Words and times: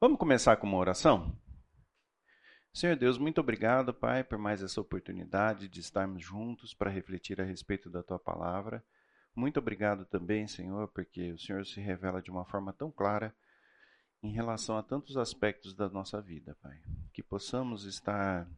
Vamos 0.00 0.18
começar 0.18 0.56
com 0.56 0.66
uma 0.66 0.78
oração? 0.78 1.38
Senhor 2.72 2.96
Deus, 2.96 3.18
muito 3.18 3.38
obrigado, 3.38 3.92
Pai, 3.92 4.24
por 4.24 4.38
mais 4.38 4.62
essa 4.62 4.80
oportunidade 4.80 5.68
de 5.68 5.78
estarmos 5.80 6.24
juntos 6.24 6.72
para 6.72 6.88
refletir 6.88 7.38
a 7.38 7.44
respeito 7.44 7.90
da 7.90 8.02
tua 8.02 8.18
palavra. 8.18 8.82
Muito 9.36 9.58
obrigado 9.58 10.06
também, 10.06 10.48
Senhor, 10.48 10.88
porque 10.88 11.32
o 11.32 11.38
Senhor 11.38 11.66
se 11.66 11.82
revela 11.82 12.22
de 12.22 12.30
uma 12.30 12.46
forma 12.46 12.72
tão 12.72 12.90
clara 12.90 13.36
em 14.22 14.32
relação 14.32 14.78
a 14.78 14.82
tantos 14.82 15.18
aspectos 15.18 15.74
da 15.74 15.90
nossa 15.90 16.18
vida, 16.18 16.56
Pai. 16.62 16.80
Que 17.12 17.22
possamos 17.22 17.84
estar 17.84 18.50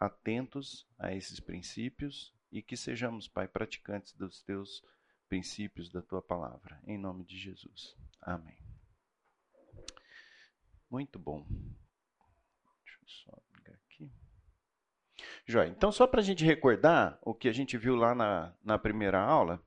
atentos 0.00 0.88
a 0.98 1.14
esses 1.14 1.38
princípios 1.38 2.34
e 2.50 2.60
que 2.60 2.76
sejamos, 2.76 3.28
Pai, 3.28 3.46
praticantes 3.46 4.12
dos 4.14 4.42
teus 4.42 4.82
princípios 5.28 5.88
da 5.88 6.02
tua 6.02 6.20
palavra. 6.20 6.80
Em 6.84 6.98
nome 6.98 7.22
de 7.22 7.38
Jesus. 7.38 7.96
Amém. 8.20 8.69
Muito 10.90 11.18
bom. 11.18 11.46
Deixa 11.48 12.98
eu 13.02 13.08
só 13.08 13.40
Joia. 15.46 15.68
Então, 15.68 15.90
só 15.90 16.06
para 16.06 16.20
a 16.20 16.22
gente 16.22 16.44
recordar 16.44 17.18
o 17.22 17.34
que 17.34 17.48
a 17.48 17.52
gente 17.52 17.76
viu 17.76 17.96
lá 17.96 18.14
na, 18.14 18.54
na 18.62 18.78
primeira 18.78 19.20
aula. 19.20 19.60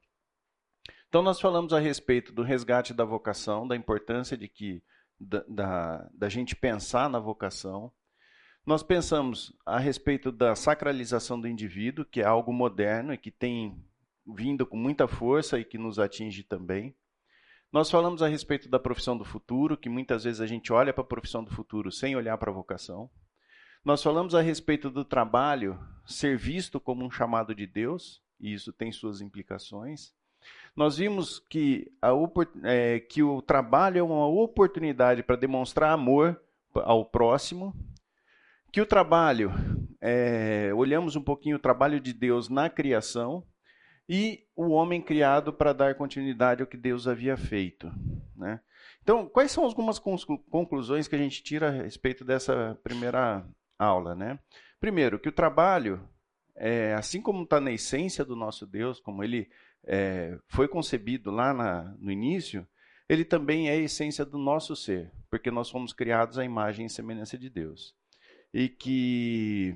Então, 1.08 1.22
nós 1.22 1.40
falamos 1.40 1.73
a 1.73 1.80
respeito 1.80 2.31
do 2.31 2.41
resgate 2.41 2.94
da 2.94 3.04
vocação, 3.04 3.67
da 3.67 3.76
importância 3.76 4.38
de 4.38 4.48
que 4.48 4.81
da, 5.20 5.44
da, 5.48 6.09
da 6.14 6.30
gente 6.30 6.55
pensar 6.55 7.09
na 7.09 7.20
vocação. 7.20 7.92
Nós 8.66 8.81
pensamos 8.81 9.53
a 9.66 9.78
respeito 9.78 10.31
da 10.31 10.55
sacralização 10.55 11.40
do 11.40 11.48
indivíduo, 11.48 12.05
que 12.05 12.22
é 12.22 12.26
algo 12.26 12.53
moderno 12.53 13.14
e 13.14 13.17
que 13.17 13.30
tem 13.30 13.78
vindo 14.26 14.66
com 14.66 14.78
muita 14.78 15.08
força 15.08 15.59
e 15.59 15.66
que 15.66 15.78
nos 15.78 16.00
atinge 16.00 16.44
também. 16.44 16.95
Nós 17.73 17.90
falamos 17.90 18.22
a 18.22 18.27
respeito 18.27 18.70
da 18.70 18.77
profissão 18.77 19.18
do 19.18 19.26
futuro, 19.26 19.76
que 19.76 19.90
muitas 19.90 20.25
vezes 20.25 20.39
a 20.39 20.45
gente 20.45 20.72
olha 20.72 20.94
para 20.94 21.02
a 21.02 21.08
profissão 21.08 21.44
do 21.44 21.50
futuro 21.50 21.92
sem 21.92 22.16
olhar 22.16 22.38
para 22.38 22.52
a 22.52 22.53
vocação. 22.53 23.09
Nós 23.84 24.03
falamos 24.03 24.36
a 24.36 24.42
respeito 24.42 24.92
do 24.92 25.03
trabalho 25.03 25.80
ser 26.06 26.38
visto 26.38 26.80
como 26.80 27.03
um 27.03 27.09
chamado 27.09 27.56
de 27.56 27.66
Deus, 27.66 28.22
e 28.39 28.53
isso 28.53 28.72
tem 28.72 28.92
suas 28.92 29.22
implicações. 29.22 30.14
Nós 30.75 30.97
vimos 30.97 31.39
que, 31.50 31.92
a, 32.00 32.12
é, 32.64 33.00
que 33.00 33.23
o 33.23 33.42
trabalho 33.42 33.97
é 33.97 34.03
uma 34.03 34.28
oportunidade 34.28 35.23
para 35.23 35.36
demonstrar 35.36 35.94
amor 35.94 36.40
ao 36.75 37.03
próximo, 37.03 37.73
que 38.72 38.81
o 38.81 38.86
trabalho, 38.86 39.52
é, 40.00 40.72
olhamos 40.75 41.16
um 41.16 41.23
pouquinho 41.23 41.56
o 41.56 41.59
trabalho 41.59 42.00
de 42.00 42.14
Deus 42.14 42.50
na 42.50 42.69
criação, 42.69 43.44
e 44.08 44.46
o 44.56 44.70
homem 44.70 45.02
criado 45.02 45.54
para 45.54 45.73
dar 45.73 45.96
continuidade 45.96 46.62
ao 46.62 46.68
que 46.68 46.78
Deus 46.78 47.08
havia 47.08 47.38
feito. 47.38 47.92
Né? 48.36 48.59
Então, 49.02 49.28
quais 49.28 49.52
são 49.52 49.64
algumas 49.64 50.00
conclusões 50.00 51.08
que 51.08 51.16
a 51.16 51.20
gente 51.20 51.44
tira 51.44 51.70
a 51.70 51.72
respeito 51.72 52.24
dessa 52.24 52.78
primeira 52.84 53.46
aula, 53.78 54.16
né? 54.16 54.40
Primeiro, 54.80 55.20
que 55.20 55.30
o 55.30 55.34
trabalho, 55.34 56.08
é, 56.56 56.94
assim 56.94 57.22
como 57.22 57.44
está 57.44 57.59
na 57.59 57.72
essência 57.72 58.24
do 58.24 58.36
nosso 58.36 58.66
Deus, 58.66 59.00
como 59.00 59.24
ele 59.24 59.50
é, 59.86 60.38
foi 60.48 60.68
concebido 60.68 61.31
lá 61.31 61.54
na, 61.54 61.96
no 62.00 62.12
início, 62.12 62.68
ele 63.08 63.26
também 63.26 63.70
é 63.70 63.74
a 63.74 63.78
essência 63.78 64.26
do 64.26 64.38
nosso 64.38 64.76
ser, 64.76 65.12
porque 65.30 65.52
nós 65.52 65.70
fomos 65.70 65.94
criados 65.94 66.38
à 66.38 66.46
imagem 66.46 66.86
e 66.86 66.90
semelhança 66.90 67.38
de 67.38 67.50
Deus. 67.50 67.94
E 68.54 68.70
que 68.70 69.76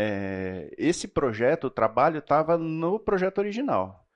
é, 0.00 0.72
esse 0.78 1.08
projeto, 1.08 1.64
o 1.64 1.70
trabalho, 1.70 2.18
estava 2.18 2.56
no 2.56 3.00
projeto 3.00 3.38
original. 3.38 4.06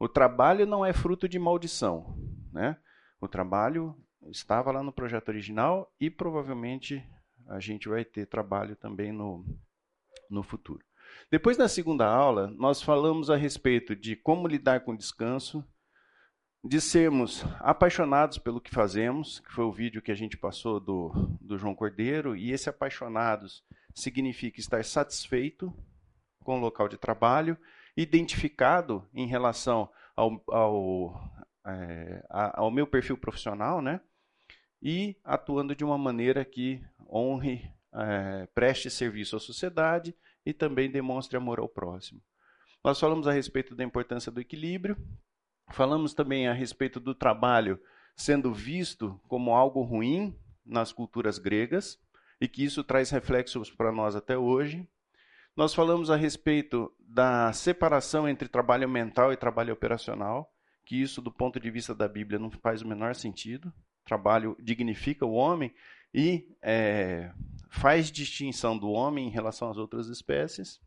O 0.00 0.08
trabalho 0.08 0.64
não 0.64 0.84
é 0.84 0.94
fruto 0.94 1.28
de 1.28 1.38
maldição. 1.38 2.16
Né? 2.50 2.74
O 3.20 3.28
trabalho 3.28 3.94
estava 4.30 4.72
lá 4.72 4.82
no 4.82 4.90
projeto 4.90 5.28
original 5.28 5.92
e 6.00 6.08
provavelmente 6.08 7.06
a 7.48 7.60
gente 7.60 7.86
vai 7.86 8.02
ter 8.02 8.24
trabalho 8.24 8.76
também 8.76 9.12
no, 9.12 9.44
no 10.30 10.42
futuro. 10.42 10.82
Depois 11.30 11.58
da 11.58 11.68
segunda 11.68 12.06
aula, 12.06 12.50
nós 12.56 12.80
falamos 12.80 13.28
a 13.28 13.36
respeito 13.36 13.94
de 13.94 14.16
como 14.16 14.48
lidar 14.48 14.80
com 14.80 14.96
descanso, 14.96 15.62
de 16.64 16.80
sermos 16.80 17.44
apaixonados 17.60 18.38
pelo 18.38 18.60
que 18.60 18.74
fazemos, 18.74 19.40
que 19.40 19.52
foi 19.52 19.66
o 19.66 19.72
vídeo 19.72 20.00
que 20.00 20.10
a 20.10 20.16
gente 20.16 20.38
passou 20.38 20.80
do, 20.80 21.12
do 21.42 21.58
João 21.58 21.74
Cordeiro, 21.74 22.34
e 22.34 22.52
esse 22.52 22.70
apaixonados 22.70 23.62
significa 23.96 24.60
estar 24.60 24.84
satisfeito 24.84 25.74
com 26.44 26.58
o 26.58 26.60
local 26.60 26.86
de 26.86 26.98
trabalho, 26.98 27.56
identificado 27.96 29.08
em 29.12 29.26
relação 29.26 29.90
ao, 30.14 30.40
ao, 30.48 31.32
é, 31.66 32.24
ao 32.28 32.70
meu 32.70 32.86
perfil 32.86 33.16
profissional, 33.16 33.80
né? 33.80 34.00
E 34.82 35.16
atuando 35.24 35.74
de 35.74 35.82
uma 35.82 35.96
maneira 35.96 36.44
que 36.44 36.84
honre, 37.10 37.68
é, 37.92 38.46
preste 38.54 38.90
serviço 38.90 39.34
à 39.34 39.40
sociedade 39.40 40.14
e 40.44 40.52
também 40.52 40.90
demonstre 40.90 41.36
amor 41.36 41.58
ao 41.58 41.68
próximo. 41.68 42.20
Nós 42.84 43.00
falamos 43.00 43.26
a 43.26 43.32
respeito 43.32 43.74
da 43.74 43.82
importância 43.82 44.30
do 44.30 44.40
equilíbrio, 44.40 44.96
falamos 45.70 46.12
também 46.12 46.46
a 46.46 46.52
respeito 46.52 47.00
do 47.00 47.14
trabalho 47.14 47.80
sendo 48.14 48.52
visto 48.52 49.18
como 49.26 49.54
algo 49.54 49.82
ruim 49.82 50.38
nas 50.64 50.92
culturas 50.92 51.38
gregas 51.38 51.98
e 52.40 52.48
que 52.48 52.64
isso 52.64 52.84
traz 52.84 53.10
reflexos 53.10 53.70
para 53.70 53.92
nós 53.92 54.14
até 54.14 54.36
hoje. 54.36 54.86
Nós 55.56 55.74
falamos 55.74 56.10
a 56.10 56.16
respeito 56.16 56.92
da 56.98 57.52
separação 57.52 58.28
entre 58.28 58.48
trabalho 58.48 58.88
mental 58.88 59.32
e 59.32 59.36
trabalho 59.36 59.72
operacional, 59.72 60.52
que 60.84 61.00
isso, 61.00 61.22
do 61.22 61.32
ponto 61.32 61.58
de 61.58 61.70
vista 61.70 61.94
da 61.94 62.06
Bíblia, 62.06 62.38
não 62.38 62.50
faz 62.50 62.82
o 62.82 62.88
menor 62.88 63.14
sentido. 63.14 63.72
Trabalho 64.04 64.56
dignifica 64.60 65.24
o 65.24 65.32
homem 65.32 65.74
e 66.12 66.48
é, 66.62 67.32
faz 67.70 68.10
distinção 68.10 68.76
do 68.76 68.90
homem 68.90 69.28
em 69.28 69.30
relação 69.30 69.70
às 69.70 69.76
outras 69.76 70.08
espécies, 70.08 70.80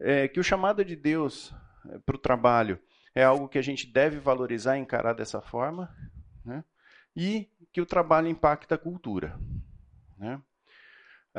é, 0.00 0.28
que 0.28 0.40
o 0.40 0.44
chamado 0.44 0.84
de 0.84 0.96
Deus 0.96 1.52
é, 1.90 1.98
para 1.98 2.16
o 2.16 2.18
trabalho 2.18 2.78
é 3.14 3.24
algo 3.24 3.48
que 3.48 3.58
a 3.58 3.62
gente 3.62 3.86
deve 3.86 4.18
valorizar 4.18 4.76
e 4.76 4.80
encarar 4.80 5.12
dessa 5.12 5.40
forma, 5.40 5.94
né? 6.44 6.64
e 7.16 7.50
que 7.72 7.80
o 7.80 7.86
trabalho 7.86 8.28
impacta 8.28 8.76
a 8.76 8.78
cultura. 8.78 9.38
Né? 10.16 10.40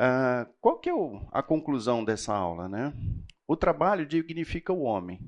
Ah, 0.02 0.48
qual 0.60 0.78
que 0.78 0.88
é 0.88 0.94
o, 0.94 1.28
a 1.30 1.42
conclusão 1.42 2.02
dessa 2.04 2.34
aula? 2.34 2.68
Né? 2.68 2.92
O 3.46 3.56
trabalho 3.56 4.06
dignifica 4.06 4.72
o 4.72 4.82
homem 4.82 5.20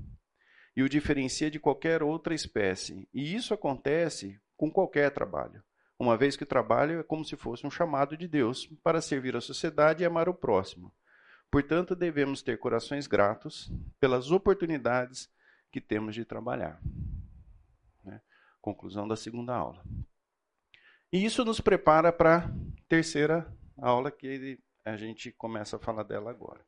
e 0.75 0.83
o 0.83 0.88
diferencia 0.88 1.50
de 1.50 1.60
qualquer 1.60 2.03
outra 2.03 2.34
espécie, 2.34 3.06
e 3.12 3.34
isso 3.34 3.53
acontece 3.53 4.41
com 4.56 4.71
qualquer 4.71 5.11
trabalho 5.11 5.62
uma 6.03 6.16
vez 6.16 6.37
que 6.37 6.43
o 6.43 6.47
trabalho 6.47 6.99
é 6.99 7.03
como 7.05 7.25
se 7.25 7.37
fosse 7.37 7.65
um 7.65 7.71
chamado 7.71 8.16
de 8.16 8.27
Deus 8.27 8.66
para 8.82 9.00
servir 9.00 9.37
a 9.37 9.41
sociedade 9.41 10.03
e 10.03 10.06
amar 10.06 10.28
o 10.28 10.34
próximo. 10.34 10.93
Portanto, 11.49 11.94
devemos 11.94 12.43
ter 12.43 12.59
corações 12.59 13.06
gratos 13.06 13.71
pelas 14.00 14.32
oportunidades 14.32 15.31
que 15.71 15.81
temos 15.81 16.16
de 16.16 16.25
trabalhar. 16.25 16.81
Né? 18.03 18.21
Conclusão 18.61 19.06
da 19.06 19.15
segunda 19.15 19.55
aula. 19.55 19.84
E 21.12 21.25
isso 21.25 21.44
nos 21.44 21.61
prepara 21.61 22.12
para 22.12 22.38
a 22.38 22.50
terceira 22.88 23.47
aula, 23.78 24.10
que 24.10 24.59
a 24.84 24.97
gente 24.97 25.31
começa 25.33 25.77
a 25.77 25.78
falar 25.78 26.03
dela 26.03 26.31
agora. 26.31 26.65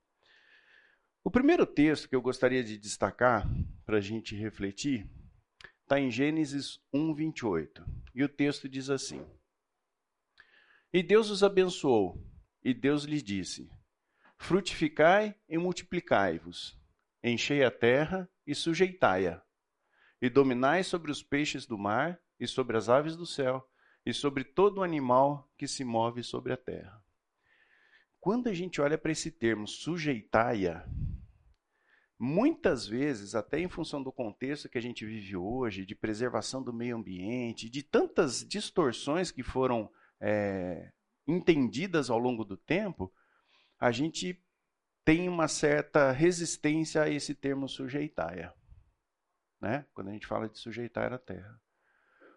O 1.22 1.30
primeiro 1.30 1.66
texto 1.66 2.08
que 2.08 2.14
eu 2.14 2.20
gostaria 2.20 2.62
de 2.62 2.76
destacar 2.76 3.48
para 3.86 3.96
a 3.96 4.00
gente 4.00 4.36
refletir 4.36 5.10
está 5.82 5.98
em 5.98 6.10
Gênesis 6.10 6.78
1, 6.92 7.14
28. 7.14 7.84
E 8.14 8.22
o 8.22 8.28
texto 8.28 8.68
diz 8.68 8.90
assim: 8.90 9.24
E 10.92 11.02
Deus 11.02 11.30
os 11.30 11.42
abençoou, 11.42 12.22
e 12.62 12.74
Deus 12.74 13.04
lhes 13.04 13.22
disse: 13.22 13.70
Frutificai 14.36 15.34
e 15.48 15.56
multiplicai-vos, 15.56 16.78
enchei 17.22 17.64
a 17.64 17.70
terra 17.70 18.28
e 18.46 18.54
sujeitai-a, 18.54 19.42
e 20.20 20.28
dominai 20.28 20.82
sobre 20.82 21.10
os 21.10 21.22
peixes 21.22 21.66
do 21.66 21.78
mar, 21.78 22.20
e 22.38 22.46
sobre 22.46 22.76
as 22.76 22.88
aves 22.88 23.16
do 23.16 23.26
céu, 23.26 23.66
e 24.04 24.12
sobre 24.12 24.44
todo 24.44 24.82
animal 24.82 25.50
que 25.56 25.66
se 25.66 25.84
move 25.84 26.22
sobre 26.22 26.52
a 26.52 26.56
terra. 26.56 27.03
Quando 28.24 28.48
a 28.48 28.54
gente 28.54 28.80
olha 28.80 28.96
para 28.96 29.12
esse 29.12 29.30
termo, 29.30 29.68
sujeitai-a, 29.68 30.88
Muitas 32.18 32.86
vezes, 32.86 33.34
até 33.34 33.58
em 33.60 33.68
função 33.68 34.02
do 34.02 34.10
contexto 34.10 34.66
que 34.66 34.78
a 34.78 34.80
gente 34.80 35.04
vive 35.04 35.36
hoje, 35.36 35.84
de 35.84 35.94
preservação 35.94 36.62
do 36.62 36.72
meio 36.72 36.96
ambiente, 36.96 37.68
de 37.68 37.82
tantas 37.82 38.46
distorções 38.48 39.30
que 39.30 39.42
foram 39.42 39.92
é, 40.18 40.90
entendidas 41.26 42.08
ao 42.08 42.18
longo 42.18 42.42
do 42.42 42.56
tempo, 42.56 43.12
a 43.78 43.90
gente 43.90 44.42
tem 45.04 45.28
uma 45.28 45.46
certa 45.46 46.10
resistência 46.10 47.02
a 47.02 47.10
esse 47.10 47.34
termo 47.34 47.68
sujeitaia. 47.68 48.54
Né? 49.60 49.84
Quando 49.92 50.08
a 50.08 50.12
gente 50.12 50.26
fala 50.26 50.48
de 50.48 50.58
sujeitar 50.58 51.12
a 51.12 51.18
terra. 51.18 51.60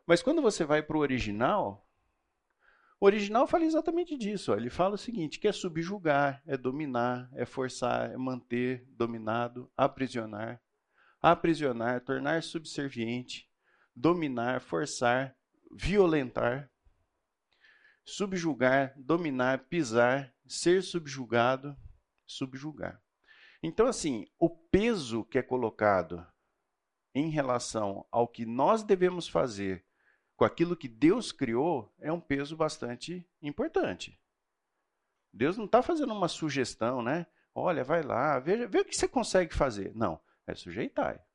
Mas 0.06 0.22
quando 0.22 0.42
você 0.42 0.66
vai 0.66 0.84
para 0.84 0.98
o 0.98 1.02
original, 1.02 1.87
o 3.00 3.06
original 3.06 3.48
fala 3.48 3.66
exatamente 3.66 4.18
disso. 4.18 4.52
Ó. 4.52 4.56
Ele 4.56 4.70
fala 4.70 4.96
o 4.96 4.98
seguinte: 4.98 5.40
que 5.40 5.48
é 5.48 5.52
subjugar, 5.52 6.42
é 6.46 6.58
dominar, 6.58 7.30
é 7.34 7.46
forçar, 7.46 8.12
é 8.12 8.18
manter 8.18 8.86
dominado, 8.90 9.72
aprisionar. 9.76 10.62
Aprisionar, 11.22 12.02
tornar 12.02 12.44
subserviente, 12.44 13.50
dominar, 13.96 14.62
forçar, 14.62 15.36
violentar. 15.72 16.70
subjugar, 18.06 18.94
dominar, 18.98 19.66
pisar, 19.68 20.34
ser 20.48 20.82
subjugado, 20.82 21.76
subjugar. 22.26 23.02
Então, 23.62 23.86
assim, 23.88 24.26
o 24.40 24.50
peso 24.50 25.26
que 25.26 25.38
é 25.38 25.42
colocado 25.42 26.26
em 27.14 27.30
relação 27.30 28.08
ao 28.12 28.28
que 28.28 28.46
nós 28.46 28.84
devemos 28.84 29.28
fazer 29.28 29.86
com 30.38 30.46
aquilo 30.46 30.78
que 30.78 30.88
Deus 30.88 31.32
criou 31.32 31.92
é 32.00 32.14
um 32.14 32.22
peso 32.22 32.56
bastante 32.56 33.28
importante. 33.42 34.18
Deus 35.34 35.58
não 35.58 35.66
está 35.66 35.82
fazendo 35.82 36.14
uma 36.14 36.28
sugestão, 36.28 37.02
né? 37.02 37.26
Olha, 37.54 37.84
vai 37.84 38.04
lá, 38.04 38.40
veja, 38.40 38.68
vê 38.68 38.80
o 38.80 38.86
que 38.86 38.96
você 38.96 39.08
consegue 39.08 39.54
fazer. 39.54 39.94
Não, 39.96 40.22
é 40.46 40.54
sujeitar. 40.54 41.26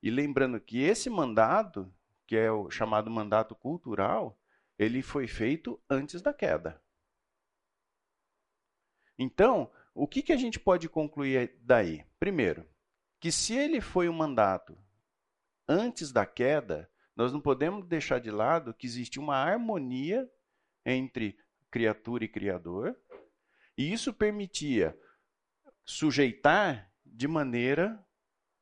E 0.00 0.10
lembrando 0.10 0.60
que 0.60 0.80
esse 0.80 1.10
mandato, 1.10 1.92
que 2.24 2.36
é 2.36 2.50
o 2.50 2.70
chamado 2.70 3.10
mandato 3.10 3.54
cultural, 3.56 4.40
ele 4.78 5.02
foi 5.02 5.26
feito 5.26 5.80
antes 5.90 6.22
da 6.22 6.32
queda. 6.32 6.80
Então, 9.18 9.72
o 9.92 10.06
que, 10.06 10.22
que 10.22 10.32
a 10.32 10.36
gente 10.36 10.60
pode 10.60 10.88
concluir 10.88 11.58
daí? 11.62 12.06
Primeiro, 12.20 12.64
que 13.18 13.32
se 13.32 13.56
ele 13.56 13.80
foi 13.80 14.08
um 14.08 14.12
mandato 14.12 14.78
antes 15.66 16.12
da 16.12 16.24
queda, 16.24 16.88
nós 17.18 17.32
não 17.32 17.40
podemos 17.40 17.84
deixar 17.84 18.20
de 18.20 18.30
lado 18.30 18.72
que 18.72 18.86
existe 18.86 19.18
uma 19.18 19.34
harmonia 19.34 20.30
entre 20.86 21.36
criatura 21.68 22.24
e 22.24 22.28
criador, 22.28 22.96
e 23.76 23.92
isso 23.92 24.14
permitia 24.14 24.96
sujeitar 25.84 26.88
de 27.04 27.26
maneira 27.26 28.06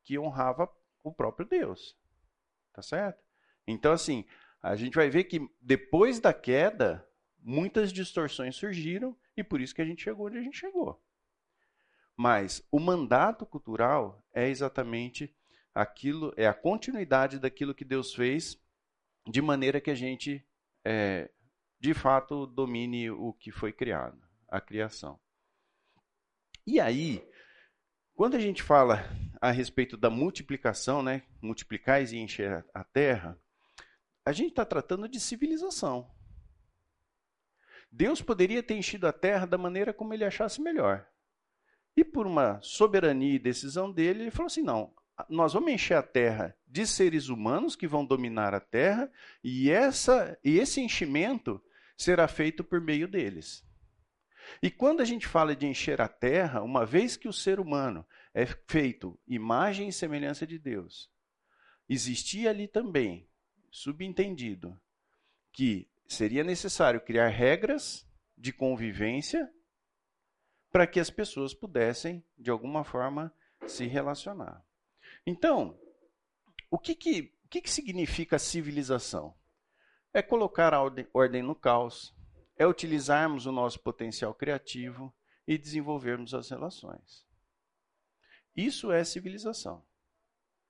que 0.03 0.17
honrava 0.17 0.67
o 1.03 1.13
próprio 1.13 1.47
Deus. 1.47 1.95
Tá 2.73 2.81
certo? 2.81 3.23
Então, 3.67 3.91
assim, 3.91 4.25
a 4.59 4.75
gente 4.75 4.95
vai 4.95 5.07
ver 5.07 5.25
que 5.25 5.39
depois 5.61 6.19
da 6.19 6.33
queda, 6.33 7.07
muitas 7.37 7.93
distorções 7.93 8.55
surgiram 8.55 9.15
e 9.35 9.43
por 9.43 9.61
isso 9.61 9.75
que 9.75 9.83
a 9.83 9.85
gente 9.85 10.03
chegou 10.03 10.25
onde 10.25 10.39
a 10.39 10.41
gente 10.41 10.57
chegou. 10.57 10.99
Mas 12.15 12.67
o 12.71 12.79
mandato 12.79 13.45
cultural 13.45 14.25
é 14.33 14.49
exatamente 14.49 15.36
aquilo, 15.77 16.33
é 16.35 16.47
a 16.47 16.53
continuidade 16.53 17.37
daquilo 17.39 17.75
que 17.75 17.85
Deus 17.85 18.13
fez, 18.13 18.59
de 19.27 19.41
maneira 19.41 19.79
que 19.79 19.91
a 19.91 19.95
gente, 19.95 20.43
é, 20.83 21.29
de 21.79 21.93
fato, 21.93 22.47
domine 22.47 23.11
o 23.11 23.31
que 23.33 23.51
foi 23.51 23.71
criado, 23.71 24.19
a 24.49 24.59
criação. 24.59 25.19
E 26.65 26.79
aí, 26.79 27.23
quando 28.15 28.35
a 28.35 28.39
gente 28.39 28.63
fala 28.63 29.07
a 29.39 29.51
respeito 29.51 29.95
da 29.95 30.09
multiplicação, 30.09 31.03
né, 31.03 31.21
multiplicais 31.39 32.11
e 32.11 32.17
encher 32.17 32.65
a 32.73 32.83
terra, 32.83 33.39
a 34.25 34.31
gente 34.31 34.49
está 34.49 34.65
tratando 34.65 35.07
de 35.07 35.19
civilização. 35.19 36.09
Deus 37.91 38.21
poderia 38.21 38.63
ter 38.63 38.75
enchido 38.75 39.07
a 39.07 39.13
terra 39.13 39.45
da 39.45 39.57
maneira 39.57 39.93
como 39.93 40.13
ele 40.13 40.25
achasse 40.25 40.59
melhor. 40.59 41.07
E 41.95 42.03
por 42.03 42.25
uma 42.25 42.59
soberania 42.61 43.35
e 43.35 43.39
decisão 43.39 43.91
dele, 43.91 44.23
ele 44.23 44.31
falou 44.31 44.47
assim: 44.47 44.61
não, 44.61 44.93
nós 45.29 45.53
vamos 45.53 45.71
encher 45.71 45.97
a 45.97 46.03
terra 46.03 46.55
de 46.67 46.85
seres 46.85 47.29
humanos 47.29 47.75
que 47.75 47.87
vão 47.87 48.05
dominar 48.05 48.53
a 48.53 48.59
terra, 48.59 49.11
e, 49.43 49.71
essa, 49.71 50.37
e 50.43 50.59
esse 50.59 50.81
enchimento 50.81 51.61
será 51.97 52.27
feito 52.27 52.63
por 52.63 52.79
meio 52.79 53.07
deles. 53.07 53.65
E 54.61 54.69
quando 54.69 55.01
a 55.01 55.05
gente 55.05 55.27
fala 55.27 55.55
de 55.55 55.65
encher 55.65 55.99
a 55.99 56.07
terra, 56.07 56.61
uma 56.61 56.85
vez 56.85 57.17
que 57.17 57.27
o 57.27 57.33
ser 57.33 57.59
humano 57.59 58.05
é 58.33 58.45
feito 58.45 59.19
imagem 59.27 59.89
e 59.89 59.93
semelhança 59.93 60.45
de 60.45 60.57
Deus, 60.57 61.11
existia 61.89 62.49
ali 62.49 62.67
também, 62.67 63.27
subentendido, 63.71 64.79
que 65.51 65.89
seria 66.07 66.43
necessário 66.43 67.01
criar 67.01 67.27
regras 67.27 68.07
de 68.37 68.53
convivência 68.53 69.51
para 70.71 70.85
que 70.85 70.99
as 70.99 71.09
pessoas 71.09 71.53
pudessem, 71.53 72.23
de 72.37 72.51
alguma 72.51 72.83
forma, 72.83 73.33
se 73.65 73.85
relacionar. 73.87 74.66
Então, 75.29 75.77
o 76.71 76.79
que, 76.79 76.95
que, 76.95 77.33
o 77.43 77.49
que, 77.49 77.61
que 77.61 77.69
significa 77.69 78.39
civilização? 78.39 79.35
É 80.13 80.21
colocar 80.21 80.73
a 80.73 80.81
ordem, 80.81 81.05
ordem 81.13 81.43
no 81.43 81.53
caos, 81.53 82.15
é 82.57 82.65
utilizarmos 82.65 83.45
o 83.45 83.51
nosso 83.51 83.77
potencial 83.81 84.33
criativo 84.33 85.13
e 85.45 85.57
desenvolvermos 85.57 86.33
as 86.33 86.49
relações. 86.49 87.27
Isso 88.55 88.89
é 88.89 89.03
civilização. 89.03 89.85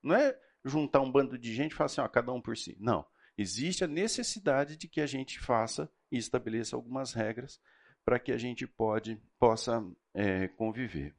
Não 0.02 0.16
é 0.16 0.36
juntar 0.66 1.02
um 1.02 1.12
bando 1.12 1.38
de 1.38 1.54
gente 1.54 1.74
e 1.74 1.76
falar 1.76 1.86
assim, 1.86 2.02
ó, 2.02 2.08
cada 2.08 2.34
um 2.34 2.42
por 2.42 2.58
si. 2.58 2.76
Não. 2.80 3.06
Existe 3.38 3.84
a 3.84 3.88
necessidade 3.88 4.76
de 4.76 4.88
que 4.88 5.02
a 5.02 5.06
gente 5.06 5.40
faça 5.40 5.88
e 6.12 6.18
estabeleça 6.18 6.76
algumas 6.76 7.14
regras 7.14 7.62
para 8.04 8.18
que 8.18 8.32
a 8.32 8.38
gente 8.40 8.66
pode, 8.66 9.22
possa 9.38 9.86
é, 10.16 10.48
conviver. 10.48 11.16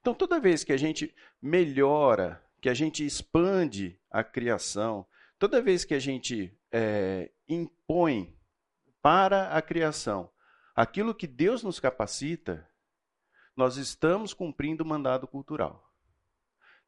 Então, 0.00 0.14
toda 0.14 0.40
vez 0.40 0.64
que 0.64 0.72
a 0.72 0.76
gente 0.76 1.14
melhora, 1.40 2.42
que 2.60 2.68
a 2.68 2.74
gente 2.74 3.04
expande 3.04 3.98
a 4.10 4.24
criação, 4.24 5.06
toda 5.38 5.62
vez 5.62 5.84
que 5.84 5.94
a 5.94 5.98
gente 5.98 6.56
é, 6.72 7.30
impõe 7.48 8.36
para 9.02 9.50
a 9.56 9.62
criação 9.62 10.30
aquilo 10.74 11.14
que 11.14 11.26
Deus 11.26 11.62
nos 11.62 11.80
capacita, 11.80 12.68
nós 13.56 13.76
estamos 13.76 14.34
cumprindo 14.34 14.84
o 14.84 14.86
mandado 14.86 15.26
cultural. 15.26 15.90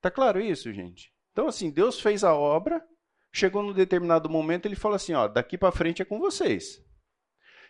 Tá 0.00 0.10
claro 0.10 0.40
isso, 0.40 0.72
gente? 0.72 1.12
Então, 1.32 1.48
assim, 1.48 1.70
Deus 1.70 2.00
fez 2.00 2.22
a 2.22 2.34
obra, 2.34 2.86
chegou 3.32 3.62
num 3.62 3.72
determinado 3.72 4.28
momento, 4.28 4.66
ele 4.66 4.76
falou 4.76 4.96
assim: 4.96 5.14
ó, 5.14 5.26
daqui 5.26 5.56
para 5.56 5.72
frente 5.72 6.02
é 6.02 6.04
com 6.04 6.18
vocês. 6.18 6.84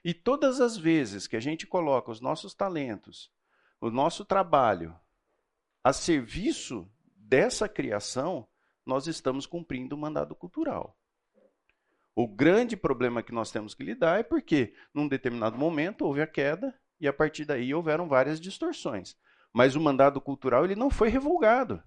E 0.04 0.12
todas 0.12 0.60
as 0.60 0.76
vezes 0.76 1.26
que 1.26 1.36
a 1.36 1.40
gente 1.40 1.66
coloca 1.66 2.10
os 2.10 2.20
nossos 2.20 2.54
talentos, 2.54 3.30
o 3.80 3.90
nosso 3.90 4.24
trabalho 4.24 4.94
a 5.88 5.92
serviço 5.94 6.86
dessa 7.16 7.66
criação, 7.66 8.46
nós 8.84 9.06
estamos 9.06 9.46
cumprindo 9.46 9.96
o 9.96 9.98
mandado 9.98 10.34
cultural. 10.34 10.94
O 12.14 12.28
grande 12.28 12.76
problema 12.76 13.22
que 13.22 13.32
nós 13.32 13.50
temos 13.50 13.74
que 13.74 13.82
lidar 13.82 14.20
é 14.20 14.22
porque, 14.22 14.74
num 14.92 15.08
determinado 15.08 15.56
momento, 15.56 16.04
houve 16.04 16.20
a 16.20 16.26
queda 16.26 16.78
e 17.00 17.08
a 17.08 17.12
partir 17.12 17.46
daí 17.46 17.72
houveram 17.72 18.06
várias 18.06 18.38
distorções. 18.38 19.16
Mas 19.50 19.76
o 19.76 19.80
mandado 19.80 20.20
cultural 20.20 20.66
ele 20.66 20.76
não 20.76 20.90
foi 20.90 21.08
revogado. 21.08 21.82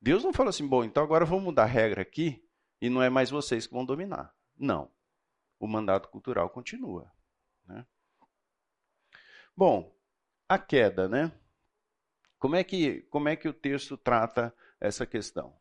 Deus 0.00 0.24
não 0.24 0.32
falou 0.32 0.48
assim, 0.48 0.66
bom, 0.66 0.82
então 0.82 1.02
agora 1.02 1.26
vamos 1.26 1.44
mudar 1.44 1.64
a 1.64 1.66
regra 1.66 2.00
aqui 2.00 2.42
e 2.80 2.88
não 2.88 3.02
é 3.02 3.10
mais 3.10 3.28
vocês 3.28 3.66
que 3.66 3.74
vão 3.74 3.84
dominar. 3.84 4.34
Não 4.56 4.90
o 5.60 5.66
mandato 5.66 6.08
cultural 6.08 6.48
continua. 6.48 7.12
Né? 7.66 7.84
Bom, 9.54 9.94
a 10.48 10.58
queda, 10.58 11.08
né? 11.08 11.37
Como 12.38 12.54
é, 12.54 12.62
que, 12.62 13.02
como 13.10 13.28
é 13.28 13.36
que 13.36 13.48
o 13.48 13.52
texto 13.52 13.96
trata 13.96 14.54
essa 14.80 15.04
questão? 15.04 15.54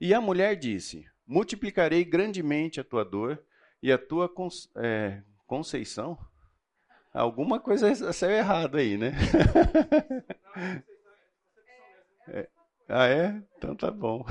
E 0.00 0.12
a 0.12 0.20
mulher 0.20 0.56
disse: 0.56 1.06
Multiplicarei 1.26 2.04
grandemente 2.04 2.80
a 2.80 2.84
tua 2.84 3.04
dor 3.04 3.42
e 3.82 3.90
a 3.90 3.98
tua 3.98 4.32
é, 4.76 5.22
conceição. 5.46 6.18
Alguma 7.12 7.60
coisa 7.60 8.12
saiu 8.12 8.36
errado 8.36 8.76
aí, 8.76 8.96
né? 8.96 9.12
é. 12.28 12.48
Ah, 12.88 13.06
é? 13.06 13.42
Então 13.56 13.74
tá 13.74 13.90
bom. 13.90 14.24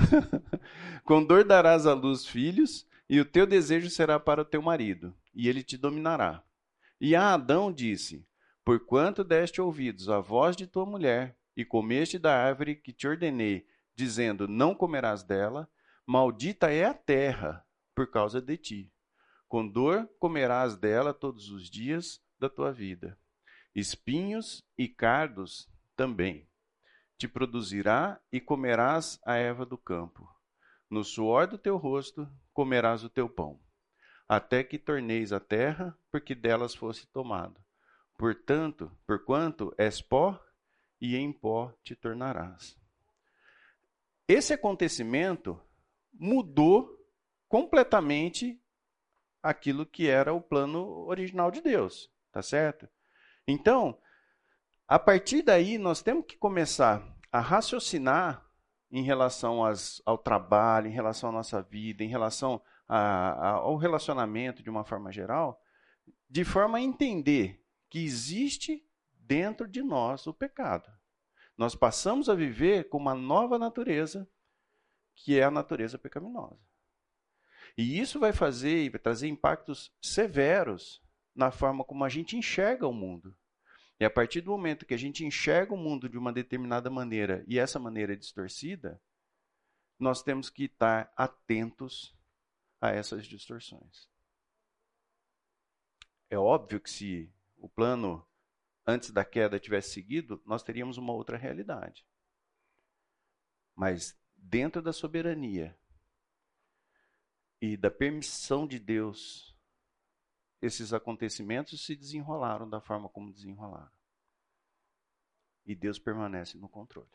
Com 1.04 1.24
dor 1.24 1.44
darás 1.44 1.86
à 1.86 1.94
luz 1.94 2.26
filhos, 2.26 2.86
e 3.08 3.20
o 3.20 3.24
teu 3.24 3.46
desejo 3.46 3.90
será 3.90 4.20
para 4.20 4.42
o 4.42 4.44
teu 4.44 4.62
marido, 4.62 5.14
e 5.34 5.48
ele 5.48 5.62
te 5.62 5.76
dominará. 5.76 6.42
E 7.00 7.16
a 7.16 7.34
Adão 7.34 7.72
disse: 7.72 8.24
Porquanto 8.64 9.24
deste 9.24 9.60
ouvidos 9.60 10.08
à 10.08 10.20
voz 10.20 10.56
de 10.56 10.66
tua 10.66 10.86
mulher, 10.86 11.36
e 11.56 11.64
comeste 11.64 12.18
da 12.18 12.34
árvore 12.34 12.74
que 12.76 12.92
te 12.92 13.06
ordenei, 13.06 13.66
dizendo: 13.94 14.48
Não 14.48 14.74
comerás 14.74 15.22
dela, 15.22 15.68
maldita 16.06 16.70
é 16.70 16.84
a 16.84 16.94
terra 16.94 17.66
por 17.94 18.10
causa 18.10 18.40
de 18.40 18.56
ti. 18.56 18.92
Com 19.48 19.66
dor 19.68 20.08
comerás 20.18 20.76
dela 20.76 21.12
todos 21.12 21.50
os 21.50 21.68
dias 21.68 22.22
da 22.38 22.48
tua 22.48 22.72
vida. 22.72 23.18
Espinhos 23.74 24.64
e 24.78 24.88
cardos 24.88 25.68
também 25.96 26.48
te 27.22 27.28
produzirá 27.28 28.20
e 28.32 28.40
comerás 28.40 29.20
a 29.24 29.36
erva 29.36 29.64
do 29.64 29.78
campo. 29.78 30.28
No 30.90 31.04
suor 31.04 31.46
do 31.46 31.56
teu 31.56 31.76
rosto 31.76 32.28
comerás 32.52 33.04
o 33.04 33.08
teu 33.08 33.28
pão, 33.28 33.60
até 34.28 34.64
que 34.64 34.76
torneis 34.76 35.32
a 35.32 35.38
terra, 35.38 35.96
porque 36.10 36.34
delas 36.34 36.74
fosse 36.74 37.06
tomado. 37.06 37.61
Portanto, 38.16 38.90
porquanto 39.06 39.74
és 39.76 40.00
pó, 40.00 40.40
e 41.02 41.16
em 41.16 41.32
pó 41.32 41.72
te 41.82 41.96
tornarás. 41.96 42.78
Esse 44.28 44.52
acontecimento 44.52 45.60
mudou 46.12 46.96
completamente 47.48 48.62
aquilo 49.42 49.84
que 49.84 50.08
era 50.08 50.32
o 50.32 50.40
plano 50.40 51.04
original 51.08 51.50
de 51.50 51.60
Deus, 51.60 52.08
tá 52.30 52.40
certo? 52.40 52.88
Então, 53.48 53.98
a 54.86 54.96
partir 54.96 55.42
daí 55.42 55.76
nós 55.76 56.02
temos 56.02 56.24
que 56.24 56.36
começar 56.36 57.02
a 57.32 57.40
raciocinar 57.40 58.46
em 58.92 59.02
relação 59.02 59.64
às, 59.64 60.00
ao 60.06 60.16
trabalho, 60.16 60.86
em 60.86 60.92
relação 60.92 61.30
à 61.30 61.32
nossa 61.32 61.60
vida, 61.60 62.04
em 62.04 62.08
relação 62.08 62.62
a, 62.86 62.98
a, 62.98 63.50
ao 63.54 63.76
relacionamento 63.76 64.62
de 64.62 64.70
uma 64.70 64.84
forma 64.84 65.10
geral, 65.10 65.60
de 66.28 66.44
forma 66.44 66.78
a 66.78 66.80
entender 66.80 67.61
que 67.92 68.02
existe 68.02 68.82
dentro 69.18 69.68
de 69.68 69.82
nós 69.82 70.26
o 70.26 70.32
pecado. 70.32 70.90
Nós 71.58 71.74
passamos 71.74 72.30
a 72.30 72.34
viver 72.34 72.88
com 72.88 72.96
uma 72.96 73.14
nova 73.14 73.58
natureza, 73.58 74.26
que 75.14 75.38
é 75.38 75.42
a 75.42 75.50
natureza 75.50 75.98
pecaminosa. 75.98 76.58
E 77.76 78.00
isso 78.00 78.18
vai 78.18 78.32
fazer 78.32 78.84
e 78.84 78.88
vai 78.88 78.98
trazer 78.98 79.28
impactos 79.28 79.94
severos 80.00 81.02
na 81.34 81.50
forma 81.50 81.84
como 81.84 82.02
a 82.02 82.08
gente 82.08 82.34
enxerga 82.34 82.88
o 82.88 82.94
mundo. 82.94 83.36
E 84.00 84.06
a 84.06 84.10
partir 84.10 84.40
do 84.40 84.52
momento 84.52 84.86
que 84.86 84.94
a 84.94 84.98
gente 84.98 85.22
enxerga 85.22 85.74
o 85.74 85.76
mundo 85.76 86.08
de 86.08 86.16
uma 86.16 86.32
determinada 86.32 86.88
maneira 86.88 87.44
e 87.46 87.58
essa 87.58 87.78
maneira 87.78 88.14
é 88.14 88.16
distorcida, 88.16 88.98
nós 89.98 90.22
temos 90.22 90.48
que 90.48 90.64
estar 90.64 91.12
atentos 91.14 92.16
a 92.80 92.88
essas 92.88 93.26
distorções. 93.26 94.08
É 96.30 96.38
óbvio 96.38 96.80
que 96.80 96.88
se 96.88 97.30
o 97.62 97.68
plano 97.68 98.26
antes 98.84 99.12
da 99.12 99.24
queda 99.24 99.60
tivesse 99.60 99.92
seguido, 99.92 100.42
nós 100.44 100.64
teríamos 100.64 100.98
uma 100.98 101.12
outra 101.12 101.38
realidade. 101.38 102.04
Mas 103.72 104.18
dentro 104.34 104.82
da 104.82 104.92
soberania 104.92 105.78
e 107.60 107.76
da 107.76 107.88
permissão 107.88 108.66
de 108.66 108.80
Deus 108.80 109.56
esses 110.60 110.92
acontecimentos 110.92 111.84
se 111.84 111.94
desenrolaram 111.94 112.68
da 112.68 112.80
forma 112.80 113.08
como 113.08 113.32
desenrolaram. 113.32 113.90
E 115.64 115.74
Deus 115.74 115.98
permanece 115.98 116.58
no 116.58 116.68
controle. 116.68 117.10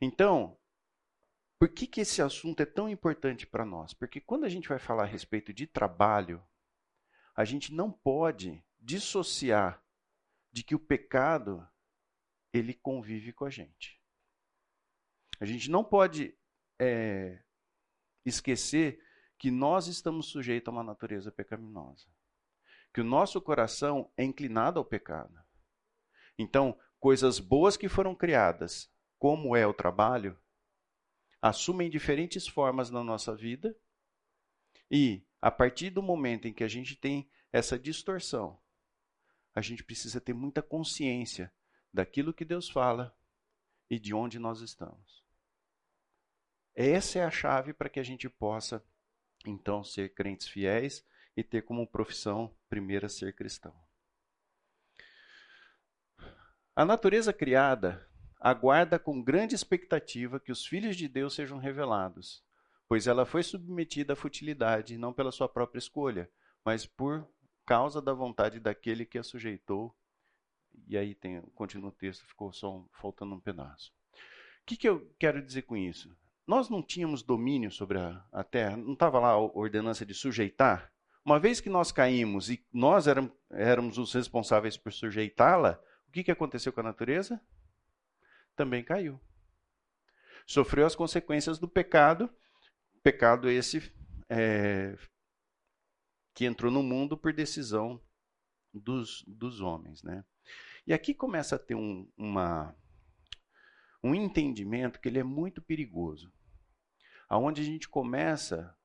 Então, 0.00 0.58
por 1.58 1.70
que, 1.70 1.86
que 1.86 2.02
esse 2.02 2.20
assunto 2.20 2.60
é 2.60 2.66
tão 2.66 2.88
importante 2.88 3.46
para 3.46 3.64
nós? 3.64 3.94
Porque 3.94 4.20
quando 4.20 4.44
a 4.44 4.48
gente 4.48 4.68
vai 4.68 4.78
falar 4.78 5.04
a 5.04 5.06
respeito 5.06 5.52
de 5.52 5.66
trabalho, 5.66 6.42
a 7.34 7.44
gente 7.44 7.72
não 7.72 7.90
pode 7.90 8.62
dissociar 8.80 9.84
de 10.52 10.62
que 10.62 10.74
o 10.74 10.78
pecado 10.78 11.66
ele 12.52 12.74
convive 12.74 13.32
com 13.32 13.44
a 13.44 13.50
gente. 13.50 14.00
A 15.38 15.44
gente 15.44 15.70
não 15.70 15.84
pode 15.84 16.36
é, 16.78 17.42
esquecer 18.24 19.02
que 19.38 19.50
nós 19.50 19.86
estamos 19.86 20.26
sujeitos 20.26 20.68
a 20.68 20.72
uma 20.72 20.82
natureza 20.82 21.32
pecaminosa. 21.32 22.06
Que 22.92 23.00
o 23.00 23.04
nosso 23.04 23.40
coração 23.40 24.12
é 24.16 24.24
inclinado 24.24 24.78
ao 24.78 24.84
pecado. 24.84 25.34
Então, 26.36 26.78
coisas 26.98 27.38
boas 27.38 27.76
que 27.76 27.88
foram 27.88 28.14
criadas, 28.14 28.92
como 29.18 29.54
é 29.54 29.66
o 29.66 29.72
trabalho, 29.72 30.38
assumem 31.40 31.88
diferentes 31.88 32.46
formas 32.46 32.90
na 32.90 33.02
nossa 33.02 33.34
vida. 33.34 33.74
E, 34.90 35.24
a 35.40 35.50
partir 35.50 35.90
do 35.90 36.02
momento 36.02 36.48
em 36.48 36.52
que 36.52 36.64
a 36.64 36.68
gente 36.68 36.96
tem 36.96 37.30
essa 37.52 37.78
distorção, 37.78 38.60
a 39.54 39.60
gente 39.60 39.84
precisa 39.84 40.20
ter 40.20 40.32
muita 40.32 40.62
consciência 40.62 41.52
daquilo 41.92 42.32
que 42.32 42.44
Deus 42.44 42.68
fala 42.68 43.16
e 43.88 43.98
de 43.98 44.14
onde 44.14 44.38
nós 44.38 44.60
estamos. 44.60 45.24
Essa 46.74 47.18
é 47.18 47.24
a 47.24 47.30
chave 47.30 47.72
para 47.72 47.88
que 47.88 47.98
a 47.98 48.02
gente 48.02 48.28
possa 48.28 48.82
então 49.44 49.82
ser 49.82 50.14
crentes 50.14 50.48
fiéis 50.48 51.04
e 51.36 51.42
ter 51.42 51.62
como 51.62 51.86
profissão 51.86 52.54
primeira 52.68 53.08
ser 53.08 53.34
cristão. 53.34 53.74
A 56.74 56.84
natureza 56.84 57.32
criada 57.32 58.08
aguarda 58.38 58.98
com 58.98 59.22
grande 59.22 59.54
expectativa 59.54 60.40
que 60.40 60.52
os 60.52 60.64
filhos 60.64 60.96
de 60.96 61.08
Deus 61.08 61.34
sejam 61.34 61.58
revelados, 61.58 62.42
pois 62.88 63.06
ela 63.06 63.26
foi 63.26 63.42
submetida 63.42 64.14
à 64.14 64.16
futilidade 64.16 64.96
não 64.96 65.12
pela 65.12 65.32
sua 65.32 65.48
própria 65.48 65.78
escolha, 65.78 66.30
mas 66.64 66.86
por 66.86 67.28
causa 67.64 68.00
da 68.00 68.12
vontade 68.12 68.60
daquele 68.60 69.04
que 69.04 69.18
a 69.18 69.22
sujeitou. 69.22 69.94
E 70.86 70.96
aí 70.96 71.14
tem, 71.14 71.40
continua 71.54 71.90
o 71.90 71.92
texto, 71.92 72.26
ficou 72.26 72.52
só 72.52 72.84
faltando 72.92 73.34
um 73.34 73.40
pedaço. 73.40 73.92
O 74.62 74.66
que, 74.66 74.76
que 74.76 74.88
eu 74.88 75.12
quero 75.18 75.42
dizer 75.42 75.62
com 75.62 75.76
isso? 75.76 76.14
Nós 76.46 76.68
não 76.68 76.82
tínhamos 76.82 77.22
domínio 77.22 77.70
sobre 77.70 77.98
a, 77.98 78.24
a 78.32 78.42
terra, 78.42 78.76
não 78.76 78.94
estava 78.94 79.18
lá 79.18 79.30
a 79.30 79.38
ordenança 79.38 80.04
de 80.04 80.14
sujeitar? 80.14 80.92
Uma 81.24 81.38
vez 81.38 81.60
que 81.60 81.68
nós 81.68 81.92
caímos 81.92 82.50
e 82.50 82.64
nós 82.72 83.06
éramos, 83.06 83.32
éramos 83.50 83.98
os 83.98 84.12
responsáveis 84.12 84.76
por 84.76 84.92
sujeitá-la, 84.92 85.80
o 86.08 86.12
que, 86.12 86.24
que 86.24 86.30
aconteceu 86.30 86.72
com 86.72 86.80
a 86.80 86.84
natureza? 86.84 87.40
Também 88.56 88.82
caiu. 88.82 89.20
Sofreu 90.46 90.86
as 90.86 90.96
consequências 90.96 91.58
do 91.58 91.68
pecado, 91.68 92.28
pecado 93.02 93.48
esse 93.48 93.92
é, 94.28 94.96
que 96.34 96.44
entrou 96.44 96.70
no 96.70 96.82
mundo 96.82 97.16
por 97.16 97.32
decisão 97.32 98.00
dos, 98.72 99.24
dos 99.26 99.60
homens. 99.60 100.02
Né? 100.02 100.24
E 100.86 100.92
aqui 100.92 101.14
começa 101.14 101.56
a 101.56 101.58
ter 101.58 101.74
um, 101.74 102.10
uma, 102.16 102.74
um 104.02 104.14
entendimento 104.14 105.00
que 105.00 105.08
ele 105.08 105.18
é 105.18 105.24
muito 105.24 105.60
perigoso 105.60 106.32
aonde 107.30 107.62
a 107.62 107.64
gente 107.64 107.88
começa, 107.88 108.76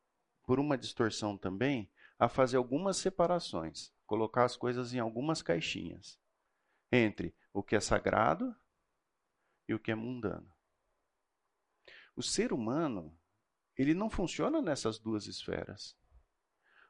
por 0.44 0.60
uma 0.60 0.78
distorção 0.78 1.36
também, 1.36 1.92
a 2.20 2.30
fazer 2.30 2.58
algumas 2.58 2.98
separações, 2.98 3.92
colocar 4.06 4.46
as 4.46 4.56
coisas 4.56 4.94
em 4.94 5.00
algumas 5.00 5.42
caixinhas, 5.42 6.20
entre 6.92 7.36
o 7.52 7.64
que 7.64 7.76
é 7.76 7.80
sagrado 7.80 8.56
e 9.68 9.74
o 9.74 9.80
que 9.80 9.92
é 9.92 9.96
mundano. 9.96 10.54
O 12.16 12.22
ser 12.22 12.54
humano, 12.54 13.18
ele 13.76 13.96
não 13.96 14.12
funciona 14.12 14.62
nessas 14.62 15.00
duas 15.00 15.26
esferas. 15.26 15.98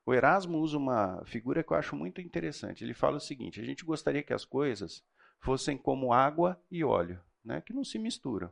O 0.05 0.13
Erasmo 0.13 0.59
usa 0.59 0.77
uma 0.77 1.23
figura 1.25 1.63
que 1.63 1.71
eu 1.71 1.77
acho 1.77 1.95
muito 1.95 2.21
interessante. 2.21 2.83
Ele 2.83 2.93
fala 2.93 3.17
o 3.17 3.21
seguinte: 3.21 3.59
a 3.59 3.63
gente 3.63 3.83
gostaria 3.83 4.21
que 4.21 4.33
as 4.33 4.45
coisas 4.45 5.03
fossem 5.39 5.77
como 5.77 6.13
água 6.13 6.61
e 6.69 6.83
óleo, 6.83 7.21
né, 7.43 7.61
que 7.61 7.73
não 7.73 7.83
se 7.83 7.97
misturam. 7.97 8.51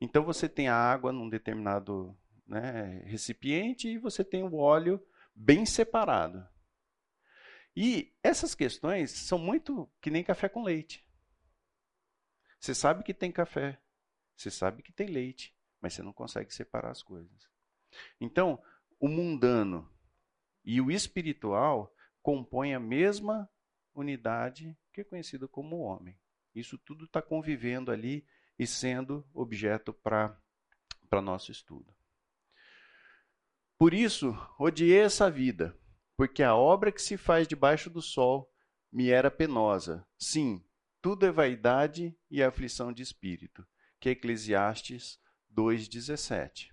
Então 0.00 0.24
você 0.24 0.48
tem 0.48 0.68
a 0.68 0.76
água 0.76 1.12
num 1.12 1.28
determinado 1.28 2.16
né, 2.46 3.02
recipiente 3.06 3.88
e 3.88 3.98
você 3.98 4.24
tem 4.24 4.42
o 4.42 4.54
óleo 4.54 5.04
bem 5.34 5.66
separado. 5.66 6.46
E 7.74 8.14
essas 8.22 8.54
questões 8.54 9.10
são 9.10 9.38
muito 9.38 9.90
que 10.00 10.10
nem 10.10 10.22
café 10.22 10.48
com 10.48 10.62
leite. 10.62 11.06
Você 12.60 12.74
sabe 12.74 13.02
que 13.02 13.14
tem 13.14 13.32
café, 13.32 13.80
você 14.36 14.50
sabe 14.50 14.82
que 14.82 14.92
tem 14.92 15.08
leite, 15.08 15.56
mas 15.80 15.94
você 15.94 16.02
não 16.02 16.12
consegue 16.12 16.54
separar 16.54 16.90
as 16.90 17.02
coisas. 17.02 17.50
Então, 18.20 18.62
o 19.00 19.08
mundano 19.08 19.90
e 20.64 20.80
o 20.80 20.90
espiritual 20.90 21.94
compõem 22.22 22.74
a 22.74 22.80
mesma 22.80 23.48
unidade 23.94 24.76
que 24.92 25.00
é 25.00 25.04
conhecida 25.04 25.48
como 25.48 25.80
homem. 25.80 26.16
Isso 26.54 26.78
tudo 26.78 27.04
está 27.04 27.20
convivendo 27.20 27.90
ali 27.90 28.26
e 28.58 28.66
sendo 28.66 29.26
objeto 29.32 29.92
para 29.92 30.38
nosso 31.22 31.50
estudo. 31.50 31.94
Por 33.78 33.92
isso, 33.92 34.36
odiei 34.58 35.00
essa 35.00 35.30
vida, 35.30 35.76
porque 36.16 36.42
a 36.42 36.54
obra 36.54 36.92
que 36.92 37.02
se 37.02 37.16
faz 37.16 37.48
debaixo 37.48 37.90
do 37.90 38.00
sol 38.00 38.48
me 38.92 39.10
era 39.10 39.30
penosa. 39.30 40.06
Sim, 40.18 40.64
tudo 41.00 41.26
é 41.26 41.32
vaidade 41.32 42.16
e 42.30 42.42
aflição 42.42 42.92
de 42.92 43.02
espírito. 43.02 43.66
Que 43.98 44.10
é 44.10 44.12
Eclesiastes 44.12 45.18
2:17. 45.50 46.71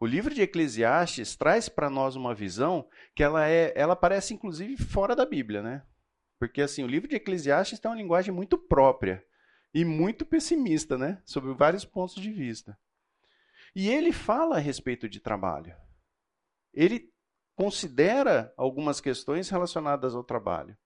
O 0.00 0.06
livro 0.06 0.34
de 0.34 0.42
Eclesiastes 0.42 1.36
traz 1.36 1.68
para 1.68 1.90
nós 1.90 2.16
uma 2.16 2.34
visão 2.34 2.88
que 3.14 3.22
ela 3.22 3.48
é, 3.48 3.72
ela 3.74 3.96
parece 3.96 4.34
inclusive 4.34 4.76
fora 4.76 5.16
da 5.16 5.24
Bíblia, 5.24 5.62
né? 5.62 5.82
Porque 6.38 6.60
assim, 6.60 6.84
o 6.84 6.88
livro 6.88 7.08
de 7.08 7.16
Eclesiastes 7.16 7.78
tem 7.78 7.90
uma 7.90 7.96
linguagem 7.96 8.32
muito 8.32 8.58
própria 8.58 9.24
e 9.72 9.84
muito 9.84 10.24
pessimista, 10.24 10.96
né, 10.96 11.20
sobre 11.24 11.52
vários 11.52 11.84
pontos 11.84 12.14
de 12.14 12.30
vista. 12.30 12.78
E 13.74 13.88
ele 13.88 14.12
fala 14.12 14.56
a 14.56 14.60
respeito 14.60 15.08
de 15.08 15.20
trabalho 15.20 15.74
ele 16.76 17.10
considera 17.56 18.52
algumas 18.54 19.00
questões 19.00 19.48
relacionadas 19.48 20.14
ao 20.14 20.22
trabalho. 20.22 20.76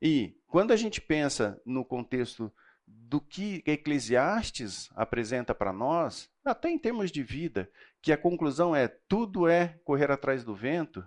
E 0.00 0.36
quando 0.48 0.72
a 0.72 0.76
gente 0.76 1.00
pensa 1.00 1.62
no 1.64 1.84
contexto 1.84 2.52
do 2.84 3.20
que 3.20 3.62
Eclesiastes 3.64 4.90
apresenta 4.96 5.54
para 5.54 5.72
nós, 5.72 6.28
até 6.44 6.68
em 6.68 6.78
termos 6.78 7.12
de 7.12 7.22
vida, 7.22 7.70
que 8.02 8.12
a 8.12 8.18
conclusão 8.18 8.74
é 8.74 8.88
tudo 8.88 9.48
é 9.48 9.78
correr 9.84 10.10
atrás 10.10 10.44
do 10.44 10.54
vento, 10.54 11.02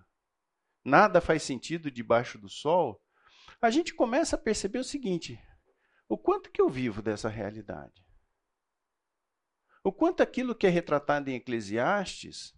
nada 0.83 1.19
faz 1.19 1.43
sentido 1.43 1.91
debaixo 1.91 2.37
do 2.37 2.49
sol, 2.49 3.01
a 3.61 3.69
gente 3.69 3.93
começa 3.93 4.35
a 4.35 4.39
perceber 4.39 4.79
o 4.79 4.83
seguinte: 4.83 5.39
o 6.07 6.17
quanto 6.17 6.51
que 6.51 6.61
eu 6.61 6.69
vivo 6.69 7.01
dessa 7.01 7.29
realidade? 7.29 8.05
O 9.83 9.91
quanto 9.91 10.23
aquilo 10.23 10.55
que 10.55 10.65
é 10.65 10.69
retratado 10.69 11.29
em 11.29 11.35
Eclesiastes 11.35 12.55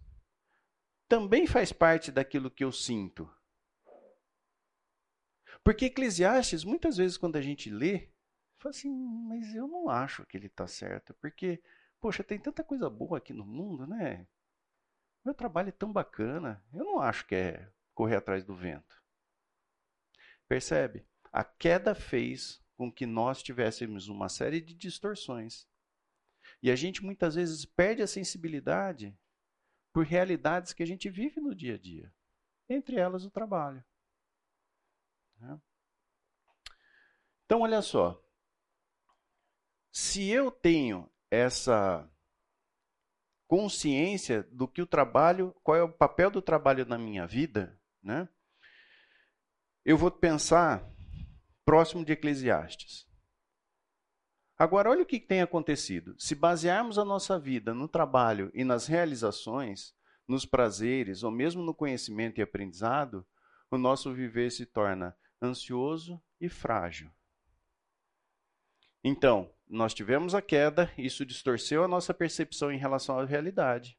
também 1.08 1.46
faz 1.46 1.72
parte 1.72 2.12
daquilo 2.12 2.50
que 2.50 2.64
eu 2.64 2.72
sinto. 2.72 3.30
Porque 5.64 5.86
Eclesiastes, 5.86 6.64
muitas 6.64 6.96
vezes, 6.96 7.18
quando 7.18 7.36
a 7.36 7.42
gente 7.42 7.68
lê, 7.70 8.10
fala 8.58 8.70
assim, 8.70 8.90
mas 9.28 9.54
eu 9.54 9.66
não 9.66 9.88
acho 9.88 10.24
que 10.26 10.36
ele 10.36 10.46
está 10.46 10.66
certo. 10.66 11.12
Porque, 11.20 11.62
poxa, 12.00 12.24
tem 12.24 12.38
tanta 12.38 12.62
coisa 12.64 12.88
boa 12.88 13.18
aqui 13.18 13.32
no 13.32 13.44
mundo, 13.44 13.86
né? 13.86 14.26
Meu 15.24 15.34
trabalho 15.34 15.68
é 15.68 15.72
tão 15.72 15.92
bacana, 15.92 16.64
eu 16.72 16.84
não 16.84 17.00
acho 17.00 17.26
que 17.26 17.34
é 17.34 17.72
correr 17.94 18.16
atrás 18.16 18.44
do 18.44 18.54
vento. 18.54 19.02
Percebe? 20.46 21.06
A 21.32 21.44
queda 21.44 21.94
fez 21.94 22.64
com 22.76 22.90
que 22.90 23.04
nós 23.04 23.42
tivéssemos 23.42 24.08
uma 24.08 24.28
série 24.28 24.60
de 24.60 24.72
distorções. 24.72 25.66
E 26.62 26.70
a 26.70 26.76
gente 26.76 27.04
muitas 27.04 27.34
vezes 27.34 27.64
perde 27.64 28.02
a 28.02 28.06
sensibilidade 28.06 29.16
por 29.92 30.04
realidades 30.04 30.72
que 30.72 30.82
a 30.82 30.86
gente 30.86 31.10
vive 31.10 31.40
no 31.40 31.54
dia 31.54 31.74
a 31.74 31.78
dia, 31.78 32.14
entre 32.68 32.96
elas 32.96 33.24
o 33.24 33.30
trabalho. 33.30 33.84
Né? 35.38 35.60
Então, 37.44 37.60
olha 37.60 37.82
só. 37.82 38.22
Se 39.90 40.28
eu 40.28 40.50
tenho 40.50 41.10
essa 41.30 42.08
consciência 43.46 44.42
do 44.52 44.68
que 44.68 44.82
o 44.82 44.86
trabalho, 44.86 45.54
qual 45.62 45.76
é 45.76 45.82
o 45.82 45.92
papel 45.92 46.30
do 46.30 46.42
trabalho 46.42 46.84
na 46.84 46.98
minha 46.98 47.26
vida, 47.26 47.80
né? 48.02 48.28
Eu 49.84 49.96
vou 49.96 50.10
pensar 50.10 50.86
próximo 51.64 52.04
de 52.04 52.12
Eclesiastes. 52.12 53.08
Agora, 54.58 54.90
olha 54.90 55.02
o 55.02 55.06
que 55.06 55.20
tem 55.20 55.40
acontecido. 55.40 56.14
Se 56.18 56.34
basearmos 56.34 56.98
a 56.98 57.04
nossa 57.04 57.38
vida 57.38 57.72
no 57.72 57.86
trabalho 57.86 58.50
e 58.52 58.64
nas 58.64 58.86
realizações, 58.86 59.94
nos 60.26 60.44
prazeres 60.44 61.22
ou 61.22 61.30
mesmo 61.30 61.62
no 61.62 61.72
conhecimento 61.72 62.38
e 62.38 62.42
aprendizado, 62.42 63.26
o 63.70 63.78
nosso 63.78 64.12
viver 64.12 64.50
se 64.50 64.66
torna 64.66 65.16
ansioso 65.40 66.20
e 66.40 66.48
frágil. 66.48 67.10
Então, 69.02 69.50
nós 69.68 69.92
tivemos 69.92 70.34
a 70.34 70.42
queda, 70.42 70.90
isso 70.96 71.26
distorceu 71.26 71.84
a 71.84 71.88
nossa 71.88 72.14
percepção 72.14 72.72
em 72.72 72.78
relação 72.78 73.18
à 73.18 73.24
realidade. 73.24 73.98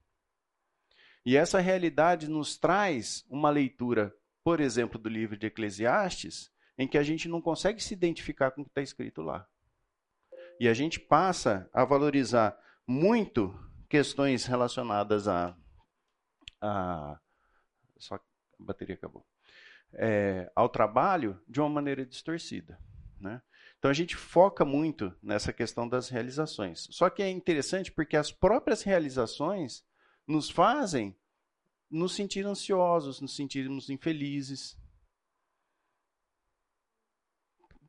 E 1.26 1.36
essa 1.38 1.60
realidade 1.60 2.30
nos 2.30 2.58
traz 2.58 3.26
uma 3.30 3.50
leitura, 3.50 4.16
por 4.44 4.60
exemplo, 4.60 5.00
do 5.00 5.10
livro 5.10 5.38
de 5.38 5.48
Eclesiastes, 5.48 6.52
em 6.78 6.88
que 6.88 6.98
a 6.98 7.04
gente 7.04 7.28
não 7.28 7.42
consegue 7.42 7.84
se 7.84 7.94
identificar 7.94 8.52
com 8.52 8.62
o 8.62 8.64
que 8.64 8.72
está 8.72 8.82
escrito 8.82 9.22
lá. 9.22 9.48
E 10.60 10.68
a 10.68 10.74
gente 10.74 11.00
passa 11.00 11.70
a 11.74 11.86
valorizar 11.86 12.58
muito 12.88 13.54
questões 13.88 14.46
relacionadas 14.46 15.28
a. 15.28 15.56
a 16.62 17.20
só 17.98 18.16
a 18.16 18.22
bateria 18.58 18.96
acabou. 18.96 19.26
É, 19.94 20.52
ao 20.56 20.70
trabalho 20.70 21.42
de 21.48 21.60
uma 21.60 21.70
maneira 21.70 22.06
distorcida. 22.06 22.80
Né? 23.20 23.42
Então 23.80 23.90
a 23.90 23.94
gente 23.94 24.16
foca 24.16 24.66
muito 24.66 25.16
nessa 25.24 25.54
questão 25.54 25.88
das 25.88 26.10
realizações. 26.10 26.88
Só 26.92 27.10
que 27.10 27.24
é 27.24 27.30
interessante 27.30 27.92
porque 27.92 28.18
as 28.18 28.30
próprias 28.30 28.84
realizações 28.84 29.86
nos 30.28 30.50
fazem 30.50 31.18
nos 31.90 32.14
sentir 32.14 32.46
ansiosos, 32.46 33.20
nos 33.22 33.36
sentirmos 33.36 33.90
infelizes. 33.90 34.78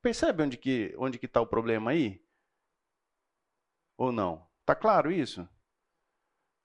Percebe 0.00 0.44
onde 0.44 0.56
que 0.56 0.94
onde 0.96 1.18
que 1.18 1.26
está 1.26 1.40
o 1.40 1.46
problema 1.46 1.90
aí? 1.90 2.24
Ou 3.98 4.10
não? 4.10 4.48
Tá 4.64 4.74
claro 4.74 5.12
isso? 5.12 5.46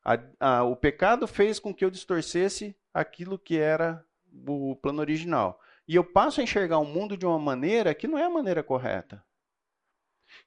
A, 0.03 0.19
a, 0.39 0.63
o 0.63 0.75
pecado 0.75 1.27
fez 1.27 1.59
com 1.59 1.73
que 1.73 1.83
eu 1.83 1.89
distorcesse 1.89 2.77
aquilo 2.93 3.39
que 3.39 3.57
era 3.57 4.05
o 4.47 4.75
plano 4.75 5.01
original. 5.01 5.59
E 5.87 5.95
eu 5.95 6.03
passo 6.03 6.41
a 6.41 6.43
enxergar 6.43 6.79
o 6.79 6.85
mundo 6.85 7.15
de 7.15 7.25
uma 7.25 7.37
maneira 7.37 7.93
que 7.93 8.07
não 8.07 8.17
é 8.17 8.23
a 8.23 8.29
maneira 8.29 8.63
correta. 8.63 9.23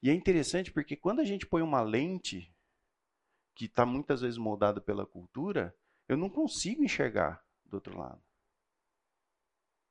E 0.03 0.11
é 0.11 0.15
interessante 0.15 0.73
porque 0.73 0.97
quando 0.97 1.21
a 1.21 1.25
gente 1.25 1.47
põe 1.47 1.63
uma 1.63 1.81
lente 1.81 2.53
que 3.55 3.67
está 3.67 3.87
muitas 3.87 4.21
vezes 4.21 4.39
moldada 4.39 4.81
pela 4.81 5.07
cultura, 5.07 5.75
eu 6.09 6.17
não 6.17 6.29
consigo 6.29 6.83
enxergar 6.83 7.45
do 7.65 7.75
outro 7.75 7.97
lado. 7.97 8.23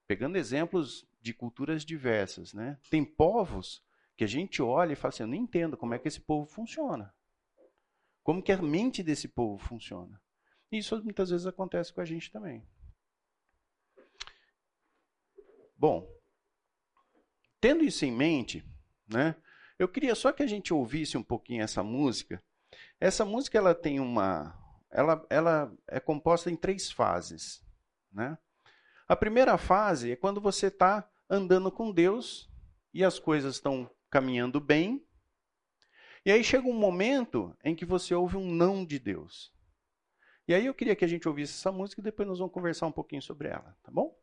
Pegando 0.07 0.37
exemplos 0.37 1.05
de 1.21 1.33
culturas 1.33 1.83
diversas, 1.83 2.53
né? 2.53 2.79
Tem 2.89 3.03
povos 3.03 3.83
que 4.15 4.23
a 4.23 4.27
gente 4.27 4.61
olha 4.61 4.93
e 4.93 4.95
fala 4.95 5.09
assim, 5.09 5.23
eu 5.23 5.27
não 5.27 5.35
entendo 5.35 5.77
como 5.77 5.93
é 5.93 5.99
que 5.99 6.07
esse 6.07 6.21
povo 6.21 6.49
funciona. 6.49 7.13
Como 8.23 8.41
que 8.41 8.51
a 8.51 8.61
mente 8.61 9.03
desse 9.03 9.27
povo 9.27 9.57
funciona. 9.57 10.21
E 10.71 10.77
isso 10.79 11.01
muitas 11.03 11.29
vezes 11.29 11.45
acontece 11.45 11.93
com 11.93 12.01
a 12.01 12.05
gente 12.05 12.31
também. 12.31 12.67
Bom, 15.77 16.09
tendo 17.61 17.83
isso 17.83 18.03
em 18.05 18.11
mente, 18.11 18.65
né, 19.07 19.35
eu 19.77 19.87
queria 19.87 20.15
só 20.15 20.31
que 20.31 20.41
a 20.41 20.47
gente 20.47 20.73
ouvisse 20.73 21.17
um 21.17 21.23
pouquinho 21.23 21.63
essa 21.63 21.83
música. 21.83 22.43
Essa 22.99 23.23
música 23.23 23.57
ela 23.57 23.75
tem 23.75 23.99
uma, 23.99 24.57
ela, 24.89 25.25
ela 25.29 25.73
é 25.87 25.99
composta 25.99 26.49
em 26.49 26.55
três 26.55 26.91
fases, 26.91 27.63
né? 28.11 28.37
A 29.07 29.15
primeira 29.15 29.57
fase 29.57 30.11
é 30.11 30.15
quando 30.15 30.41
você 30.41 30.67
está 30.67 31.07
andando 31.29 31.71
com 31.71 31.91
Deus 31.91 32.49
e 32.93 33.03
as 33.03 33.19
coisas 33.19 33.55
estão 33.55 33.89
caminhando 34.09 34.59
bem. 34.59 35.05
E 36.25 36.31
aí 36.31 36.43
chega 36.43 36.67
um 36.67 36.73
momento 36.73 37.55
em 37.63 37.75
que 37.75 37.85
você 37.85 38.13
ouve 38.13 38.35
um 38.35 38.51
não 38.51 38.83
de 38.83 38.99
Deus. 38.99 39.53
E 40.47 40.53
aí 40.53 40.65
eu 40.65 40.73
queria 40.73 40.95
que 40.95 41.05
a 41.05 41.07
gente 41.07 41.27
ouvisse 41.27 41.53
essa 41.53 41.71
música 41.71 42.01
e 42.01 42.03
depois 42.03 42.27
nós 42.27 42.39
vamos 42.39 42.53
conversar 42.53 42.87
um 42.87 42.91
pouquinho 42.91 43.21
sobre 43.21 43.47
ela, 43.47 43.77
tá 43.83 43.91
bom? 43.91 44.17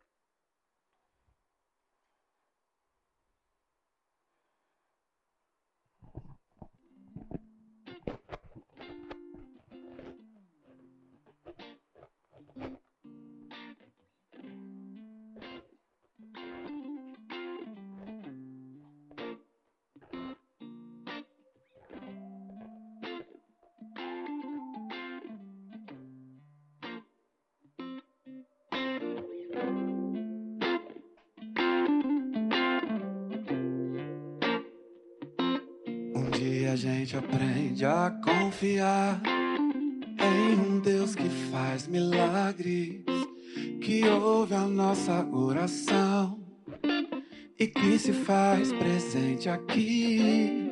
A 36.74 36.76
gente 36.76 37.16
aprende 37.16 37.84
a 37.84 38.10
confiar 38.10 39.22
em 40.18 40.58
um 40.58 40.80
Deus 40.80 41.14
que 41.14 41.28
faz 41.28 41.86
milagres, 41.86 43.04
que 43.80 44.04
ouve 44.08 44.54
a 44.54 44.66
nossa 44.66 45.24
oração 45.24 46.36
e 47.56 47.68
que 47.68 47.96
se 47.96 48.12
faz 48.12 48.72
presente 48.72 49.48
aqui. 49.48 50.68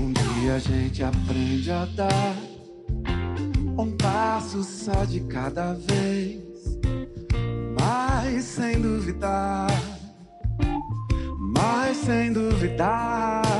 Um 0.00 0.12
dia 0.12 0.56
a 0.56 0.58
gente 0.58 1.04
aprende 1.04 1.70
a 1.70 1.84
dar 1.84 2.34
um 3.78 3.96
passo 3.96 4.64
só 4.64 5.04
de 5.04 5.20
cada 5.20 5.74
vez, 5.74 6.42
mas 7.78 8.42
sem 8.42 8.80
duvidar, 8.80 9.70
mas 11.38 11.98
sem 11.98 12.32
duvidar 12.32 13.59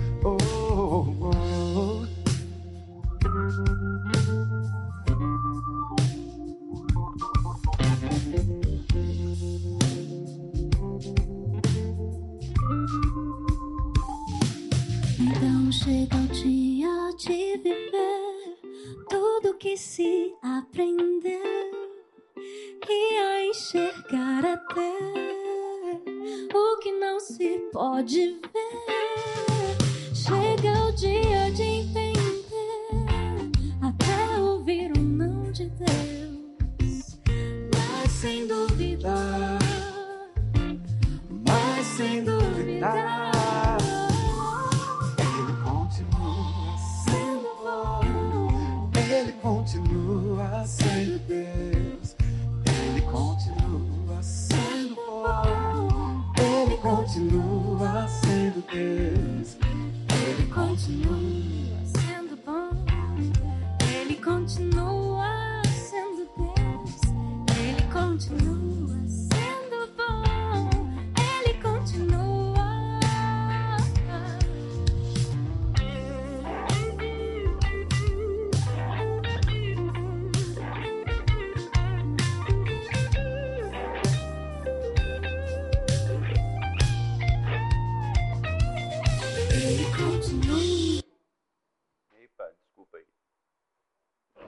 Epa, 92.13 92.51
desculpa 92.63 92.97
aí. 92.97 93.05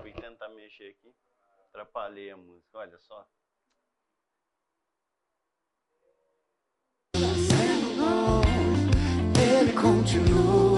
Fui 0.02 0.14
tentar 0.14 0.50
mexer 0.50 0.90
aqui, 0.90 1.14
atrapalhei 1.70 2.32
a 2.32 2.38
música, 2.38 2.78
olha 2.78 2.98
só. 3.00 3.28
Ele 9.36 9.74
continua 9.74 10.73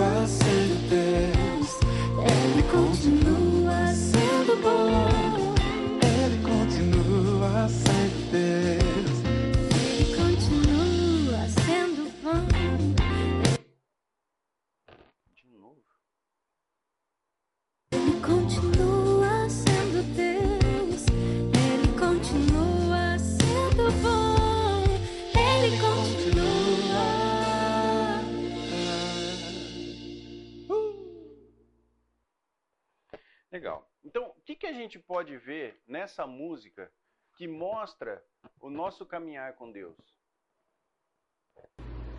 gente 34.85 34.99
pode 34.99 35.35
ver 35.37 35.81
nessa 35.87 36.27
música 36.27 36.91
que 37.35 37.47
mostra 37.47 38.23
o 38.61 38.69
nosso 38.69 39.03
caminhar 39.05 39.53
com 39.55 39.71
Deus? 39.71 39.95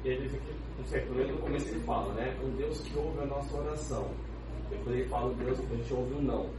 Ele 0.04 0.28
pelo 0.90 1.14
menos 1.14 1.32
no 1.32 1.38
começo 1.42 1.68
ele 1.68 1.80
fala, 1.84 2.12
né? 2.14 2.36
Um 2.42 2.56
Deus 2.56 2.80
que 2.80 2.96
ouve 2.98 3.20
a 3.20 3.26
nossa 3.26 3.56
oração. 3.56 4.10
Depois 4.68 4.96
ele 4.96 5.08
fala 5.08 5.30
o 5.30 5.34
Deus 5.34 5.60
que 5.60 5.66
a 5.66 5.76
gente 5.76 5.94
ouve 5.94 6.14
o 6.14 6.22
não. 6.22 6.50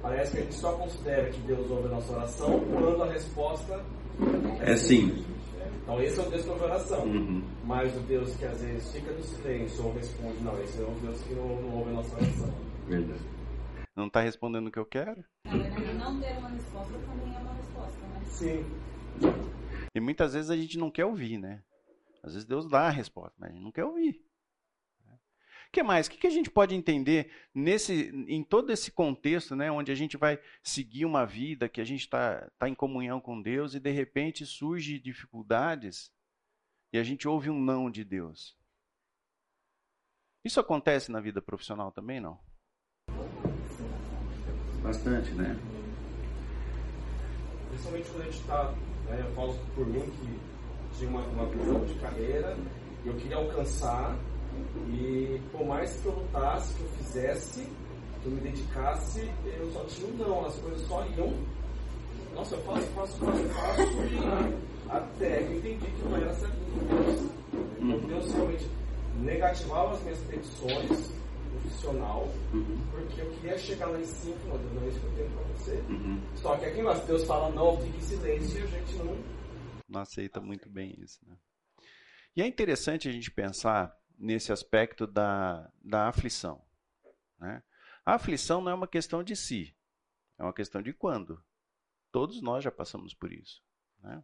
Parece 0.00 0.32
que 0.32 0.38
a 0.38 0.42
gente 0.42 0.54
só 0.54 0.76
considera 0.76 1.30
que 1.30 1.40
Deus 1.40 1.70
ouve 1.70 1.88
a 1.88 1.90
nossa 1.90 2.12
oração 2.12 2.60
quando 2.60 3.02
a 3.02 3.12
resposta 3.12 3.84
É 4.60 4.76
sim. 4.76 5.06
né? 5.56 5.70
Então 5.82 6.00
esse 6.00 6.20
é 6.20 6.22
o 6.22 6.30
Deus 6.30 6.44
que 6.44 6.50
ouve 6.50 6.62
a 6.62 6.66
oração. 6.66 7.04
Uhum. 7.04 7.42
Mas 7.64 7.96
o 7.96 8.00
Deus 8.00 8.36
que 8.36 8.44
às 8.44 8.62
vezes 8.62 8.92
fica 8.92 9.10
no 9.12 9.22
silêncio 9.24 9.84
ou 9.84 9.92
responde, 9.92 10.40
não, 10.40 10.60
esse 10.62 10.80
é 10.80 10.84
o 10.84 10.90
Deus 11.02 11.20
que 11.22 11.34
não, 11.34 11.48
não 11.62 11.78
ouve 11.78 11.90
a 11.90 11.94
nossa 11.94 12.16
oração. 12.16 12.54
Verdade. 12.86 13.37
Não 13.98 14.06
está 14.06 14.20
respondendo 14.20 14.68
o 14.68 14.70
que 14.70 14.78
eu 14.78 14.86
quero? 14.86 15.24
Não 15.44 16.20
ter 16.20 16.38
uma 16.38 16.50
resposta 16.50 16.92
também 17.00 17.34
é 17.34 17.38
uma 17.40 17.54
resposta, 17.54 18.06
né? 18.06 18.24
Sim. 18.26 18.64
E 19.92 19.98
muitas 19.98 20.34
vezes 20.34 20.50
a 20.52 20.56
gente 20.56 20.78
não 20.78 20.88
quer 20.88 21.04
ouvir, 21.04 21.36
né? 21.36 21.64
Às 22.22 22.34
vezes 22.34 22.46
Deus 22.46 22.68
dá 22.68 22.82
a 22.82 22.90
resposta, 22.90 23.34
mas 23.36 23.50
a 23.50 23.52
gente 23.52 23.64
não 23.64 23.72
quer 23.72 23.84
ouvir. 23.84 24.24
O 25.04 25.72
que 25.72 25.82
mais? 25.82 26.06
O 26.06 26.10
que 26.12 26.16
que 26.16 26.28
a 26.28 26.30
gente 26.30 26.48
pode 26.48 26.76
entender 26.76 27.32
nesse, 27.52 28.10
em 28.28 28.44
todo 28.44 28.70
esse 28.70 28.92
contexto, 28.92 29.56
né, 29.56 29.68
onde 29.68 29.90
a 29.90 29.96
gente 29.96 30.16
vai 30.16 30.40
seguir 30.62 31.04
uma 31.04 31.26
vida, 31.26 31.68
que 31.68 31.80
a 31.80 31.84
gente 31.84 32.02
está 32.02 32.48
tá 32.56 32.68
em 32.68 32.76
comunhão 32.76 33.20
com 33.20 33.42
Deus 33.42 33.74
e 33.74 33.80
de 33.80 33.90
repente 33.90 34.46
surge 34.46 35.00
dificuldades 35.00 36.12
e 36.92 36.98
a 36.98 37.02
gente 37.02 37.26
ouve 37.26 37.50
um 37.50 37.60
não 37.60 37.90
de 37.90 38.04
Deus? 38.04 38.56
Isso 40.44 40.60
acontece 40.60 41.10
na 41.10 41.20
vida 41.20 41.42
profissional 41.42 41.90
também, 41.90 42.20
não? 42.20 42.38
Bastante, 44.88 45.30
né? 45.32 45.54
Principalmente 47.68 48.08
quando 48.08 48.22
a 48.22 48.24
gente 48.24 48.40
está, 48.40 48.72
né, 49.06 49.22
eu 49.22 49.34
falo 49.34 49.54
por 49.74 49.86
mim 49.86 50.00
que 50.00 50.96
tinha 50.96 51.10
uma, 51.10 51.20
uma 51.26 51.44
visão 51.44 51.84
de 51.84 51.92
carreira, 51.96 52.56
eu 53.04 53.12
queria 53.16 53.36
alcançar 53.36 54.16
e 54.88 55.38
por 55.52 55.66
mais 55.66 55.94
que 56.00 56.06
eu 56.06 56.12
lutasse, 56.12 56.72
que 56.72 56.80
eu 56.80 56.88
fizesse, 56.88 57.68
que 58.22 58.26
eu 58.28 58.32
me 58.32 58.40
dedicasse, 58.40 59.30
eu 59.44 59.70
só 59.72 59.84
tinha 59.84 60.08
um 60.08 60.16
não, 60.16 60.46
as 60.46 60.56
coisas 60.56 60.80
só 60.88 61.04
iam. 61.18 61.34
Nossa, 62.34 62.54
eu 62.54 62.62
faço, 62.62 62.86
faço, 62.94 63.18
faço, 63.18 63.44
faço 63.44 63.82
e 63.82 64.88
até 64.88 65.42
que 65.42 65.52
eu 65.52 65.58
entendi 65.58 65.86
que 65.86 66.08
não 66.08 66.16
era 66.16 66.32
certo. 66.32 66.56
Então 67.78 67.98
Deus 68.08 68.32
realmente 68.32 68.66
negativava 69.20 69.92
as 69.92 70.02
minhas 70.02 70.18
petições 70.20 71.12
profissional, 71.58 72.28
porque 72.90 73.20
eu 73.20 73.30
queria 73.34 73.58
chegar 73.58 73.86
lá 73.86 74.00
em 74.00 74.04
cima, 74.04 74.36
não, 74.46 74.58
Deus, 74.58 74.72
não 74.72 74.82
é 74.82 74.88
isso 74.88 75.00
que 75.00 75.06
eu 75.06 75.14
tenho 75.14 75.30
pra 75.30 75.42
você. 75.42 75.84
Só 76.36 76.56
que 76.56 76.64
aqui 76.64 76.80
embaixo, 76.80 77.06
Deus 77.06 77.24
fala 77.24 77.50
não, 77.50 77.80
fique 77.80 77.96
em 77.96 78.00
silêncio 78.00 78.60
e 78.60 78.62
a 78.62 78.66
gente 78.66 78.94
não. 78.96 79.16
não 79.88 80.00
aceita 80.00 80.40
muito 80.40 80.68
bem 80.68 80.94
isso. 80.98 81.20
Né? 81.26 81.36
E 82.36 82.42
é 82.42 82.46
interessante 82.46 83.08
a 83.08 83.12
gente 83.12 83.30
pensar 83.30 83.96
nesse 84.18 84.52
aspecto 84.52 85.06
da, 85.06 85.70
da 85.82 86.08
aflição. 86.08 86.62
Né? 87.38 87.62
A 88.04 88.14
aflição 88.14 88.60
não 88.60 88.70
é 88.70 88.74
uma 88.74 88.88
questão 88.88 89.22
de 89.22 89.36
si, 89.36 89.76
é 90.38 90.42
uma 90.42 90.54
questão 90.54 90.82
de 90.82 90.92
quando. 90.92 91.42
Todos 92.10 92.40
nós 92.40 92.64
já 92.64 92.70
passamos 92.70 93.12
por 93.12 93.32
isso. 93.32 93.62
Né? 94.00 94.22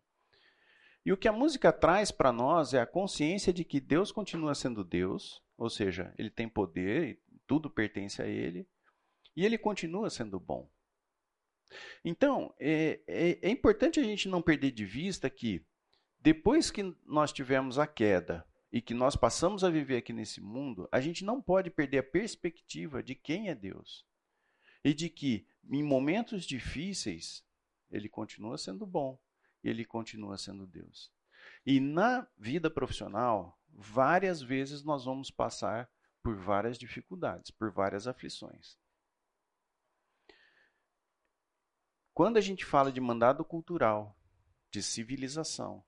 E 1.04 1.12
o 1.12 1.18
que 1.18 1.28
a 1.28 1.32
música 1.32 1.70
traz 1.70 2.10
para 2.10 2.32
nós 2.32 2.72
é 2.72 2.80
a 2.80 2.86
consciência 2.86 3.52
de 3.52 3.62
que 3.62 3.78
Deus 3.78 4.10
continua 4.10 4.54
sendo 4.54 4.82
Deus, 4.82 5.42
ou 5.56 5.68
seja, 5.68 6.14
Ele 6.16 6.30
tem 6.30 6.48
poder 6.48 7.08
e 7.10 7.23
tudo 7.46 7.70
pertence 7.70 8.20
a 8.22 8.26
Ele, 8.26 8.68
e 9.36 9.44
Ele 9.44 9.58
continua 9.58 10.10
sendo 10.10 10.38
bom. 10.38 10.70
Então, 12.04 12.54
é, 12.58 13.00
é, 13.06 13.38
é 13.42 13.50
importante 13.50 13.98
a 13.98 14.02
gente 14.02 14.28
não 14.28 14.42
perder 14.42 14.70
de 14.70 14.84
vista 14.84 15.28
que, 15.28 15.64
depois 16.20 16.70
que 16.70 16.94
nós 17.04 17.32
tivemos 17.32 17.78
a 17.78 17.86
queda 17.86 18.46
e 18.72 18.80
que 18.80 18.94
nós 18.94 19.16
passamos 19.16 19.64
a 19.64 19.70
viver 19.70 19.96
aqui 19.96 20.12
nesse 20.12 20.40
mundo, 20.40 20.88
a 20.90 21.00
gente 21.00 21.24
não 21.24 21.40
pode 21.40 21.70
perder 21.70 21.98
a 21.98 22.02
perspectiva 22.02 23.02
de 23.02 23.14
quem 23.14 23.48
é 23.48 23.54
Deus. 23.54 24.06
E 24.84 24.92
de 24.92 25.08
que, 25.08 25.46
em 25.70 25.82
momentos 25.82 26.44
difíceis, 26.44 27.44
Ele 27.90 28.08
continua 28.08 28.58
sendo 28.58 28.86
bom, 28.86 29.18
Ele 29.62 29.84
continua 29.84 30.36
sendo 30.36 30.66
Deus. 30.66 31.10
E 31.64 31.80
na 31.80 32.26
vida 32.36 32.70
profissional, 32.70 33.58
várias 33.70 34.42
vezes 34.42 34.82
nós 34.82 35.04
vamos 35.04 35.30
passar 35.30 35.90
por 36.24 36.34
várias 36.36 36.78
dificuldades, 36.78 37.50
por 37.50 37.70
várias 37.70 38.08
aflições. 38.08 38.78
Quando 42.14 42.38
a 42.38 42.40
gente 42.40 42.64
fala 42.64 42.90
de 42.90 42.98
mandado 42.98 43.44
cultural, 43.44 44.18
de 44.70 44.82
civilização, 44.82 45.84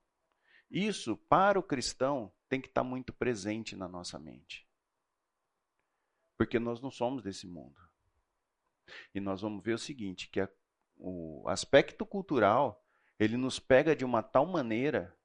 isso 0.70 1.16
para 1.16 1.58
o 1.58 1.62
cristão 1.62 2.30
tem 2.50 2.60
que 2.60 2.68
estar 2.68 2.84
muito 2.84 3.14
presente 3.14 3.74
na 3.74 3.88
nossa 3.88 4.18
mente. 4.18 4.68
Porque 6.36 6.58
nós 6.58 6.82
não 6.82 6.90
somos 6.90 7.22
desse 7.22 7.46
mundo. 7.46 7.80
E 9.14 9.20
nós 9.20 9.40
vamos 9.40 9.64
ver 9.64 9.72
o 9.72 9.78
seguinte, 9.78 10.28
que 10.28 10.40
a, 10.40 10.48
o 10.98 11.48
aspecto 11.48 12.04
cultural, 12.04 12.84
ele 13.18 13.38
nos 13.38 13.58
pega 13.58 13.96
de 13.96 14.04
uma 14.04 14.22
tal 14.22 14.44
maneira 14.44 15.16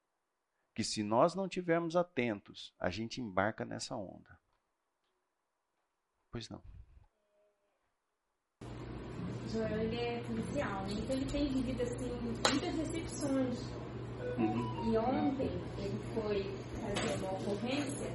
que 0.74 0.86
se 0.86 1.04
nós 1.04 1.36
não 1.36 1.50
tivermos 1.50 1.98
atentos, 1.98 2.74
a 2.80 2.90
gente 2.90 3.20
embarca 3.20 3.66
nessa 3.66 3.96
onda. 3.98 4.41
Pois 6.32 6.50
não. 6.50 6.62
Joel, 9.52 9.82
ele 9.82 9.98
é 9.98 10.24
policial, 10.26 10.84
né? 10.84 10.94
então 10.94 11.16
ele 11.16 11.26
tem 11.26 11.50
vivido, 11.50 11.82
assim, 11.82 12.10
muitas 12.24 12.76
decepções. 12.76 13.60
E 14.86 14.98
ontem 14.98 15.52
ele 15.78 16.00
foi 16.14 16.44
fazer 16.80 17.16
uma 17.20 17.34
ocorrência 17.34 18.08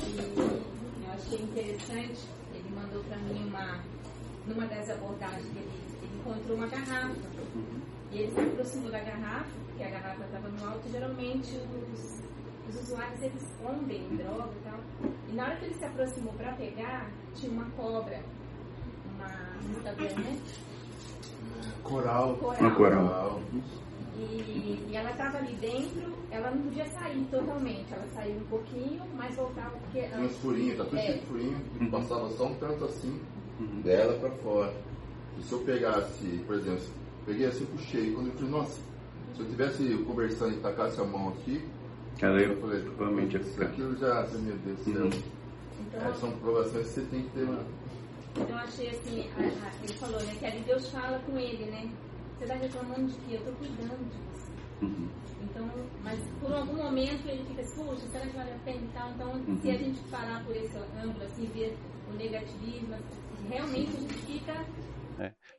e 0.00 1.04
eu 1.04 1.12
achei 1.12 1.42
interessante, 1.42 2.20
ele 2.54 2.70
mandou 2.74 3.04
para 3.04 3.18
mim 3.18 3.44
uma, 3.48 3.84
numa 4.46 4.66
das 4.66 4.90
abordagens 4.90 5.46
que 5.52 5.58
ele, 5.58 5.70
ele 6.02 6.16
encontrou 6.18 6.56
uma 6.56 6.66
garrafa. 6.66 7.14
E 8.10 8.18
ele 8.18 8.32
se 8.32 8.40
aproximou 8.40 8.90
da 8.90 9.00
garrafa, 9.00 9.50
porque 9.66 9.82
a 9.84 9.90
garrafa 9.90 10.24
estava 10.24 10.48
no 10.48 10.68
alto, 10.68 10.88
e 10.88 10.90
geralmente 10.90 11.56
os, 11.92 12.22
os 12.68 12.80
usuários 12.82 13.20
eles 13.22 13.42
escondem 13.42 14.08
droga 14.16 14.50
e 14.52 14.64
tal. 14.64 14.80
E 15.28 15.32
na 15.34 15.44
hora 15.44 15.56
que 15.56 15.64
ele 15.66 15.74
se 15.74 15.84
aproximou 15.84 16.32
para 16.34 16.52
pegar, 16.52 17.10
tinha 17.34 17.50
uma 17.52 17.64
cobra, 17.76 18.20
uma 19.14 19.76
Instagram, 19.76 20.14
né? 20.22 20.38
Coral. 21.82 22.36
Coral. 22.36 22.74
coral. 22.76 23.40
E, 24.18 24.86
e 24.88 24.96
ela 24.96 25.10
estava 25.10 25.38
ali 25.38 25.54
dentro, 25.54 26.12
ela 26.30 26.50
não 26.50 26.62
podia 26.62 26.86
sair 26.90 27.26
totalmente. 27.30 27.92
Ela 27.92 28.06
saiu 28.14 28.36
um 28.36 28.44
pouquinho, 28.44 29.02
mas 29.16 29.34
voltava 29.34 29.70
porque. 29.70 30.02
Tinha 30.02 30.20
uns 30.20 30.36
furinhos, 30.36 30.76
tá 30.78 30.84
tudo 30.84 30.98
É. 30.98 31.02
cheio 31.06 31.18
de 31.20 31.26
furinho, 31.26 31.60
e 31.80 31.84
Uhum. 31.84 31.90
passava 31.90 32.30
só 32.30 32.46
um 32.46 32.54
tanto 32.56 32.84
assim, 32.84 33.20
Uhum. 33.58 33.80
dela 33.82 34.18
pra 34.18 34.30
fora. 34.30 34.72
E 35.38 35.42
se 35.42 35.52
eu 35.52 35.58
pegasse, 35.60 36.44
por 36.46 36.56
exemplo, 36.56 36.84
peguei 37.26 37.46
assim, 37.46 37.64
puxei, 37.66 38.12
quando 38.12 38.26
eu 38.28 38.32
falei, 38.34 38.50
nossa, 38.50 38.80
se 39.34 39.40
eu 39.40 39.46
tivesse 39.48 39.94
conversando 40.04 40.52
e 40.56 40.60
tacasse 40.60 41.00
a 41.00 41.04
mão 41.04 41.30
aqui, 41.30 41.64
Ela 42.22 42.40
eu 42.40 42.60
falei, 42.60 42.82
provavelmente 42.82 43.32
ia 43.34 43.40
"Putz, 43.40 43.52
ficar." 43.52 43.66
aquilo 43.66 43.96
já, 43.96 44.22
meu 44.32 44.56
Deus 44.58 44.78
do 44.78 44.84
céu. 44.84 45.04
Uhum. 45.04 45.10
Então, 45.80 46.00
É, 46.08 46.14
são 46.14 46.32
provações 46.38 46.86
que 46.86 46.92
você 46.94 47.00
tem 47.06 47.22
que 47.24 47.30
ter 47.30 47.42
uma. 47.42 47.64
então 48.36 48.48
eu 48.48 48.56
achei 48.56 48.88
assim, 48.90 49.28
a- 49.36 49.40
a- 49.40 49.84
ele 49.84 49.92
falou, 49.94 50.22
né, 50.22 50.34
que 50.38 50.46
ali 50.46 50.60
Deus 50.60 50.88
fala 50.90 51.18
com 51.20 51.36
ele, 51.38 51.64
né? 51.70 51.90
Você 52.38 52.44
está 52.44 52.54
reclamando 52.54 53.06
de 53.08 53.14
quê? 53.20 53.34
Eu 53.34 53.38
estou 53.38 53.52
cuidando 53.54 54.10
de 54.10 54.18
você. 54.30 54.52
Uhum. 54.82 55.08
Então, 55.42 55.68
mas 56.04 56.20
por 56.40 56.52
algum 56.52 56.76
momento 56.76 57.28
ele 57.28 57.44
fica 57.48 57.62
assim, 57.62 57.84
puxa, 57.84 58.06
será 58.12 58.26
que 58.26 58.36
vale 58.36 58.52
a 58.52 58.58
pena 58.64 58.78
e 58.80 58.88
tal? 58.94 59.10
Então, 59.10 59.58
se 59.60 59.70
a 59.70 59.74
gente 59.78 60.00
parar 60.10 60.44
por 60.44 60.54
esse 60.56 60.76
ângulo, 60.76 61.24
assim, 61.24 61.46
ver 61.46 61.76
o 62.08 62.14
negativismo, 62.14 62.96
realmente 63.48 63.96
a 63.96 64.00
gente 64.00 64.14
fica 64.26 64.64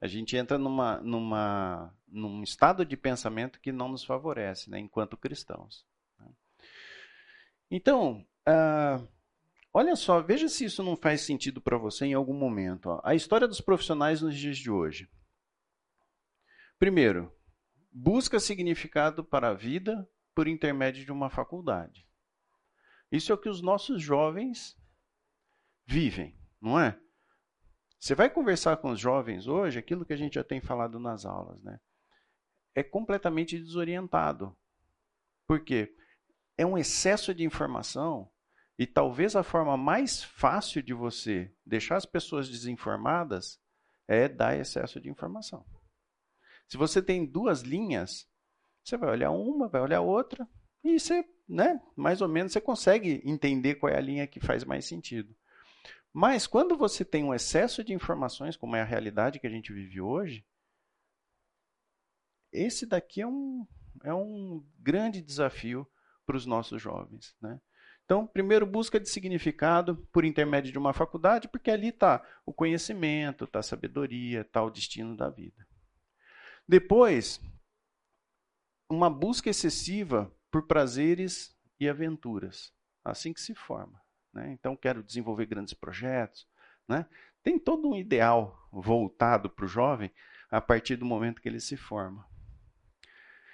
A 0.02 0.08
gente 0.08 0.36
entra 0.36 0.58
numa, 0.58 0.99
numa, 0.99 1.93
num 2.10 2.43
estado 2.43 2.86
de 2.86 2.97
pensamento 2.97 3.60
que 3.62 3.71
não 3.71 3.88
nos 3.88 4.04
favorece, 4.04 4.69
né, 4.69 4.78
enquanto 4.80 5.15
cristãos. 5.15 5.86
Então, 7.76 8.24
ah, 8.46 9.04
olha 9.74 9.96
só, 9.96 10.22
veja 10.22 10.48
se 10.48 10.64
isso 10.64 10.84
não 10.84 10.96
faz 10.96 11.22
sentido 11.22 11.60
para 11.60 11.76
você 11.76 12.06
em 12.06 12.14
algum 12.14 12.36
momento. 12.36 12.86
ó. 12.86 13.02
A 13.04 13.16
história 13.16 13.48
dos 13.48 13.60
profissionais 13.60 14.22
nos 14.22 14.38
dias 14.38 14.60
de 14.60 14.70
hoje. 14.70 15.10
Primeiro, 16.78 17.34
busca 17.92 18.40
significado 18.40 19.24
para 19.24 19.50
a 19.50 19.54
vida 19.56 20.08
por 20.36 20.48
intermédio 20.48 21.04
de 21.04 21.12
uma 21.12 21.32
faculdade. 21.32 22.08
Isso 23.12 23.32
é 23.32 23.36
o 23.36 23.40
que 23.40 23.50
os 23.50 23.60
nossos 23.60 24.00
jovens 24.00 24.78
vivem, 25.84 26.40
não 26.62 26.80
é? 26.80 27.00
Você 28.00 28.14
vai 28.14 28.30
conversar 28.30 28.78
com 28.78 28.92
os 28.92 29.00
jovens 29.00 29.48
hoje, 29.48 29.80
aquilo 29.80 30.06
que 30.06 30.14
a 30.14 30.18
gente 30.18 30.36
já 30.36 30.44
tem 30.44 30.62
falado 30.62 31.00
nas 31.00 31.26
aulas, 31.26 31.60
né? 31.64 31.80
É 32.76 32.84
completamente 32.84 33.58
desorientado. 33.58 34.56
Por 35.48 35.64
quê? 35.64 35.96
É 36.58 36.66
um 36.66 36.78
excesso 36.78 37.34
de 37.34 37.44
informação 37.44 38.30
e 38.78 38.86
talvez 38.88 39.36
a 39.36 39.44
forma 39.44 39.78
mais 39.78 40.24
fácil 40.24 40.82
de 40.82 40.94
você 40.94 41.54
deixar 41.66 41.98
as 41.98 42.06
pessoas 42.06 42.50
desinformadas 42.50 43.60
é 44.08 44.28
dar 44.28 44.58
excesso 44.58 45.00
de 45.00 45.10
informação. 45.10 45.66
Se 46.68 46.78
você 46.78 47.02
tem 47.02 47.26
duas 47.26 47.62
linhas, 47.62 48.28
você 48.84 48.98
vai 48.98 49.10
olhar 49.10 49.32
uma, 49.32 49.68
vai 49.68 49.82
olhar 49.82 50.02
outra 50.02 50.48
e 50.84 51.00
você, 51.00 51.28
né, 51.48 51.82
mais 51.96 52.22
ou 52.22 52.28
menos 52.28 52.52
você 52.52 52.60
consegue 52.60 53.22
entender 53.24 53.76
qual 53.76 53.92
é 53.92 53.98
a 53.98 54.02
linha 54.02 54.28
que 54.28 54.39
faz 54.39 54.63
mais 54.63 54.86
sentido. 54.86 55.36
Mas 56.12 56.46
quando 56.46 56.78
você 56.78 57.04
tem 57.04 57.24
um 57.24 57.34
excesso 57.34 57.84
de 57.84 57.94
informações, 57.94 58.56
como 58.56 58.76
é 58.76 58.82
a 58.82 58.86
realidade 58.86 59.39
que 59.39 59.48
a 59.48 59.50
gente 59.50 59.74
vive 59.74 60.00
hoje, 60.00 60.46
esse 62.52 62.86
daqui 62.86 63.22
é 63.22 63.28
um, 63.28 63.66
é 64.04 64.13
um 64.13 64.63
grande 64.78 65.22
desafio 65.22 65.88
para 66.26 66.38
os 66.38 66.46
nossos 66.46 66.82
jovens. 66.82 67.36
Né? 67.42 67.60
Então, 68.06 68.28
primeiro, 68.28 68.66
busca 68.66 69.00
de 69.00 69.10
significado 69.10 69.96
por 70.12 70.26
intermédio 70.26 70.72
de 70.72 70.78
uma 70.78 70.94
faculdade, 70.94 71.48
porque 71.48 71.72
ali 71.72 71.90
está 71.90 72.22
o 72.46 72.54
conhecimento, 72.54 73.46
está 73.46 73.60
a 73.60 73.64
sabedoria, 73.64 74.42
está 74.42 74.62
o 74.62 74.70
destino 74.70 75.16
da 75.16 75.30
vida. 75.30 75.66
Depois, 76.68 77.42
uma 78.90 79.10
busca 79.10 79.50
excessiva 79.50 80.34
por 80.52 80.68
prazeres 80.68 81.58
e 81.80 81.90
aventuras. 81.90 82.74
Assim 83.04 83.34
que 83.34 83.42
se 83.42 83.54
forma. 83.56 84.02
Né? 84.34 84.52
Então, 84.52 84.76
quero 84.76 85.04
desenvolver 85.04 85.46
grandes 85.46 85.74
projetos. 85.74 86.48
Né? 86.88 87.06
Tem 87.42 87.58
todo 87.58 87.90
um 87.90 87.96
ideal 87.96 88.68
voltado 88.72 89.50
para 89.50 89.66
o 89.66 89.68
jovem 89.68 90.12
a 90.50 90.62
partir 90.62 90.96
do 90.96 91.06
momento 91.06 91.42
que 91.42 91.50
ele 91.50 91.60
se 91.60 91.76
forma. 91.76 92.28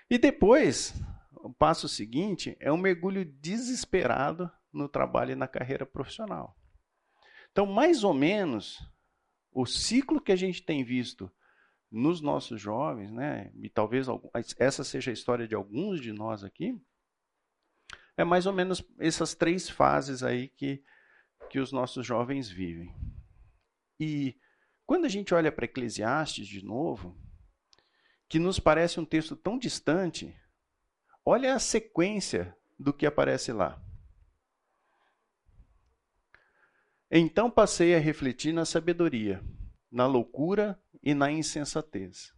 E 0.10 0.18
depois, 0.18 0.94
o 1.40 1.54
passo 1.54 1.88
seguinte 1.88 2.56
é 2.60 2.72
um 2.72 2.78
mergulho 2.78 3.26
desesperado 3.26 4.52
no 4.72 4.88
trabalho 4.88 5.32
e 5.32 5.36
na 5.36 5.48
carreira 5.48 5.86
profissional. 5.86 6.56
Então, 7.52 7.66
mais 7.66 8.04
ou 8.04 8.14
menos, 8.14 8.80
o 9.52 9.66
ciclo 9.66 10.22
que 10.22 10.32
a 10.32 10.36
gente 10.36 10.64
tem 10.64 10.84
visto 10.84 11.32
nos 11.92 12.22
nossos 12.22 12.62
jovens, 12.62 13.12
né, 13.12 13.52
e 13.56 13.70
talvez 13.70 14.08
essa 14.58 14.84
seja 14.84 15.10
a 15.10 15.14
história 15.14 15.48
de 15.48 15.56
alguns 15.56 16.00
de 16.00 16.14
nós 16.14 16.44
aqui, 16.44 16.80
é 18.16 18.24
mais 18.24 18.46
ou 18.46 18.54
menos 18.54 18.84
essas 19.00 19.34
três 19.34 19.70
fases 19.70 20.22
aí 20.22 20.50
que, 20.50 20.84
que 21.50 21.60
os 21.60 21.72
nossos 21.72 22.06
jovens 22.06 22.50
vivem. 22.50 22.94
E 24.00 24.38
quando 24.86 25.06
a 25.06 25.10
gente 25.10 25.34
olha 25.34 25.52
para 25.52 25.66
Eclesiastes 25.66 26.48
de 26.48 26.64
novo, 26.64 27.18
que 28.28 28.38
nos 28.38 28.60
parece 28.60 29.00
um 29.00 29.06
texto 29.06 29.36
tão 29.36 29.58
distante, 29.58 30.36
olha 31.30 31.54
a 31.54 31.60
sequência 31.60 32.58
do 32.80 32.92
que 32.92 33.06
aparece 33.06 33.54
lá. 33.54 33.80
Então 37.12 37.52
passei 37.52 37.94
a 37.94 38.00
refletir 38.00 38.52
na 38.52 38.66
sabedoria, 38.66 39.40
na 39.92 40.08
loucura 40.08 40.82
e 41.04 41.14
na 41.14 41.32
insensatez. 41.32 42.34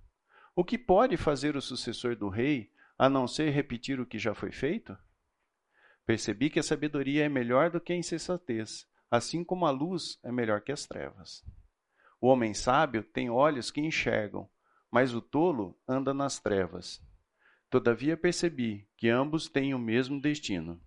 O 0.53 0.65
que 0.65 0.77
pode 0.77 1.15
fazer 1.15 1.55
o 1.55 1.61
sucessor 1.61 2.17
do 2.17 2.27
rei 2.27 2.69
a 2.97 3.07
não 3.07 3.29
ser 3.29 3.51
repetir 3.51 3.97
o 3.97 4.05
que 4.05 4.19
já 4.19 4.35
foi 4.35 4.51
feito? 4.51 4.97
Percebi 6.05 6.49
que 6.49 6.59
a 6.59 6.63
sabedoria 6.63 7.23
é 7.23 7.29
melhor 7.29 7.69
do 7.69 7.79
que 7.79 7.93
a 7.93 7.97
insensatez, 7.97 8.85
assim 9.09 9.41
como 9.41 9.65
a 9.65 9.71
luz 9.71 10.19
é 10.21 10.33
melhor 10.33 10.59
que 10.59 10.71
as 10.71 10.85
trevas. 10.85 11.45
O 12.19 12.27
homem 12.27 12.53
sábio 12.53 13.03
tem 13.03 13.29
olhos 13.29 13.71
que 13.71 13.79
enxergam, 13.79 14.49
mas 14.91 15.13
o 15.13 15.21
tolo 15.21 15.79
anda 15.87 16.13
nas 16.13 16.41
trevas. 16.41 17.01
Todavia 17.71 18.17
percebi 18.17 18.85
que 18.97 19.07
ambos 19.07 19.47
têm 19.47 19.73
o 19.73 19.79
mesmo 19.79 20.19
destino. 20.19 20.77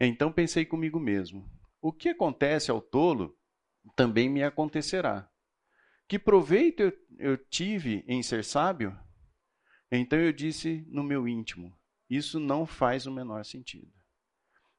Então 0.00 0.32
pensei 0.32 0.64
comigo 0.64 0.98
mesmo: 0.98 1.46
o 1.82 1.92
que 1.92 2.08
acontece 2.08 2.70
ao 2.70 2.80
tolo 2.80 3.38
também 3.94 4.26
me 4.26 4.42
acontecerá. 4.42 5.30
Que 6.08 6.18
proveito 6.18 6.80
eu, 6.80 6.92
eu 7.18 7.36
tive 7.36 8.02
em 8.08 8.22
ser 8.22 8.42
sábio? 8.42 8.98
Então 9.90 10.18
eu 10.18 10.32
disse 10.32 10.82
no 10.88 11.04
meu 11.04 11.28
íntimo: 11.28 11.76
isso 12.08 12.40
não 12.40 12.64
faz 12.64 13.06
o 13.06 13.12
menor 13.12 13.44
sentido. 13.44 13.92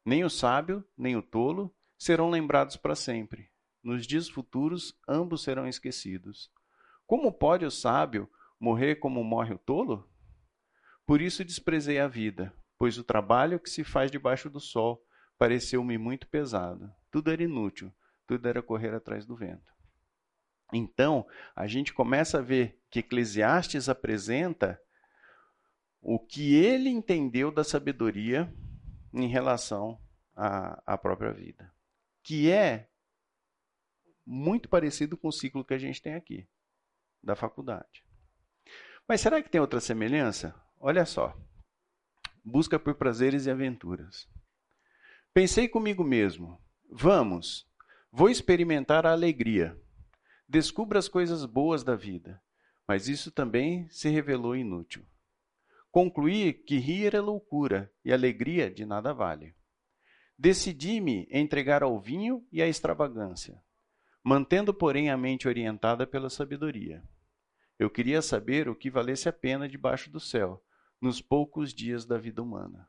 Nem 0.04 0.24
o 0.24 0.30
sábio, 0.32 0.84
nem 0.98 1.16
o 1.16 1.22
tolo 1.22 1.72
serão 1.96 2.32
lembrados 2.32 2.76
para 2.76 2.96
sempre. 2.96 3.52
Nos 3.84 4.08
dias 4.08 4.28
futuros, 4.28 4.98
ambos 5.08 5.44
serão 5.44 5.68
esquecidos. 5.68 6.52
Como 7.06 7.32
pode 7.32 7.66
o 7.66 7.72
sábio 7.72 8.28
morrer 8.60 8.96
como 8.96 9.24
morre 9.24 9.54
o 9.54 9.60
tolo? 9.60 10.10
Por 11.06 11.22
isso 11.22 11.44
desprezei 11.44 12.00
a 12.00 12.08
vida, 12.08 12.54
pois 12.78 12.98
o 12.98 13.04
trabalho 13.04 13.60
que 13.60 13.70
se 13.70 13.84
faz 13.84 14.10
debaixo 14.10 14.50
do 14.50 14.60
sol 14.60 15.04
pareceu-me 15.38 15.98
muito 15.98 16.28
pesado. 16.28 16.92
Tudo 17.12 17.32
era 17.32 17.44
inútil, 17.44 17.94
tudo 18.26 18.48
era 18.48 18.62
correr 18.62 18.94
atrás 18.94 19.26
do 19.26 19.36
vento. 19.36 19.74
Então, 20.72 21.28
a 21.56 21.68
gente 21.68 21.94
começa 21.94 22.40
a 22.40 22.42
ver 22.42 22.80
que 22.90 23.00
Eclesiastes 23.00 23.90
apresenta 23.90 24.80
o 26.02 26.20
que 26.20 26.56
ele 26.56 26.90
entendeu 26.90 27.52
da 27.52 27.64
sabedoria 27.64 28.54
em 29.14 29.28
relação 29.28 30.02
à, 30.36 30.82
à 30.94 30.98
própria 30.98 31.32
vida, 31.32 31.72
que 32.24 32.50
é 32.50 32.90
muito 34.26 34.68
parecido 34.68 35.18
com 35.18 35.28
o 35.28 35.32
ciclo 35.32 35.64
que 35.64 35.74
a 35.74 35.78
gente 35.78 36.02
tem 36.02 36.16
aqui, 36.16 36.48
da 37.22 37.36
faculdade. 37.36 38.04
Mas 39.08 39.22
será 39.22 39.42
que 39.42 39.50
tem 39.50 39.62
outra 39.62 39.80
semelhança? 39.80 40.56
Olha 40.86 41.06
só. 41.06 41.34
Busca 42.44 42.78
por 42.78 42.96
prazeres 42.96 43.46
e 43.46 43.50
aventuras. 43.50 44.28
Pensei 45.34 45.66
comigo 45.66 46.04
mesmo: 46.04 46.62
vamos, 46.92 47.66
vou 48.12 48.30
experimentar 48.30 49.06
a 49.06 49.14
alegria. 49.14 49.80
Descubra 50.46 51.00
as 51.00 51.08
coisas 51.08 51.46
boas 51.46 51.86
da 51.86 51.96
vida. 51.96 52.44
Mas 52.86 53.08
isso 53.08 53.32
também 53.32 53.88
se 53.90 54.10
revelou 54.10 54.58
inútil. 54.58 55.06
Concluí 55.90 56.52
que 56.52 56.80
rir 56.80 57.16
é 57.16 57.22
loucura 57.22 57.90
e 58.04 58.12
alegria 58.12 58.70
de 58.70 58.86
nada 58.86 59.14
vale. 59.14 59.56
Decidi-me 60.38 61.30
entregar 61.32 61.82
ao 61.82 61.98
vinho 61.98 62.46
e 62.52 62.62
à 62.62 62.68
extravagância, 62.68 63.58
mantendo, 64.22 64.74
porém, 64.74 65.10
a 65.10 65.16
mente 65.16 65.48
orientada 65.48 66.06
pela 66.06 66.30
sabedoria. 66.30 67.02
Eu 67.80 67.90
queria 67.90 68.22
saber 68.22 68.68
o 68.68 68.76
que 68.76 68.90
valesse 68.90 69.30
a 69.30 69.34
pena 69.34 69.70
debaixo 69.70 70.12
do 70.12 70.20
céu, 70.20 70.62
nos 71.04 71.22
poucos 71.22 71.74
dias 71.74 72.06
da 72.06 72.18
vida 72.18 72.42
humana. 72.42 72.88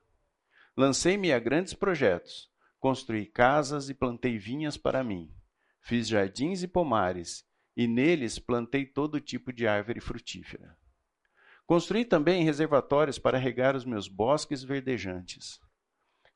Lancei-me 0.76 1.32
a 1.32 1.38
grandes 1.40 1.74
projetos, 1.74 2.48
construí 2.78 3.26
casas 3.26 3.88
e 3.88 3.94
plantei 3.94 4.38
vinhas 4.38 4.76
para 4.76 5.02
mim. 5.02 5.34
Fiz 5.80 6.06
jardins 6.06 6.62
e 6.62 6.68
pomares, 6.68 7.44
e 7.76 7.88
neles 7.88 8.38
plantei 8.38 8.86
todo 8.86 9.20
tipo 9.20 9.52
de 9.52 9.66
árvore 9.66 10.00
frutífera. 10.00 10.78
Construí 11.66 12.04
também 12.04 12.44
reservatórios 12.44 13.18
para 13.18 13.36
regar 13.36 13.74
os 13.74 13.84
meus 13.84 14.06
bosques 14.06 14.62
verdejantes. 14.62 15.58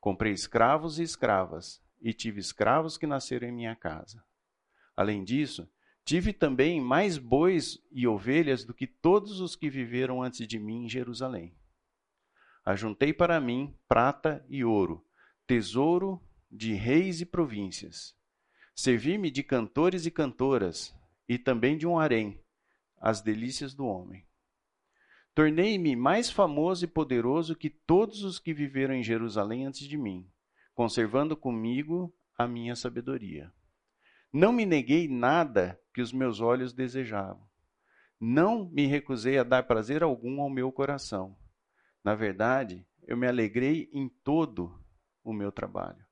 Comprei 0.01 0.33
escravos 0.33 0.99
e 0.99 1.03
escravas, 1.03 1.81
e 2.01 2.13
tive 2.13 2.41
escravos 2.41 2.99
que 2.99 3.07
nasceram 3.07 3.49
em 3.49 3.53
minha 3.53 3.77
casa. 3.77 4.25
Além 4.97 5.23
disso, 5.23 5.71
tive 6.05 6.33
também 6.33 6.81
mais 6.81 7.19
bois 7.19 7.79
e 7.93 8.07
ovelhas 8.07 8.65
do 8.65 8.75
que 8.75 8.87
todos 8.87 9.41
os 9.41 9.55
que 9.55 9.71
viveram 9.71 10.23
antes 10.23 10.47
de 10.47 10.59
mim 10.59 10.85
em 10.85 10.89
Jerusalém. 10.89 11.58
Ajuntei 12.69 13.15
para 13.15 13.41
mim 13.41 13.75
prata 13.89 14.45
e 14.47 14.63
ouro, 14.63 15.03
tesouro 15.47 16.23
de 16.51 16.75
reis 16.75 17.23
e 17.23 17.25
províncias. 17.25 18.15
Servi-me 18.75 19.31
de 19.31 19.43
cantores 19.43 20.05
e 20.05 20.11
cantoras, 20.11 20.95
e 21.27 21.39
também 21.39 21.79
de 21.79 21.87
um 21.87 21.99
harém, 21.99 22.39
as 22.99 23.23
delícias 23.23 23.73
do 23.73 23.87
homem. 23.87 24.23
Tornei-me 25.35 25.97
mais 25.97 26.29
famoso 26.29 26.85
e 26.85 26.87
poderoso 26.87 27.57
que 27.57 27.71
todos 27.71 28.23
os 28.23 28.39
que 28.39 28.53
viveram 28.53 28.93
em 28.93 29.03
Jerusalém 29.03 29.65
antes 29.65 29.89
de 29.89 29.97
mim, 29.97 30.31
conservando 30.75 31.35
comigo 31.35 32.15
a 32.37 32.47
minha 32.47 32.77
sabedoria. 32.77 33.51
Não 34.31 34.53
me 34.53 34.67
neguei 34.67 35.09
nada 35.09 35.81
que 35.95 36.03
os 36.03 36.13
meus 36.13 36.39
olhos 36.39 36.75
desejavam. 36.75 37.49
Não 38.21 38.69
me 38.69 38.85
recusei 38.85 39.39
a 39.39 39.43
dar 39.43 39.63
prazer 39.63 40.03
algum 40.03 40.43
ao 40.43 40.51
meu 40.51 40.71
coração. 40.71 41.35
Na 42.05 42.15
verdade, 42.15 42.87
eu 43.07 43.17
me 43.17 43.27
alegrei 43.27 43.89
em 43.93 44.09
todo 44.09 44.83
o 45.25 45.33
meu 45.33 45.51
trabalho. 45.51 46.05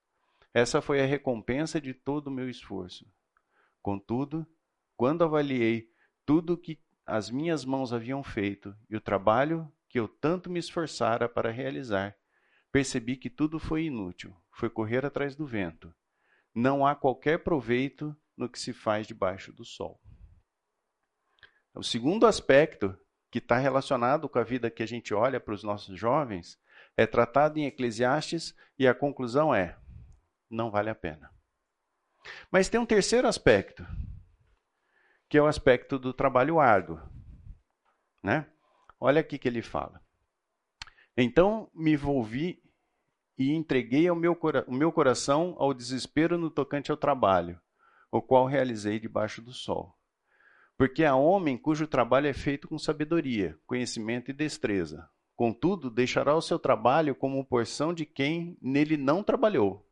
Essa 0.53 0.81
foi 0.81 1.01
a 1.01 1.07
recompensa 1.07 1.81
de 1.81 1.92
todo 1.92 2.29
o 2.29 2.31
meu 2.31 2.49
esforço. 2.49 3.07
Contudo, 3.83 4.46
quando 4.96 5.22
avaliei 5.22 5.90
tudo 6.25 6.57
que 6.57 6.81
as 7.05 7.31
minhas 7.31 7.64
mãos 7.64 7.92
haviam 7.92 8.22
feito 8.22 8.77
e 8.90 8.96
o 8.96 9.01
trabalho 9.01 9.70
que 9.88 10.01
eu 10.01 10.09
tanto 10.09 10.51
me 10.51 10.59
esforçara 10.59 11.29
para 11.29 11.51
realizar, 11.51 12.16
percebi 12.72 13.16
que 13.16 13.31
tudo 13.31 13.59
foi 13.59 13.85
inútil, 13.85 14.35
foi 14.51 14.68
correr 14.68 15.05
atrás 15.05 15.37
do 15.37 15.46
vento. 15.46 15.94
Não 16.55 16.87
há 16.87 16.94
qualquer 16.94 17.44
proveito 17.44 18.16
no 18.37 18.49
que 18.49 18.59
se 18.59 18.72
faz 18.72 19.07
debaixo 19.07 19.53
do 19.53 19.64
sol. 19.64 20.01
O 21.75 21.83
segundo 21.83 22.27
aspecto 22.27 22.99
que 23.37 23.40
está 23.40 23.59
relacionado 23.59 24.31
com 24.31 24.38
a 24.38 24.42
vida 24.42 24.70
que 24.70 24.83
a 24.83 24.87
gente 24.87 25.12
olha 25.12 25.38
para 25.38 25.53
os 25.53 25.62
nossos 25.62 25.99
jovens 25.99 26.59
é 26.96 27.07
tratado 27.07 27.59
em 27.59 27.66
Eclesiastes 27.66 28.57
e 28.79 28.88
a 28.88 28.94
conclusão 28.94 29.55
é: 29.55 29.77
não 30.49 30.70
vale 30.70 30.88
a 30.88 30.94
pena. 30.94 31.31
Mas 32.51 32.70
tem 32.70 32.81
um 32.81 32.87
terceiro 32.87 33.29
aspecto 33.29 33.87
que 35.29 35.37
é 35.37 35.42
o 35.42 35.46
aspecto 35.46 35.99
do 35.99 36.14
trabalho 36.14 36.59
árduo. 36.59 36.99
Né? 38.22 38.46
Olha 38.99 39.20
aqui 39.20 39.37
que 39.37 39.49
ele 39.49 39.61
fala. 39.61 40.01
Então 41.14 41.70
me 41.75 41.92
envolvi 41.92 42.62
e 43.37 43.53
entreguei 43.53 44.11
meu, 44.12 44.38
o 44.66 44.75
meu 44.75 44.90
coração 44.90 45.55
ao 45.59 45.75
desespero 45.75 46.38
no 46.38 46.51
tocante 46.51 46.90
ao 46.90 46.96
trabalho, 46.96 47.61
o 48.11 48.22
qual 48.22 48.46
realizei 48.46 48.99
debaixo 48.99 49.42
do 49.42 49.53
sol. 49.53 49.94
Porque 50.76 51.04
há 51.04 51.14
homem 51.14 51.56
cujo 51.56 51.86
trabalho 51.86 52.26
é 52.26 52.34
feito 52.34 52.68
com 52.68 52.78
sabedoria, 52.78 53.58
conhecimento 53.66 54.30
e 54.30 54.34
destreza. 54.34 55.08
Contudo, 55.34 55.90
deixará 55.90 56.34
o 56.34 56.42
seu 56.42 56.58
trabalho 56.58 57.14
como 57.14 57.44
porção 57.44 57.94
de 57.94 58.04
quem 58.04 58.58
nele 58.60 58.96
não 58.96 59.22
trabalhou. 59.22 59.86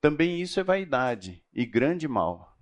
Também 0.00 0.40
isso 0.40 0.60
é 0.60 0.64
vaidade 0.64 1.42
e 1.52 1.64
grande 1.64 2.06
mal. 2.06 2.54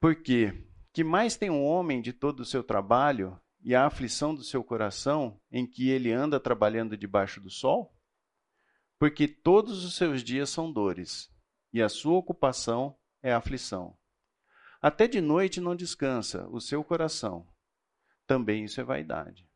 Porque 0.00 0.66
que 0.92 1.04
mais 1.04 1.36
tem 1.36 1.50
um 1.50 1.64
homem 1.64 2.00
de 2.00 2.12
todo 2.12 2.40
o 2.40 2.44
seu 2.44 2.64
trabalho 2.64 3.38
e 3.62 3.74
a 3.74 3.86
aflição 3.86 4.34
do 4.34 4.42
seu 4.42 4.64
coração 4.64 5.38
em 5.52 5.66
que 5.66 5.90
ele 5.90 6.10
anda 6.10 6.40
trabalhando 6.40 6.96
debaixo 6.96 7.40
do 7.40 7.50
sol? 7.50 7.94
Porque 8.98 9.28
todos 9.28 9.84
os 9.84 9.96
seus 9.96 10.24
dias 10.24 10.50
são 10.50 10.72
dores, 10.72 11.30
e 11.72 11.80
a 11.82 11.88
sua 11.88 12.18
ocupação 12.18 12.98
é 13.22 13.32
aflição. 13.32 13.96
Até 14.82 15.06
de 15.06 15.20
noite 15.20 15.60
não 15.60 15.76
descansa 15.76 16.48
o 16.48 16.58
seu 16.58 16.82
coração. 16.82 17.46
Também 18.26 18.64
isso 18.64 18.80
é 18.80 18.84
vaidade. 18.84 19.46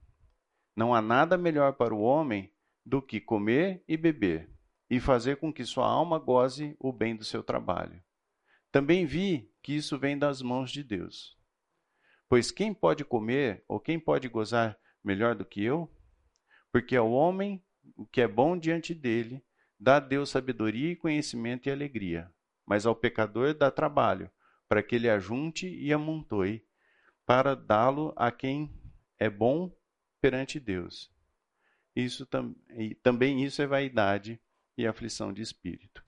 Não 0.77 0.95
há 0.95 1.01
nada 1.01 1.39
melhor 1.39 1.73
para 1.73 1.95
o 1.95 2.03
homem 2.03 2.53
do 2.85 3.01
que 3.01 3.21
comer 3.21 3.83
e 3.89 3.97
beber, 3.97 4.51
e 4.91 5.01
fazer 5.01 5.37
com 5.37 5.51
que 5.51 5.65
sua 5.65 5.87
alma 5.87 6.19
goze 6.19 6.77
o 6.79 6.93
bem 6.93 7.17
do 7.17 7.25
seu 7.25 7.43
trabalho. 7.43 8.03
Também 8.71 9.07
vi 9.07 9.51
que 9.63 9.73
isso 9.73 9.99
vem 9.99 10.19
das 10.19 10.43
mãos 10.43 10.71
de 10.71 10.83
Deus. 10.83 11.39
Pois 12.29 12.51
quem 12.51 12.75
pode 12.75 13.03
comer 13.03 13.65
ou 13.67 13.81
quem 13.81 13.99
pode 13.99 14.29
gozar 14.29 14.79
melhor 15.03 15.35
do 15.35 15.45
que 15.45 15.65
eu? 15.65 15.91
Porque 16.71 16.97
ao 16.97 17.11
homem 17.11 17.65
o 17.97 18.05
que 18.05 18.21
é 18.21 18.29
bom 18.29 18.59
diante 18.59 18.93
dele 18.95 19.43
dá 19.81 19.97
a 19.97 20.01
Deus 20.01 20.29
sabedoria 20.29 20.91
e 20.93 20.97
conhecimento 20.97 21.67
e 21.67 21.73
alegria, 21.73 22.31
mas 22.67 22.85
ao 22.85 22.95
pecador 22.95 23.55
dá 23.55 23.71
trabalho, 23.71 24.31
para 24.75 24.83
que 24.83 24.97
ele 24.97 25.09
ajunte 25.09 25.69
e 25.69 25.93
amontoe, 25.93 26.61
para 27.25 27.55
dá-lo 27.55 28.13
a 28.17 28.33
quem 28.33 28.75
é 29.21 29.31
bom 29.31 29.73
perante 30.21 30.59
Deus. 30.59 31.13
Isso 31.95 32.27
tam 32.27 32.57
também 33.01 33.45
isso 33.45 33.63
é 33.63 33.69
vaidade 33.69 34.41
e 34.77 34.85
aflição 34.85 35.33
de 35.33 35.43
espírito. 35.43 36.05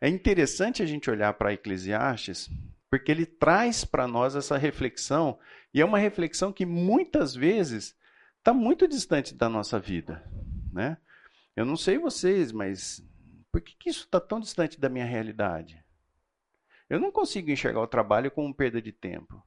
É 0.00 0.08
interessante 0.08 0.82
a 0.82 0.86
gente 0.86 1.10
olhar 1.10 1.34
para 1.34 1.52
Eclesiastes, 1.52 2.48
porque 2.88 3.12
ele 3.12 3.26
traz 3.26 3.84
para 3.84 4.08
nós 4.08 4.34
essa 4.34 4.56
reflexão, 4.56 5.38
e 5.74 5.82
é 5.82 5.84
uma 5.84 5.98
reflexão 5.98 6.50
que 6.50 6.64
muitas 6.64 7.34
vezes 7.34 7.94
está 8.38 8.54
muito 8.54 8.88
distante 8.88 9.34
da 9.34 9.46
nossa 9.46 9.78
vida. 9.78 10.24
Né? 10.72 10.96
Eu 11.54 11.66
não 11.66 11.76
sei 11.76 11.98
vocês, 11.98 12.50
mas 12.50 13.06
por 13.52 13.60
que, 13.60 13.76
que 13.76 13.90
isso 13.90 14.04
está 14.04 14.18
tão 14.18 14.40
distante 14.40 14.80
da 14.80 14.88
minha 14.88 15.04
realidade? 15.04 15.84
Eu 16.90 16.98
não 16.98 17.12
consigo 17.12 17.52
enxergar 17.52 17.80
o 17.80 17.86
trabalho 17.86 18.32
como 18.32 18.52
perda 18.52 18.82
de 18.82 18.90
tempo. 18.90 19.40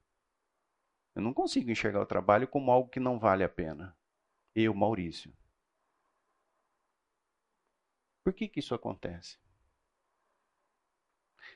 Eu 1.13 1.21
não 1.21 1.33
consigo 1.33 1.69
enxergar 1.69 2.01
o 2.01 2.05
trabalho 2.05 2.47
como 2.47 2.71
algo 2.71 2.89
que 2.89 3.01
não 3.01 3.19
vale 3.19 3.43
a 3.43 3.49
pena. 3.49 3.95
Eu, 4.55 4.73
Maurício. 4.73 5.35
Por 8.23 8.31
que, 8.31 8.47
que 8.47 8.61
isso 8.61 8.73
acontece? 8.73 9.37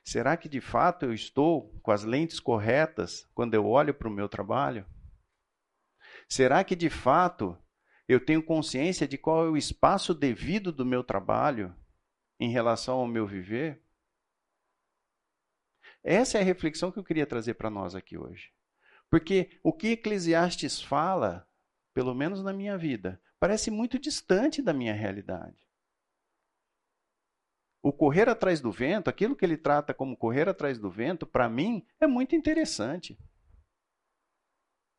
Será 0.04 0.36
que 0.36 0.50
de 0.50 0.60
fato 0.60 1.06
eu 1.06 1.13
estou 1.13 1.71
com 1.82 1.91
as 1.91 2.04
lentes 2.04 2.41
corretas 2.41 3.26
quando 3.34 3.54
eu 3.54 3.65
olho 3.65 3.93
para 3.93 4.10
o 4.10 4.12
meu 4.12 4.28
trabalho? 4.28 4.86
Será 6.28 6.65
que 6.65 6.76
de 6.76 6.89
fato 6.89 7.58
eu 8.10 8.23
tenho 8.23 8.43
consciência 8.43 9.08
de 9.08 9.17
qual 9.17 9.45
é 9.45 9.50
o 9.50 9.56
espaço 9.56 10.13
devido 10.13 10.73
do 10.73 10.86
meu 10.86 11.02
trabalho 11.02 11.73
em 12.38 12.52
relação 12.52 13.00
ao 13.00 13.08
meu 13.08 13.26
viver? 13.26 13.87
Essa 16.08 16.38
é 16.38 16.41
a 16.41 16.46
reflexão 16.46 16.91
que 16.91 17.00
eu 17.00 17.04
queria 17.04 17.26
trazer 17.26 17.56
para 17.56 17.70
nós 17.70 17.96
aqui 17.96 18.17
hoje. 18.17 18.52
Porque 19.10 19.60
o 19.63 19.74
que 19.74 19.89
Eclesiastes 19.89 20.82
fala, 20.82 21.48
pelo 21.93 22.13
menos 22.13 22.43
na 22.43 22.54
minha 22.54 22.78
vida, 22.78 23.22
parece 23.39 23.70
muito 23.70 24.00
distante 24.00 24.62
da 24.62 24.74
minha 24.74 24.93
realidade 24.93 25.67
o 27.88 27.93
correr 27.93 28.28
atrás 28.28 28.60
do 28.60 28.72
vento, 28.72 29.10
aquilo 29.10 29.36
que 29.36 29.46
ele 29.46 29.58
trata 29.58 29.93
como 29.93 30.17
correr 30.17 30.50
atrás 30.50 30.78
do 30.78 30.89
vento, 30.89 31.26
para 31.26 31.50
mim 31.50 31.86
é 32.00 32.06
muito 32.06 32.36
interessante. 32.36 33.17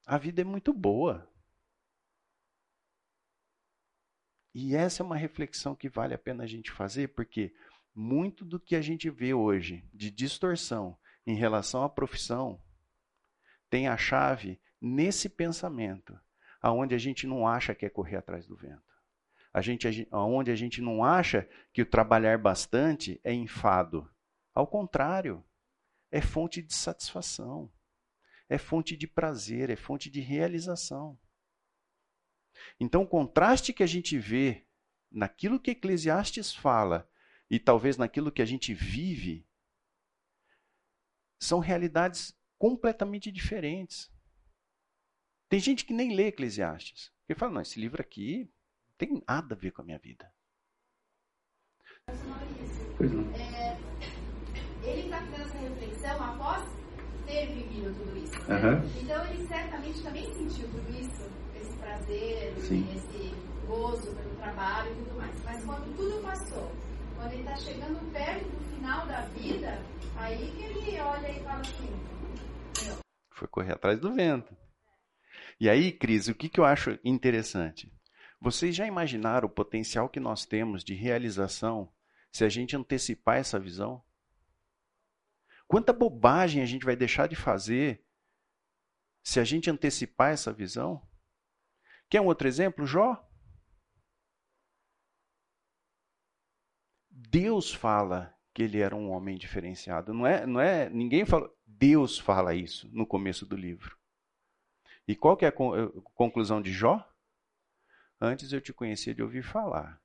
A 0.07 0.17
vida 0.17 0.41
é 0.41 0.45
muito 0.45 0.73
boa. 0.73 1.31
E 4.55 4.75
essa 4.75 5.03
é 5.03 5.07
uma 5.07 5.17
reflexão 5.17 5.77
que 5.77 5.89
vale 5.89 6.15
a 6.15 6.19
pena 6.19 6.45
a 6.45 6.47
gente 6.47 6.71
fazer, 6.71 7.09
porque 7.09 7.55
muito 7.99 8.45
do 8.45 8.61
que 8.61 8.77
a 8.77 8.81
gente 8.81 9.11
vê 9.11 9.35
hoje 9.35 9.85
de 9.93 10.11
distorção 10.11 10.99
em 11.27 11.35
relação 11.35 11.83
à 11.83 11.89
profissão 11.89 12.63
tem 13.69 13.89
a 13.89 13.97
chave 13.97 14.61
nesse 14.81 15.29
pensamento, 15.29 16.19
aonde 16.63 16.95
a 16.95 16.99
gente 16.99 17.27
não 17.27 17.47
acha 17.47 17.75
que 17.75 17.85
é 17.85 17.91
correr 17.91 18.17
atrás 18.17 18.47
do 18.47 18.57
vento 18.57 18.89
a 19.53 19.61
gente, 19.61 20.09
onde 20.13 20.51
a 20.51 20.55
gente 20.55 20.81
não 20.81 21.03
acha 21.03 21.49
que 21.73 21.83
o 21.83 21.87
trabalhar 21.87 22.39
bastante 22.39 23.21
é 23.25 23.33
enfado. 23.33 24.09
Ao 24.55 24.67
contrário, 24.67 25.45
é 26.11 26.21
fonte 26.21 26.63
de 26.63 26.75
satisfação, 26.75 27.71
é 28.49 28.59
fonte 28.59 28.97
de 28.97 29.07
prazer, 29.07 29.71
é 29.71 29.77
fonte 29.77 30.11
de 30.11 30.21
realização. 30.21 31.19
Então, 32.81 33.03
o 33.03 33.07
contraste 33.07 33.73
que 33.73 33.83
a 33.83 33.87
gente 33.87 34.19
vê 34.19 34.67
naquilo 35.11 35.61
que 35.61 35.71
Eclesiastes 35.71 36.55
fala 36.55 37.09
e 37.51 37.59
talvez 37.59 37.97
naquilo 37.97 38.33
que 38.33 38.43
a 38.43 38.47
gente 38.47 38.75
vive 38.75 39.47
são 41.41 41.61
realidades 41.61 42.37
completamente 42.59 43.31
diferentes. 43.31 44.11
Tem 45.49 45.61
gente 45.61 45.85
que 45.85 45.95
nem 45.95 46.15
lê 46.15 46.27
Eclesiastes, 46.27 47.11
que 47.27 47.35
fala: 47.35 47.53
não, 47.53 47.61
esse 47.63 47.81
livro 47.81 48.03
aqui 48.03 48.53
tem 48.99 49.23
nada 49.27 49.55
a 49.55 49.59
ver 49.59 49.71
com 49.71 49.83
a 49.83 49.85
minha 49.85 49.99
vida. 49.99 50.31
É, 52.09 53.77
ele 54.83 55.03
está 55.05 55.19
fazendo 55.19 55.43
essa 55.43 55.59
reflexão 55.59 56.25
após 56.25 56.69
ter 57.27 57.47
vivido 57.47 57.95
tudo 57.95 58.17
isso. 58.19 58.39
né? 58.49 58.57
Aham. 58.57 58.83
Então 59.01 59.27
ele 59.27 59.47
certamente 59.47 60.03
também 60.03 60.35
sentiu 60.35 60.69
tudo 60.69 60.91
isso, 60.99 61.31
esse 61.61 61.77
prazer, 61.77 62.55
Sim. 62.59 62.87
esse 62.95 63.35
gozo 63.67 64.15
pelo 64.15 64.35
trabalho 64.37 64.91
e 64.93 65.05
tudo 65.05 65.17
mais. 65.17 65.45
Mas 65.45 65.65
quando 65.65 65.97
tudo 65.97 66.23
passou, 66.23 66.73
quando 67.19 67.33
ele 67.33 67.43
está 67.43 67.57
chegando 67.57 68.13
perto 68.13 68.49
do 68.49 68.77
final 68.77 69.07
da 69.09 69.23
vida, 69.23 69.83
aí 70.17 70.53
que 70.53 70.63
ele 70.63 71.01
olha 71.01 71.29
e 71.29 71.43
fala 71.43 71.61
assim, 71.61 72.87
meu, 72.87 72.99
Foi 73.33 73.49
correr 73.49 73.73
atrás 73.73 73.99
do 73.99 74.15
vento. 74.15 74.57
E 75.61 75.69
aí, 75.69 75.91
Cris, 75.91 76.29
o 76.29 76.35
que, 76.35 76.49
que 76.49 76.61
eu 76.61 76.65
acho 76.65 76.97
interessante? 77.05 77.93
Vocês 78.41 78.77
já 78.77 78.87
imaginaram 78.87 79.49
o 79.49 79.53
potencial 79.53 80.09
que 80.09 80.21
nós 80.21 80.47
temos 80.47 80.85
de 80.85 80.95
realização 80.95 81.93
se 82.31 82.45
a 82.45 82.49
gente 82.49 82.77
antecipar 82.77 83.39
essa 83.39 83.59
visão? 83.59 84.01
Quanta 85.67 85.93
bobagem 85.93 86.63
a 86.63 86.67
gente 86.67 86.85
vai 86.85 86.95
deixar 86.95 87.27
de 87.27 87.35
fazer 87.35 88.05
se 89.25 89.41
a 89.41 89.45
gente 89.45 89.69
antecipar 89.69 90.31
essa 90.31 90.53
visão? 90.53 91.03
Quer 92.09 92.21
um 92.21 92.27
outro 92.27 92.47
exemplo? 92.47 92.87
Jó. 92.87 93.28
Deus 97.21 97.75
fala 97.75 98.33
que 98.55 98.63
ele 98.63 98.79
era 98.79 98.95
um 98.95 99.11
homem 99.11 99.37
diferenciado. 99.37 100.15
Não 100.15 100.25
é, 100.25 100.47
não 100.47 100.61
é, 100.61 100.89
ninguém 100.89 101.25
fala, 101.25 101.51
Deus 101.67 102.17
fala 102.17 102.55
isso 102.55 102.89
no 102.93 103.05
começo 103.05 103.45
do 103.45 103.57
livro. 103.57 103.99
E 105.07 105.17
qual 105.17 105.37
que 105.37 105.45
é 105.45 105.49
a 105.49 105.51
eh, 105.51 106.01
conclusão 106.15 106.63
de 106.63 106.73
Jó? 106.73 107.05
Antes 108.21 108.53
eu 108.53 108.61
te 108.61 108.73
conhecia 108.73 109.15
de 109.15 109.23
ouvir 109.23 109.43
falar, 109.43 110.01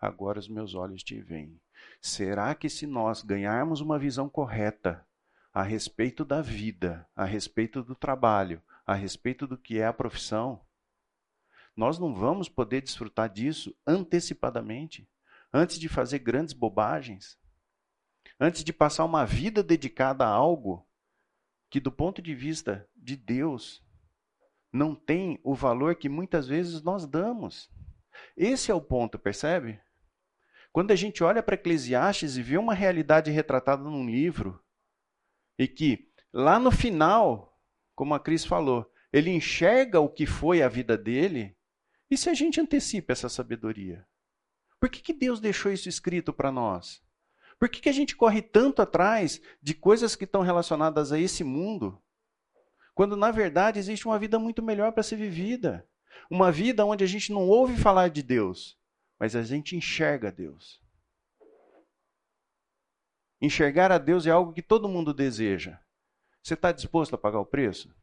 agora 0.00 0.38
os 0.38 0.48
meus 0.48 0.74
olhos 0.74 1.02
te 1.02 1.20
veem. 1.20 1.60
Será 2.00 2.54
que 2.54 2.70
se 2.70 2.86
nós 2.86 3.22
ganharmos 3.22 3.80
uma 3.80 3.98
visão 3.98 4.28
correta 4.28 5.06
a 5.52 5.62
respeito 5.62 6.24
da 6.24 6.40
vida, 6.40 7.06
a 7.14 7.24
respeito 7.24 7.82
do 7.82 7.94
trabalho, 7.94 8.62
a 8.86 8.94
respeito 8.94 9.46
do 9.46 9.58
que 9.58 9.78
é 9.78 9.86
a 9.86 9.92
profissão, 9.92 10.60
nós 11.74 11.98
não 11.98 12.14
vamos 12.14 12.48
poder 12.48 12.80
desfrutar 12.80 13.28
disso 13.28 13.76
antecipadamente, 13.86 15.06
antes 15.56 15.78
de 15.78 15.88
fazer 15.88 16.18
grandes 16.18 16.52
bobagens, 16.52 17.38
antes 18.38 18.62
de 18.62 18.74
passar 18.74 19.06
uma 19.06 19.24
vida 19.24 19.62
dedicada 19.62 20.26
a 20.26 20.28
algo 20.28 20.86
que, 21.70 21.80
do 21.80 21.90
ponto 21.90 22.20
de 22.20 22.34
vista 22.34 22.86
de 22.94 23.16
Deus, 23.16 23.82
não 24.70 24.94
tem 24.94 25.40
o 25.42 25.54
valor 25.54 25.94
que 25.94 26.10
muitas 26.10 26.46
vezes 26.46 26.82
nós 26.82 27.06
damos. 27.06 27.70
Esse 28.36 28.70
é 28.70 28.74
o 28.74 28.82
ponto, 28.82 29.18
percebe? 29.18 29.80
Quando 30.70 30.90
a 30.90 30.94
gente 30.94 31.24
olha 31.24 31.42
para 31.42 31.54
Eclesiastes 31.54 32.36
e 32.36 32.42
vê 32.42 32.58
uma 32.58 32.74
realidade 32.74 33.30
retratada 33.30 33.82
num 33.82 34.04
livro, 34.04 34.62
e 35.58 35.66
que 35.66 36.12
lá 36.30 36.58
no 36.58 36.70
final, 36.70 37.58
como 37.94 38.12
a 38.12 38.20
Cris 38.20 38.44
falou, 38.44 38.92
ele 39.10 39.30
enxerga 39.30 40.00
o 40.00 40.08
que 40.10 40.26
foi 40.26 40.60
a 40.60 40.68
vida 40.68 40.98
dele, 40.98 41.56
e 42.10 42.16
se 42.16 42.28
a 42.28 42.34
gente 42.34 42.60
antecipa 42.60 43.14
essa 43.14 43.30
sabedoria? 43.30 44.06
Por 44.78 44.88
que, 44.90 45.00
que 45.00 45.12
Deus 45.12 45.40
deixou 45.40 45.72
isso 45.72 45.88
escrito 45.88 46.32
para 46.32 46.52
nós? 46.52 47.02
Por 47.58 47.68
que, 47.68 47.80
que 47.80 47.88
a 47.88 47.92
gente 47.92 48.14
corre 48.14 48.42
tanto 48.42 48.82
atrás 48.82 49.40
de 49.62 49.74
coisas 49.74 50.14
que 50.14 50.24
estão 50.24 50.42
relacionadas 50.42 51.12
a 51.12 51.18
esse 51.18 51.42
mundo? 51.42 52.02
Quando 52.94 53.16
na 53.16 53.30
verdade 53.30 53.78
existe 53.78 54.06
uma 54.06 54.18
vida 54.18 54.38
muito 54.38 54.62
melhor 54.62 54.92
para 54.92 55.02
ser 55.02 55.16
vivida. 55.16 55.88
Uma 56.30 56.50
vida 56.50 56.84
onde 56.84 57.04
a 57.04 57.06
gente 57.06 57.32
não 57.32 57.46
ouve 57.46 57.76
falar 57.76 58.08
de 58.08 58.22
Deus, 58.22 58.78
mas 59.18 59.36
a 59.36 59.42
gente 59.42 59.76
enxerga 59.76 60.32
Deus. 60.32 60.82
Enxergar 63.40 63.92
a 63.92 63.98
Deus 63.98 64.26
é 64.26 64.30
algo 64.30 64.52
que 64.52 64.62
todo 64.62 64.88
mundo 64.88 65.12
deseja. 65.12 65.78
Você 66.42 66.54
está 66.54 66.72
disposto 66.72 67.14
a 67.14 67.18
pagar 67.18 67.38
o 67.38 67.46
preço? 67.46 67.94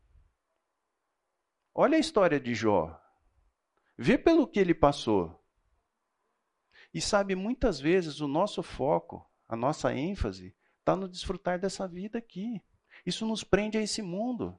Olha 1.73 1.97
a 1.97 1.99
história 1.99 2.39
de 2.39 2.53
Jó. 2.53 2.99
Vê 3.97 4.17
pelo 4.17 4.47
que 4.47 4.59
ele 4.59 4.75
passou. 4.75 5.42
E 6.93 7.01
sabe, 7.01 7.35
muitas 7.35 7.79
vezes 7.79 8.21
o 8.21 8.27
nosso 8.27 8.61
foco, 8.61 9.25
a 9.47 9.55
nossa 9.55 9.93
ênfase, 9.93 10.55
está 10.79 10.95
no 10.95 11.07
desfrutar 11.07 11.59
dessa 11.59 11.87
vida 11.87 12.17
aqui. 12.17 12.61
Isso 13.05 13.25
nos 13.25 13.43
prende 13.43 13.77
a 13.77 13.81
esse 13.81 14.01
mundo. 14.01 14.57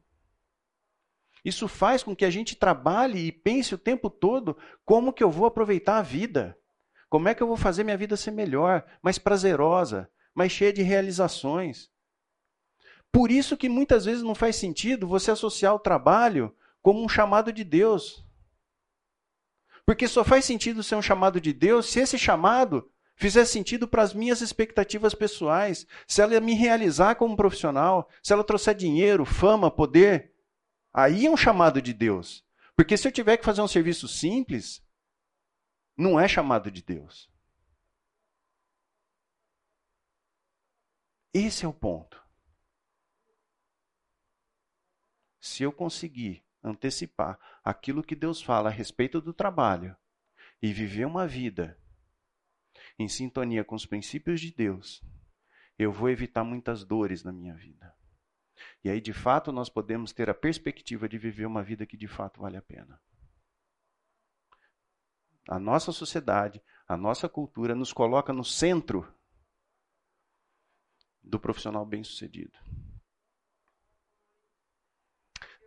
Isso 1.44 1.68
faz 1.68 2.02
com 2.02 2.16
que 2.16 2.24
a 2.24 2.30
gente 2.30 2.56
trabalhe 2.56 3.26
e 3.26 3.30
pense 3.30 3.74
o 3.74 3.78
tempo 3.78 4.08
todo 4.08 4.56
como 4.84 5.12
que 5.12 5.22
eu 5.22 5.30
vou 5.30 5.46
aproveitar 5.46 5.98
a 5.98 6.02
vida. 6.02 6.58
Como 7.08 7.28
é 7.28 7.34
que 7.34 7.42
eu 7.42 7.46
vou 7.46 7.56
fazer 7.56 7.84
minha 7.84 7.96
vida 7.96 8.16
ser 8.16 8.30
melhor, 8.30 8.84
mais 9.02 9.18
prazerosa, 9.18 10.10
mais 10.34 10.50
cheia 10.50 10.72
de 10.72 10.82
realizações. 10.82 11.90
Por 13.12 13.30
isso 13.30 13.56
que 13.56 13.68
muitas 13.68 14.06
vezes 14.06 14.24
não 14.24 14.34
faz 14.34 14.56
sentido 14.56 15.06
você 15.06 15.30
associar 15.30 15.74
o 15.74 15.78
trabalho 15.78 16.52
como 16.82 17.04
um 17.04 17.08
chamado 17.08 17.52
de 17.52 17.62
Deus. 17.62 18.26
Porque 19.86 20.08
só 20.08 20.24
faz 20.24 20.44
sentido 20.44 20.82
ser 20.82 20.94
um 20.94 21.02
chamado 21.02 21.40
de 21.40 21.52
Deus 21.52 21.86
se 21.86 22.00
esse 22.00 22.18
chamado 22.18 22.90
fizer 23.16 23.44
sentido 23.44 23.86
para 23.86 24.02
as 24.02 24.12
minhas 24.12 24.40
expectativas 24.40 25.14
pessoais, 25.14 25.86
se 26.06 26.20
ela 26.20 26.40
me 26.40 26.54
realizar 26.54 27.14
como 27.14 27.36
profissional, 27.36 28.08
se 28.22 28.32
ela 28.32 28.44
trouxer 28.44 28.74
dinheiro, 28.74 29.24
fama, 29.24 29.70
poder. 29.70 30.34
Aí 30.92 31.26
é 31.26 31.30
um 31.30 31.36
chamado 31.36 31.80
de 31.80 31.92
Deus. 31.92 32.44
Porque 32.76 32.96
se 32.96 33.06
eu 33.06 33.12
tiver 33.12 33.36
que 33.36 33.44
fazer 33.44 33.62
um 33.62 33.68
serviço 33.68 34.08
simples, 34.08 34.82
não 35.96 36.18
é 36.18 36.26
chamado 36.26 36.70
de 36.70 36.82
Deus. 36.82 37.30
Esse 41.32 41.64
é 41.64 41.68
o 41.68 41.72
ponto. 41.72 42.22
Se 45.40 45.62
eu 45.62 45.72
conseguir 45.72 46.43
antecipar 46.64 47.38
aquilo 47.62 48.02
que 48.02 48.16
Deus 48.16 48.42
fala 48.42 48.70
a 48.70 48.72
respeito 48.72 49.20
do 49.20 49.34
trabalho 49.34 49.94
e 50.62 50.72
viver 50.72 51.04
uma 51.04 51.26
vida 51.26 51.78
em 52.98 53.06
sintonia 53.06 53.62
com 53.64 53.74
os 53.74 53.84
princípios 53.84 54.40
de 54.40 54.50
Deus, 54.52 55.02
eu 55.78 55.92
vou 55.92 56.08
evitar 56.08 56.42
muitas 56.42 56.84
dores 56.84 57.22
na 57.22 57.32
minha 57.32 57.54
vida. 57.54 57.94
E 58.82 58.88
aí, 58.88 59.00
de 59.00 59.12
fato, 59.12 59.52
nós 59.52 59.68
podemos 59.68 60.12
ter 60.12 60.30
a 60.30 60.34
perspectiva 60.34 61.08
de 61.08 61.18
viver 61.18 61.46
uma 61.46 61.62
vida 61.62 61.84
que 61.84 61.96
de 61.96 62.06
fato 62.06 62.40
vale 62.40 62.56
a 62.56 62.62
pena. 62.62 63.00
A 65.48 65.58
nossa 65.58 65.92
sociedade, 65.92 66.62
a 66.88 66.96
nossa 66.96 67.28
cultura 67.28 67.74
nos 67.74 67.92
coloca 67.92 68.32
no 68.32 68.44
centro 68.44 69.12
do 71.22 71.38
profissional 71.38 71.84
bem-sucedido. 71.84 72.56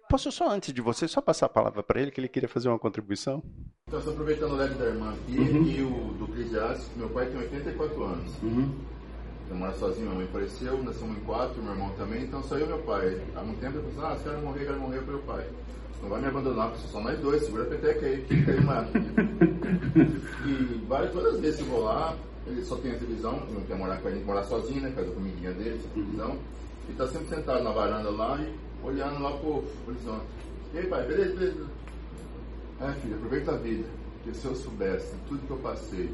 Posso 0.10 0.32
só, 0.32 0.50
antes 0.50 0.74
de 0.74 0.82
você, 0.82 1.08
só 1.08 1.20
passar 1.22 1.48
a 1.48 1.50
palavra 1.50 1.84
para 1.84 2.02
ele, 2.02 2.12
que 2.12 2.20
ele 2.22 2.30
queria 2.30 2.48
fazer 2.48 2.70
uma 2.70 2.80
contribuição? 2.80 3.44
Então, 3.88 4.02
só 4.02 4.12
aproveitando 4.12 4.54
o 4.54 4.56
leve 4.56 4.76
da 4.76 4.86
irmã 4.86 5.14
aqui 5.14 5.38
Uhum. 5.38 5.64
e 5.68 5.82
o 5.82 6.14
do 6.14 6.26
Eclesiastes, 6.32 6.90
meu 6.96 7.10
pai 7.10 7.26
tem 7.28 7.38
84 7.38 8.04
anos. 8.04 8.32
Eu 9.50 9.56
moro 9.56 9.78
sozinho, 9.78 10.06
minha 10.08 10.20
mãe 10.20 10.28
faleceu, 10.28 10.82
nós 10.84 10.96
somos 10.98 11.18
em 11.18 11.22
quatro, 11.22 11.62
meu 11.62 11.74
irmão 11.74 11.90
também, 11.98 12.24
então 12.24 12.42
só 12.44 12.58
eu 12.58 12.66
e 12.66 12.70
meu 12.70 12.80
pai. 12.80 13.22
Há 13.36 13.42
muito 13.44 13.60
tempo 13.60 13.78
ele 13.78 13.92
falou 13.96 14.08
assim, 14.12 14.14
ah, 14.14 14.18
se 14.18 14.24
quero 14.30 14.42
morrer, 14.46 14.66
quero 14.66 14.80
morrer 14.80 14.98
pro 15.00 15.08
meu 15.14 15.22
pai. 15.24 15.48
Não 16.02 16.10
vai 16.10 16.22
me 16.22 16.28
abandonar, 16.28 16.70
porque 16.72 16.88
só 16.88 17.02
nós 17.02 17.20
dois, 17.20 17.44
segura 17.44 17.64
a 17.64 17.68
peteca 17.68 18.06
aí, 18.06 18.22
que 18.22 18.46
tem 18.46 18.60
uma... 18.60 18.88
e 20.46 20.86
várias, 20.88 21.12
todas 21.12 21.36
as 21.36 21.40
vezes 21.42 21.58
que 21.60 21.66
eu 21.66 21.70
vou 21.72 21.84
lá, 21.84 22.16
ele 22.46 22.64
só 22.64 22.76
tem 22.78 22.92
a 22.92 22.98
televisão, 22.98 23.42
não 23.52 23.62
quer 23.62 23.76
morar 23.78 23.98
com 24.02 24.08
a 24.08 24.12
gente, 24.12 24.24
morar 24.24 24.44
sozinho, 24.44 24.82
né, 24.82 24.92
faz 24.92 25.08
a 25.10 25.12
comidinha 25.12 25.52
dele, 25.54 25.80
sem 25.82 25.90
televisão. 25.92 26.38
E 26.90 26.94
tá 26.94 27.08
sempre 27.08 27.28
sentado 27.36 27.64
na 27.64 27.72
varanda 27.72 28.10
lá 28.10 28.40
e 28.42 28.67
olhando 28.84 29.22
lá 29.22 29.32
pro 29.38 29.64
horizonte. 29.88 30.26
E 30.74 30.80
aí, 30.80 30.88
pai, 30.88 31.06
beleza, 31.08 31.36
beleza. 31.36 31.68
Ah, 32.80 32.94
filho, 33.02 33.16
aproveita 33.16 33.52
a 33.52 33.58
vida. 33.58 33.88
Porque 34.24 34.38
se 34.38 34.46
eu 34.46 34.56
soubesse 34.56 35.16
tudo 35.28 35.46
que 35.46 35.52
eu 35.52 35.58
passei 35.58 36.14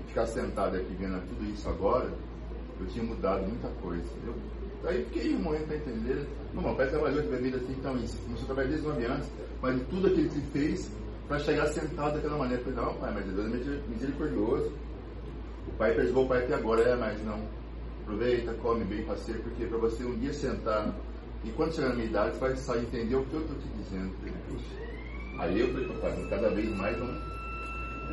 e 0.00 0.08
ficar 0.08 0.26
sentado 0.26 0.76
aqui 0.76 0.94
vendo 0.94 1.20
tudo 1.28 1.44
isso 1.50 1.68
agora, 1.68 2.10
eu 2.80 2.86
tinha 2.86 3.04
mudado 3.04 3.42
muita 3.46 3.68
coisa. 3.80 4.08
Eu, 4.26 4.34
aí 4.88 5.04
fiquei 5.04 5.36
morrendo 5.36 5.66
para 5.66 5.76
entender. 5.76 6.28
Não, 6.54 6.62
meu 6.62 6.74
pai 6.74 6.88
trabalhou 6.88 7.22
de 7.22 7.28
bebida 7.28 7.58
assim, 7.58 7.72
então 7.72 7.96
isso. 7.98 8.18
Começou 8.22 8.44
a 8.44 8.46
trabalhar 8.46 8.68
desde 8.68 8.86
9 8.86 9.04
anos, 9.04 9.26
mas 9.60 9.82
tudo 9.88 10.06
aquilo 10.08 10.28
que 10.28 10.38
ele 10.38 10.46
fez 10.52 10.90
para 11.28 11.38
chegar 11.38 11.66
sentado 11.68 12.14
daquela 12.14 12.38
maneira. 12.38 12.62
Eu 12.62 12.72
falei, 12.72 12.84
não, 12.84 13.00
pai, 13.00 13.12
mas 13.14 13.26
Deus 13.26 13.46
é 13.46 13.88
misericordioso. 13.88 14.72
O 15.68 15.70
pai 15.78 15.94
preservou 15.94 16.24
o 16.24 16.28
pai 16.28 16.44
até 16.44 16.54
agora, 16.54 16.82
é, 16.82 16.96
mas 16.96 17.24
não. 17.24 17.40
Aproveita, 18.02 18.52
come 18.54 18.84
bem, 18.84 19.04
passeia, 19.04 19.38
porque 19.38 19.64
para 19.66 19.78
você 19.78 20.04
um 20.04 20.18
dia 20.18 20.32
sentar 20.32 20.92
e 21.44 21.50
quando 21.50 21.74
chegar 21.74 21.88
na 21.88 21.94
minha 21.94 22.06
idade, 22.06 22.34
você 22.34 22.40
vai 22.40 22.56
sair 22.56 22.82
entender 22.82 23.16
o 23.16 23.24
que 23.24 23.34
eu 23.34 23.40
estou 23.40 23.56
te 23.56 23.68
dizendo. 23.78 24.12
Aí 25.38 25.60
eu 25.60 25.72
falei, 25.72 25.88
papai, 25.88 26.26
cada 26.30 26.50
vez 26.50 26.76
mais 26.76 26.98
não. 26.98 27.32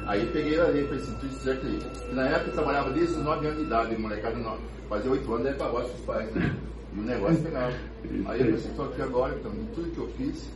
Aí 0.07 0.25
eu 0.25 0.31
peguei 0.31 0.59
a 0.59 0.67
lei, 0.67 0.85
falei 0.85 1.03
assim, 1.03 1.15
tudo 1.19 1.33
certo 1.33 1.65
aí. 1.65 1.79
E 2.11 2.15
na 2.15 2.27
época 2.27 2.49
eu 2.49 2.53
trabalhava 2.53 2.91
desde 2.91 3.15
os 3.15 3.23
9 3.23 3.45
anos 3.45 3.59
de 3.59 3.65
idade, 3.65 3.97
molecada 3.97 4.37
nove. 4.37 4.61
Fazia 4.87 5.11
8 5.11 5.33
anos, 5.33 5.43
daí 5.43 5.53
pra 5.53 5.69
baixo 5.69 5.89
dos 5.89 6.01
pais, 6.01 6.31
né? 6.33 6.55
E 6.95 6.99
o 6.99 7.03
negócio 7.03 7.43
pegava. 7.43 7.73
Aí 8.03 8.11
eu 8.11 8.23
falei 8.23 8.53
assim, 8.53 8.73
tô 8.75 8.83
aqui 8.83 9.01
agora, 9.01 9.35
então, 9.37 9.51
de 9.51 9.65
tudo 9.75 9.91
que 9.91 9.97
eu 9.99 10.07
fiz, 10.17 10.49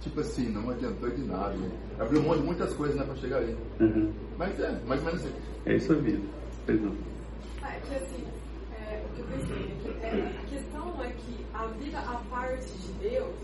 tipo 0.00 0.20
assim, 0.20 0.48
não 0.50 0.70
adiantou 0.70 1.10
de 1.10 1.22
nada. 1.22 1.54
Né? 1.54 1.70
Abriu 1.98 2.22
mão 2.22 2.36
de 2.36 2.44
muitas 2.44 2.72
coisas, 2.74 2.96
né, 2.96 3.04
pra 3.04 3.16
chegar 3.16 3.38
aí. 3.38 3.56
Uhum. 3.80 4.12
Mas 4.36 4.60
é, 4.60 4.78
mais 4.86 5.00
ou 5.00 5.06
menos 5.06 5.24
isso. 5.24 5.34
É 5.66 5.74
isso 5.74 5.92
a 5.92 5.96
vida. 5.96 6.22
Perdão. 6.64 6.92
Ah, 7.62 7.74
é 7.74 7.80
que 7.80 7.94
assim, 7.96 8.24
eu 9.18 9.26
pensei 9.26 9.76
que 9.82 9.88
é, 10.06 10.38
a 10.38 10.46
questão 10.46 11.02
é 11.04 11.10
que 11.12 11.46
a 11.54 11.66
vida 11.66 11.98
à 11.98 12.16
parte 12.30 12.70
de 12.72 12.92
Deus, 12.94 13.34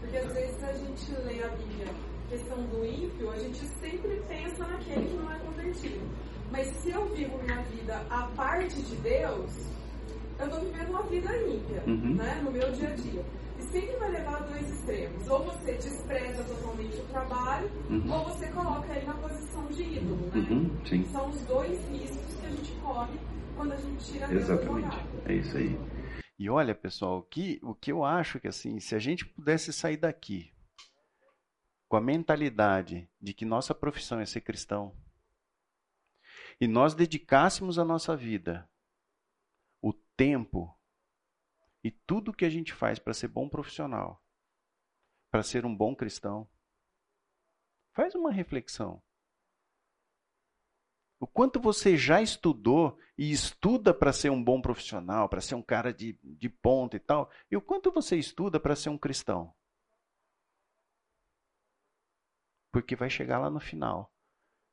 porque 0.00 0.16
às 0.16 0.32
vezes 0.32 0.62
a 0.64 0.72
gente 0.72 1.12
lê 1.24 1.42
a 1.42 1.48
Bíblia, 1.48 1.86
questão 2.28 2.62
do 2.66 2.84
ímpio, 2.84 3.30
a 3.30 3.36
gente 3.38 3.58
sempre 3.80 4.20
pensa 4.28 4.66
naquele 4.66 5.06
que 5.06 5.16
não 5.16 5.32
é 5.32 5.38
convertido. 5.38 6.00
Mas 6.50 6.66
se 6.76 6.90
eu 6.90 7.06
vivo 7.14 7.36
minha 7.42 7.62
vida 7.62 7.96
à 8.10 8.22
parte 8.36 8.80
de 8.82 8.96
Deus, 8.96 9.50
eu 10.38 10.46
estou 10.46 10.60
vivendo 10.60 10.90
uma 10.90 11.02
vida 11.04 11.30
ímpia, 11.48 11.82
Uhum. 11.86 12.14
né, 12.14 12.40
no 12.44 12.50
meu 12.50 12.70
dia 12.72 12.88
a 12.88 12.94
dia. 12.94 13.24
E 13.58 13.62
sempre 13.70 13.96
vai 13.96 14.10
levar 14.10 14.36
a 14.36 14.40
dois 14.40 14.68
extremos. 14.68 15.28
Ou 15.28 15.44
você 15.44 15.72
despreza 15.74 16.42
totalmente 16.44 16.96
o 17.00 17.04
trabalho, 17.04 17.70
Uhum. 17.90 18.12
ou 18.12 18.24
você 18.24 18.46
coloca 18.48 18.92
ele 18.96 19.06
na 19.06 19.14
posição 19.14 19.64
de 19.66 19.82
ídolo, 19.82 20.28
né? 20.34 20.46
Uhum. 20.50 21.04
São 21.12 21.28
os 21.30 21.40
dois 21.42 21.78
riscos 21.88 22.34
que 22.40 22.46
a 22.46 22.50
gente 22.50 22.72
corre 22.82 23.18
quando 23.54 23.72
a 23.72 23.76
gente 23.76 24.04
tira 24.04 24.32
Exatamente. 24.32 24.96
É 25.26 25.34
isso 25.34 25.56
aí. 25.56 25.76
E 26.38 26.50
olha, 26.50 26.74
pessoal, 26.74 27.18
o 27.18 27.22
que, 27.22 27.60
o 27.62 27.74
que 27.74 27.92
eu 27.92 28.04
acho 28.04 28.40
que 28.40 28.48
assim, 28.48 28.80
se 28.80 28.94
a 28.94 28.98
gente 28.98 29.24
pudesse 29.24 29.72
sair 29.72 29.96
daqui 29.96 30.52
com 31.88 31.96
a 31.96 32.00
mentalidade 32.00 33.08
de 33.20 33.32
que 33.32 33.44
nossa 33.44 33.74
profissão 33.74 34.18
é 34.18 34.26
ser 34.26 34.40
cristão 34.40 34.96
e 36.60 36.66
nós 36.66 36.94
dedicássemos 36.94 37.78
a 37.78 37.84
nossa 37.84 38.16
vida, 38.16 38.68
o 39.80 39.92
tempo 39.92 40.76
e 41.82 41.90
tudo 41.90 42.32
que 42.32 42.44
a 42.44 42.50
gente 42.50 42.72
faz 42.72 42.98
para 42.98 43.14
ser 43.14 43.28
bom 43.28 43.48
profissional, 43.48 44.24
para 45.30 45.42
ser 45.42 45.64
um 45.64 45.74
bom 45.74 45.94
cristão, 45.94 46.48
faz 47.92 48.14
uma 48.14 48.32
reflexão. 48.32 49.02
O 51.18 51.26
quanto 51.26 51.60
você 51.60 51.96
já 51.96 52.20
estudou 52.20 52.98
e 53.16 53.30
estuda 53.30 53.94
para 53.94 54.12
ser 54.12 54.30
um 54.30 54.42
bom 54.42 54.60
profissional, 54.60 55.28
para 55.28 55.40
ser 55.40 55.54
um 55.54 55.62
cara 55.62 55.92
de, 55.92 56.18
de 56.22 56.48
ponta 56.48 56.96
e 56.96 57.00
tal, 57.00 57.30
e 57.50 57.56
o 57.56 57.62
quanto 57.62 57.90
você 57.92 58.16
estuda 58.16 58.58
para 58.58 58.76
ser 58.76 58.88
um 58.88 58.98
cristão? 58.98 59.54
Porque 62.70 62.96
vai 62.96 63.08
chegar 63.08 63.38
lá 63.38 63.48
no 63.48 63.60
final 63.60 64.12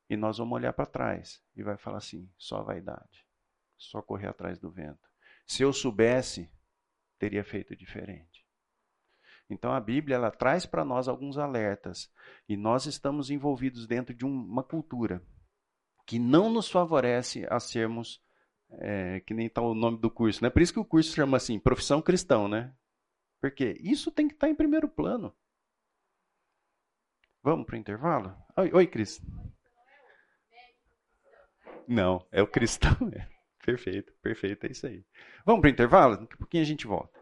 e 0.09 0.17
nós 0.17 0.39
vamos 0.39 0.55
olhar 0.55 0.73
para 0.73 0.85
trás 0.85 1.41
e 1.55 1.61
vai 1.63 1.77
falar 1.77 1.99
assim: 1.99 2.29
só 2.37 2.63
vaidade, 2.63 3.25
só 3.77 4.01
correr 4.01 4.27
atrás 4.27 4.59
do 4.59 4.71
vento. 4.71 5.07
Se 5.45 5.61
eu 5.63 5.71
soubesse, 5.71 6.51
teria 7.19 7.43
feito 7.43 7.75
diferente. 7.75 8.45
Então 9.49 9.71
a 9.71 9.79
Bíblia 9.79 10.15
ela 10.15 10.31
traz 10.31 10.65
para 10.65 10.83
nós 10.83 11.07
alguns 11.07 11.37
alertas 11.37 12.11
e 12.49 12.57
nós 12.57 12.85
estamos 12.87 13.29
envolvidos 13.29 13.85
dentro 13.85 14.15
de 14.15 14.25
um- 14.25 14.43
uma 14.43 14.63
cultura 14.63 15.21
que 16.05 16.19
não 16.19 16.49
nos 16.49 16.69
favorece 16.69 17.45
a 17.49 17.59
sermos, 17.59 18.21
é, 18.71 19.19
que 19.21 19.33
nem 19.33 19.47
está 19.47 19.61
o 19.61 19.73
nome 19.73 19.97
do 19.99 20.09
curso, 20.09 20.43
né? 20.43 20.49
Por 20.49 20.61
isso 20.61 20.73
que 20.73 20.79
o 20.79 20.85
curso 20.85 21.13
chama 21.13 21.37
assim, 21.37 21.59
profissão 21.59 22.01
cristão, 22.01 22.47
né? 22.47 22.73
Porque 23.39 23.77
isso 23.81 24.11
tem 24.11 24.27
que 24.27 24.33
estar 24.33 24.49
em 24.49 24.55
primeiro 24.55 24.87
plano. 24.87 25.33
Vamos 27.43 27.65
para 27.65 27.75
o 27.75 27.79
intervalo? 27.79 28.35
Oi, 28.55 28.71
oi, 28.71 28.87
Cris. 28.87 29.19
Não, 31.87 32.25
é 32.31 32.41
o 32.41 32.47
cristão. 32.47 32.91
É. 33.13 33.41
Perfeito, 33.63 34.11
perfeito, 34.23 34.65
é 34.65 34.71
isso 34.71 34.87
aí. 34.87 35.05
Vamos 35.45 35.61
para 35.61 35.67
o 35.67 35.71
intervalo? 35.71 36.17
Daqui 36.17 36.33
a 36.33 36.37
pouquinho 36.37 36.63
a 36.63 36.65
gente 36.65 36.87
volta. 36.87 37.19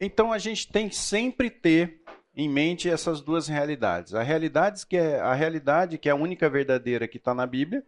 Então 0.00 0.32
a 0.32 0.38
gente 0.38 0.70
tem 0.70 0.90
sempre 0.92 1.50
ter 1.50 2.04
em 2.38 2.48
mente 2.48 2.88
essas 2.88 3.20
duas 3.20 3.48
realidades. 3.48 4.14
A 4.14 4.22
realidade 4.22 4.86
que 4.86 4.96
é 4.96 5.18
a 5.18 5.34
realidade 5.34 5.98
que 5.98 6.08
é 6.08 6.12
a 6.12 6.14
única 6.14 6.48
verdadeira 6.48 7.08
que 7.08 7.16
está 7.16 7.34
na 7.34 7.44
Bíblia 7.44 7.84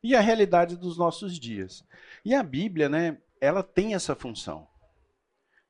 e 0.00 0.14
a 0.14 0.20
realidade 0.20 0.76
dos 0.76 0.96
nossos 0.96 1.36
dias. 1.36 1.84
E 2.24 2.32
a 2.32 2.40
Bíblia, 2.40 2.88
né, 2.88 3.18
ela 3.40 3.60
tem 3.60 3.94
essa 3.94 4.14
função 4.14 4.68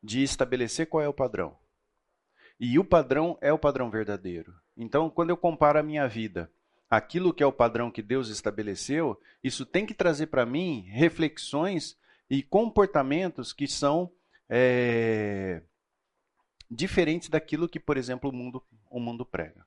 de 0.03 0.23
estabelecer 0.23 0.89
qual 0.89 1.03
é 1.03 1.09
o 1.09 1.15
padrão. 1.15 1.57
E 2.61 2.79
o 2.79 2.85
padrão 2.85 3.39
é 3.41 3.51
o 3.51 3.59
padrão 3.59 3.91
verdadeiro. 3.91 4.55
Então, 4.77 5.09
quando 5.09 5.31
eu 5.31 5.37
comparo 5.37 5.79
a 5.79 5.83
minha 5.83 6.07
vida, 6.07 6.51
aquilo 6.91 7.33
que 7.33 7.43
é 7.43 7.47
o 7.47 7.53
padrão 7.53 7.91
que 7.91 8.03
Deus 8.03 8.29
estabeleceu, 8.29 9.19
isso 9.43 9.65
tem 9.65 9.87
que 9.87 9.95
trazer 9.95 10.27
para 10.27 10.45
mim 10.45 10.85
reflexões 10.91 11.97
e 12.29 12.43
comportamentos 12.43 13.55
que 13.55 13.67
são 13.67 14.13
é, 14.51 15.63
diferentes 16.71 17.29
daquilo 17.29 17.69
que, 17.69 17.81
por 17.81 17.97
exemplo, 17.97 18.31
o 18.31 18.33
mundo, 18.33 18.63
o 18.91 19.01
mundo 19.01 19.25
prega. 19.25 19.67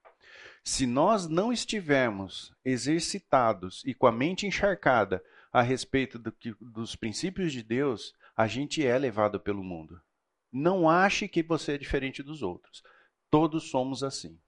Se 0.64 0.86
nós 0.86 1.28
não 1.28 1.52
estivermos 1.52 2.54
exercitados 2.64 3.82
e 3.86 3.94
com 3.94 4.06
a 4.06 4.12
mente 4.12 4.46
encharcada 4.46 5.24
a 5.52 5.62
respeito 5.62 6.20
do 6.20 6.32
que, 6.32 6.56
dos 6.62 6.96
princípios 6.96 7.52
de 7.52 7.64
Deus, 7.64 8.14
a 8.36 8.48
gente 8.48 8.86
é 8.86 8.98
levado 8.98 9.40
pelo 9.40 9.64
mundo. 9.64 10.00
Não 10.52 10.90
ache 10.90 11.28
que 11.28 11.42
você 11.42 11.74
é 11.74 11.78
diferente 11.78 12.22
dos 12.22 12.42
outros. 12.42 12.84
Todos 13.30 13.70
somos 13.70 14.04
assim. 14.04 14.40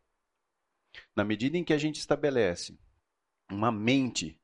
Na 1.16 1.24
medida 1.24 1.58
em 1.58 1.64
que 1.64 1.74
a 1.74 1.78
gente 1.78 1.98
estabelece 1.98 2.78
uma 3.50 3.72
mente 3.72 4.40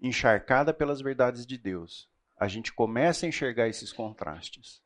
encharcada 0.00 0.72
pelas 0.72 1.00
verdades 1.00 1.46
de 1.46 1.56
Deus, 1.56 2.08
a 2.36 2.48
gente 2.48 2.72
começa 2.72 3.24
a 3.24 3.28
enxergar 3.28 3.68
esses 3.68 3.92
contrastes. 3.92 4.82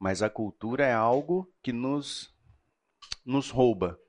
Mas 0.00 0.22
a 0.22 0.30
cultura 0.30 0.86
é 0.86 0.94
algo 0.94 1.52
que 1.62 1.74
nos, 1.74 2.34
nos 3.22 3.50
rouba 3.50 4.00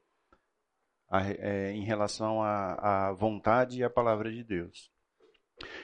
a, 1.09 1.29
é, 1.29 1.73
em 1.73 1.83
relação 1.83 2.41
à, 2.41 3.11
vontade 3.11 3.77
e 3.77 3.83
à 3.83 3.89
palavra 3.89 4.31
de 4.31 4.41
Deus. 4.41 4.89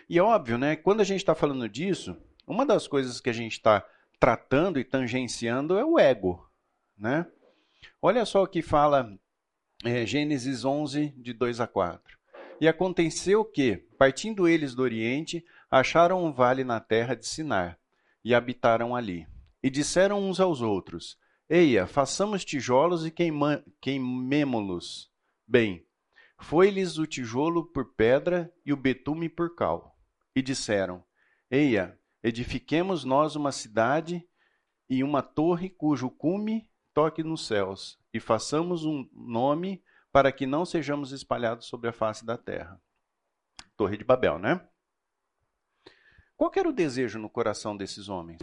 E 0.09 0.17
é 0.17 0.23
óbvio, 0.23 0.57
né? 0.57 0.77
Quando 0.77 1.01
a 1.01 1.03
gente 1.03 1.19
está 1.19 1.35
falando 1.35 1.67
disso, 1.67 2.15
uma 2.47 2.65
das 2.65 2.87
coisas 2.87 3.19
que 3.19 3.29
a 3.29 3.33
gente 3.33 3.51
está 3.51 3.85
tratando 4.17 4.79
e 4.79 4.85
tangenciando 4.85 5.77
é 5.77 5.83
o 5.83 5.99
ego, 5.99 6.49
né? 6.97 7.29
Olha 8.01 8.25
só 8.25 8.43
o 8.43 8.47
que 8.47 8.61
fala 8.61 9.13
é, 9.83 10.05
Gênesis 10.05 10.63
11, 10.63 11.09
de 11.17 11.33
2 11.33 11.59
a 11.59 11.67
4. 11.67 12.17
E 12.61 12.67
aconteceu 12.67 13.43
que, 13.43 13.75
partindo 13.97 14.47
eles 14.47 14.73
do 14.73 14.81
Oriente, 14.81 15.45
acharam 15.69 16.23
um 16.23 16.31
vale 16.31 16.63
na 16.63 16.79
terra 16.79 17.13
de 17.13 17.27
Sinar 17.27 17.77
e 18.23 18.33
habitaram 18.33 18.95
ali. 18.95 19.27
E 19.61 19.69
disseram 19.69 20.21
uns 20.21 20.39
aos 20.39 20.61
outros: 20.61 21.17
Eia, 21.49 21.87
façamos 21.87 22.43
tijolos 22.43 23.05
e 23.05 23.13
queimemo-los. 23.81 25.11
Bem, 25.47 25.85
foi-lhes 26.39 26.97
o 26.97 27.07
tijolo 27.07 27.71
por 27.71 27.93
pedra 27.95 28.53
e 28.65 28.71
o 28.71 28.77
betume 28.77 29.29
por 29.29 29.55
cal. 29.55 29.97
E 30.35 30.41
disseram: 30.41 31.03
Eia, 31.49 31.99
edifiquemos 32.23 33.03
nós 33.03 33.35
uma 33.35 33.51
cidade 33.51 34.27
e 34.89 35.03
uma 35.03 35.21
torre 35.21 35.69
cujo 35.69 36.09
cume 36.09 36.69
toque 36.93 37.21
nos 37.21 37.45
céus, 37.45 37.99
e 38.11 38.19
façamos 38.19 38.83
um 38.83 39.07
nome 39.13 39.83
para 40.11 40.31
que 40.31 40.47
não 40.47 40.65
sejamos 40.65 41.11
espalhados 41.11 41.67
sobre 41.67 41.89
a 41.89 41.93
face 41.93 42.25
da 42.25 42.35
terra. 42.35 42.81
Torre 43.75 43.97
de 43.97 44.03
Babel, 44.03 44.39
né? 44.39 44.67
Qual 46.35 46.51
era 46.55 46.67
o 46.67 46.73
desejo 46.73 47.19
no 47.19 47.29
coração 47.29 47.77
desses 47.77 48.09
homens? 48.09 48.39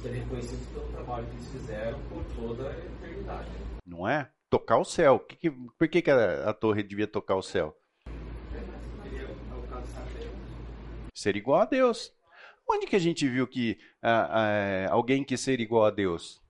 Ser 0.00 0.10
reconhecido 0.10 0.72
pelo 0.72 0.86
trabalho 0.92 1.26
que 1.26 1.32
eles 1.36 1.48
fizeram 1.48 1.98
por 2.08 2.24
toda 2.36 2.68
a 2.68 2.72
eternidade. 2.78 3.48
Não 3.84 4.06
é? 4.08 4.30
Tocar 4.48 4.78
o 4.78 4.84
céu. 4.84 5.18
Que 5.18 5.36
que- 5.36 5.50
por 5.50 5.88
que, 5.88 6.02
que 6.02 6.10
a, 6.10 6.50
a 6.50 6.52
torre 6.54 6.82
devia 6.82 7.06
tocar 7.06 7.34
o 7.36 7.42
céu? 7.42 7.76
Ser 11.14 11.36
igual 11.36 11.62
a 11.62 11.64
Deus. 11.64 12.12
Onde 12.68 12.86
que 12.86 12.96
a 12.96 13.00
gente 13.00 13.26
viu 13.28 13.46
que 13.46 13.78
ah, 14.02 14.86
ah, 14.88 14.92
alguém 14.92 15.24
quis 15.24 15.40
ser 15.40 15.60
igual 15.60 15.84
a 15.84 15.90
Deus? 15.90 16.42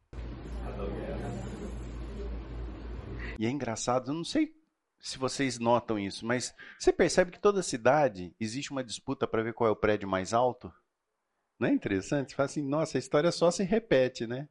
E 3.38 3.44
é 3.46 3.50
engraçado, 3.50 4.10
eu 4.10 4.14
não 4.14 4.24
sei 4.24 4.54
se 4.98 5.18
vocês 5.18 5.58
notam 5.58 5.98
isso, 5.98 6.24
mas 6.26 6.54
você 6.78 6.90
percebe 6.90 7.30
que 7.30 7.38
toda 7.38 7.62
cidade 7.62 8.34
existe 8.40 8.70
uma 8.72 8.82
disputa 8.82 9.26
para 9.26 9.42
ver 9.42 9.52
qual 9.52 9.68
é 9.68 9.70
o 9.72 9.76
prédio 9.76 10.08
mais 10.08 10.32
alto? 10.32 10.72
Não 11.58 11.68
é 11.68 11.72
interessante? 11.72 12.30
Você 12.30 12.36
fala 12.36 12.46
assim, 12.46 12.62
nossa, 12.62 12.98
a 12.98 13.00
história 13.00 13.32
só 13.32 13.50
se 13.50 13.62
repete, 13.64 14.26
né? 14.26 14.48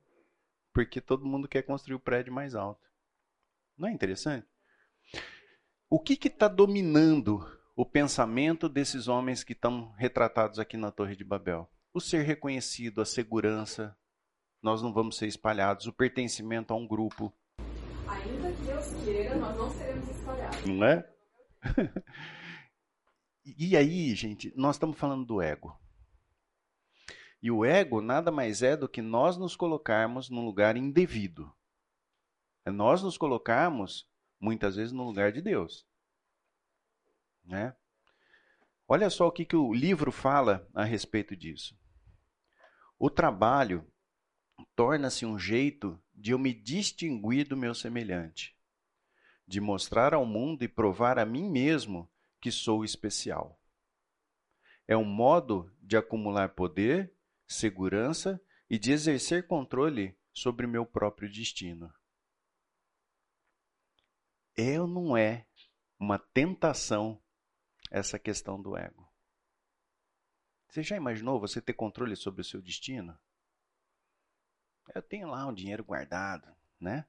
Porque 0.74 1.00
todo 1.00 1.26
mundo 1.26 1.48
quer 1.48 1.62
construir 1.62 1.96
o 1.96 2.00
prédio 2.00 2.34
mais 2.34 2.56
alto. 2.56 2.86
Não 3.78 3.88
é 3.88 3.92
interessante? 3.92 4.48
O 5.90 6.00
que 6.00 6.18
está 6.28 6.48
dominando 6.48 7.46
o 7.76 7.86
pensamento 7.86 8.68
desses 8.68 9.08
homens 9.08 9.44
que 9.44 9.54
estão 9.54 9.92
retratados 9.98 10.60
aqui 10.60 10.78
na 10.78 10.92
Torre 10.92 11.16
de 11.16 11.24
Babel? 11.24 11.70
O 11.94 12.02
ser 12.02 12.24
reconhecido, 12.24 13.02
a 13.02 13.06
segurança, 13.06 13.96
nós 14.62 14.82
não 14.82 14.92
vamos 14.92 15.18
ser 15.18 15.28
espalhados, 15.28 15.86
o 15.86 15.94
pertencimento 15.94 16.74
a 16.74 16.76
um 16.76 16.88
grupo, 16.88 17.32
Ainda 18.08 18.52
que 18.52 18.62
Deus 18.64 19.04
queira, 19.04 19.36
nós 19.36 19.58
não 19.58 19.72
seremos 19.72 20.10
espalhados. 20.10 20.66
não 20.66 20.86
é? 20.86 21.10
e 23.46 23.76
aí, 23.76 24.14
gente, 24.16 24.54
nós 24.56 24.76
estamos 24.76 24.98
falando 24.98 25.26
do 25.26 25.42
ego. 25.42 25.78
E 27.46 27.52
o 27.52 27.64
ego 27.64 28.02
nada 28.02 28.32
mais 28.32 28.64
é 28.64 28.76
do 28.76 28.90
que 28.90 29.04
nós 29.04 29.38
nos 29.38 29.56
colocarmos 29.56 30.32
num 30.32 30.44
lugar 30.44 30.76
indevido. 30.76 31.56
É 32.66 32.72
nós 32.72 33.04
nos 33.04 33.20
colocarmos, 33.20 34.10
muitas 34.40 34.78
vezes, 34.78 34.92
no 34.92 35.04
lugar 35.04 35.32
de 35.32 35.44
Deus. 35.44 35.86
Né? 37.44 37.76
Olha 38.88 39.12
só 39.12 39.28
o 39.28 39.32
que, 39.32 39.46
que 39.46 39.56
o 39.56 39.72
livro 39.72 40.12
fala 40.12 40.68
a 40.74 40.84
respeito 40.84 41.36
disso. 41.36 41.78
O 42.98 43.12
trabalho 43.12 43.88
torna-se 44.76 45.24
um 45.24 45.38
jeito 45.38 46.02
de 46.16 46.32
eu 46.32 46.40
me 46.40 46.52
distinguir 46.52 47.48
do 47.48 47.56
meu 47.56 47.76
semelhante, 47.76 48.58
de 49.48 49.62
mostrar 49.62 50.16
ao 50.16 50.26
mundo 50.26 50.64
e 50.64 50.68
provar 50.68 51.20
a 51.20 51.26
mim 51.28 51.48
mesmo 51.48 52.12
que 52.42 52.52
sou 52.52 52.84
especial. 52.84 53.62
É 54.88 54.98
um 54.98 55.06
modo 55.06 55.72
de 55.80 55.96
acumular 55.96 56.50
poder, 56.50 57.15
segurança 57.48 58.42
e 58.70 58.78
de 58.80 58.92
exercer 58.92 59.48
controle 59.48 60.18
sobre 60.34 60.68
meu 60.68 60.86
próprio 60.86 61.32
destino. 61.32 61.94
É 64.58 64.80
ou 64.80 64.88
não 64.88 65.18
é 65.18 65.46
uma 66.00 66.18
tentação 66.18 67.22
essa 67.92 68.18
questão 68.18 68.62
do 68.62 68.78
ego? 68.78 69.06
Você 70.68 70.84
já 70.84 70.96
imaginou 70.96 71.40
você 71.40 71.62
ter 71.62 71.74
controle 71.74 72.16
sobre 72.16 72.42
o 72.42 72.44
seu 72.46 72.62
destino? 72.62 73.18
Eu 74.94 75.02
tenho 75.02 75.28
lá 75.30 75.46
um 75.46 75.54
dinheiro 75.54 75.84
guardado, 75.84 76.54
né? 76.80 77.08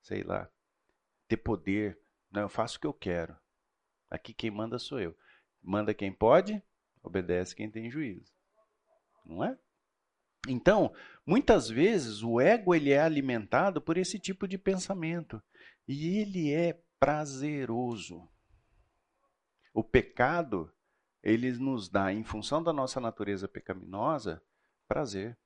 Sei 0.00 0.22
lá. 0.22 0.50
Ter 1.28 1.36
poder. 1.36 2.00
Não, 2.30 2.42
eu 2.42 2.48
faço 2.48 2.78
o 2.78 2.80
que 2.80 2.86
eu 2.86 2.94
quero. 2.94 3.36
Aqui 4.10 4.34
quem 4.34 4.50
manda 4.50 4.78
sou 4.78 5.00
eu. 5.00 5.16
Manda 5.62 5.94
quem 5.94 6.12
pode, 6.12 6.62
obedece 7.02 7.54
quem 7.54 7.70
tem 7.70 7.90
juízo. 7.90 8.33
Não 9.24 9.42
é? 9.42 9.58
Então, 10.46 10.94
muitas 11.24 11.68
vezes 11.68 12.22
o 12.22 12.40
ego 12.40 12.74
ele 12.74 12.90
é 12.90 13.00
alimentado 13.00 13.80
por 13.80 13.96
esse 13.96 14.18
tipo 14.18 14.46
de 14.46 14.58
pensamento 14.58 15.42
e 15.88 16.18
ele 16.18 16.52
é 16.52 16.80
prazeroso. 16.98 18.28
O 19.72 19.82
pecado 19.82 20.72
ele 21.22 21.50
nos 21.52 21.88
dá, 21.88 22.12
em 22.12 22.22
função 22.22 22.62
da 22.62 22.72
nossa 22.72 23.00
natureza 23.00 23.48
pecaminosa, 23.48 24.42
prazer. 24.86 25.36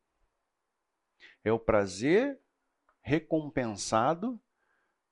É 1.45 1.53
o 1.53 1.59
prazer 1.59 2.41
recompensado 3.01 4.41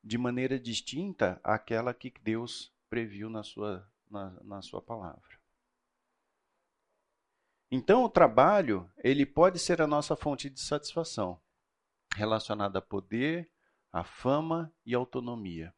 de 0.02 0.18
maneira 0.18 0.58
distinta 0.58 1.40
àquela 1.42 1.94
que 1.94 2.12
Deus 2.20 2.74
previu 2.90 3.30
na 3.30 3.42
sua, 3.42 3.88
na, 4.10 4.30
na 4.42 4.62
sua 4.62 4.82
palavra. 4.82 5.35
Então, 7.70 8.04
o 8.04 8.08
trabalho 8.08 8.90
ele 8.98 9.26
pode 9.26 9.58
ser 9.58 9.82
a 9.82 9.86
nossa 9.86 10.14
fonte 10.14 10.48
de 10.48 10.60
satisfação, 10.60 11.40
relacionada 12.14 12.78
a 12.78 12.82
poder, 12.82 13.50
a 13.92 14.04
fama 14.04 14.72
e 14.84 14.94
autonomia. 14.94 15.74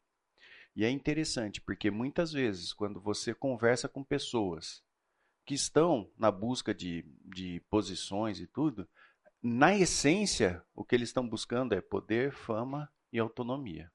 E 0.77 0.85
é 0.85 0.91
interessante 0.91 1.61
porque 1.61 1.91
muitas 1.91 2.33
vezes, 2.33 2.73
quando 2.73 3.01
você 3.01 3.35
conversa 3.35 3.89
com 3.89 4.05
pessoas 4.05 4.83
que 5.45 5.55
estão 5.55 6.11
na 6.17 6.31
busca 6.31 6.75
de, 6.75 7.05
de 7.25 7.61
posições 7.71 8.39
e 8.39 8.47
tudo, 8.47 8.87
na 9.43 9.75
essência, 9.75 10.63
o 10.75 10.85
que 10.85 10.95
eles 10.95 11.09
estão 11.09 11.27
buscando 11.27 11.75
é 11.75 11.81
poder, 11.81 12.33
fama 12.33 12.93
e 13.13 13.19
autonomia. 13.19 13.91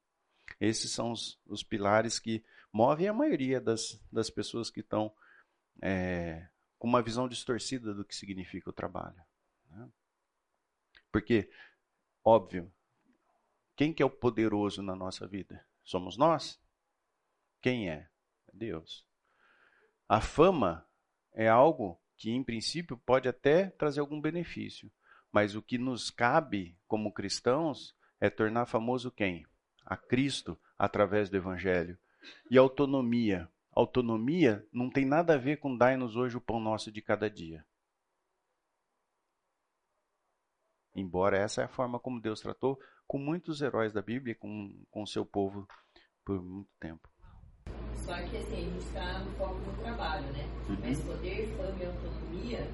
Esses 0.60 0.92
são 0.92 1.12
os, 1.12 1.40
os 1.46 1.64
pilares 1.64 2.18
que 2.18 2.44
movem 2.72 3.08
a 3.08 3.14
maioria 3.14 3.62
das, 3.62 4.02
das 4.12 4.30
pessoas 4.30 4.70
que 4.70 4.80
estão 4.80 5.14
é, 5.82 6.48
com 6.84 6.88
uma 6.90 7.02
visão 7.02 7.30
distorcida 7.30 7.94
do 7.94 8.04
que 8.04 8.14
significa 8.14 8.70
o 8.70 8.74
trabalho. 8.74 9.24
Né? 9.70 9.90
Porque, 11.10 11.50
óbvio, 12.22 12.70
quem 13.74 13.94
que 13.94 14.04
é 14.04 14.06
o 14.06 14.10
poderoso 14.10 14.82
na 14.82 14.94
nossa 14.94 15.26
vida? 15.26 15.66
Somos 15.82 16.18
nós? 16.18 16.62
Quem 17.62 17.90
é? 17.90 18.10
Deus. 18.52 19.08
A 20.10 20.20
fama 20.20 20.86
é 21.32 21.48
algo 21.48 21.98
que, 22.18 22.32
em 22.32 22.44
princípio, 22.44 22.98
pode 22.98 23.30
até 23.30 23.70
trazer 23.70 24.02
algum 24.02 24.20
benefício. 24.20 24.92
Mas 25.32 25.56
o 25.56 25.62
que 25.62 25.78
nos 25.78 26.12
cabe 26.12 26.78
como 26.86 27.14
cristãos 27.14 27.96
é 28.20 28.30
tornar 28.30 28.66
famoso 28.66 29.10
quem? 29.10 29.48
A 29.86 29.96
Cristo 29.96 30.60
através 30.78 31.30
do 31.30 31.38
Evangelho. 31.38 31.98
E 32.52 32.58
autonomia. 32.58 33.50
Autonomia 33.76 34.68
não 34.72 34.90
tem 34.90 35.06
nada 35.06 35.34
a 35.34 35.38
ver 35.38 35.58
com 35.58 35.76
dar-nos 35.76 36.16
hoje 36.16 36.38
o 36.38 36.42
pão 36.42 36.60
nosso 36.60 36.92
de 36.92 37.02
cada 37.02 37.30
dia. 37.30 37.66
Embora 40.96 41.38
essa 41.38 41.62
é 41.62 41.66
a 41.66 41.70
forma 41.70 42.00
como 42.00 42.22
Deus 42.22 42.40
tratou 42.40 42.80
com 43.08 43.18
muitos 43.18 43.62
heróis 43.62 43.92
da 43.92 44.02
Bíblia, 44.02 44.36
com 44.36 44.86
o 44.94 45.08
seu 45.08 45.26
povo 45.26 45.68
por 46.24 46.42
muito 46.42 46.70
tempo. 46.80 47.10
Só 47.96 48.16
que 48.16 48.38
assim, 48.38 48.58
a 48.58 48.70
gente 48.70 48.78
está 48.78 49.20
no 49.20 49.32
foco 49.32 49.56
do 49.56 49.82
trabalho, 49.82 50.32
né? 50.34 50.44
Uhum. 50.70 50.78
Mas 50.82 51.00
poder, 51.02 51.48
fama 51.58 51.80
e 51.80 51.86
autonomia 51.86 52.72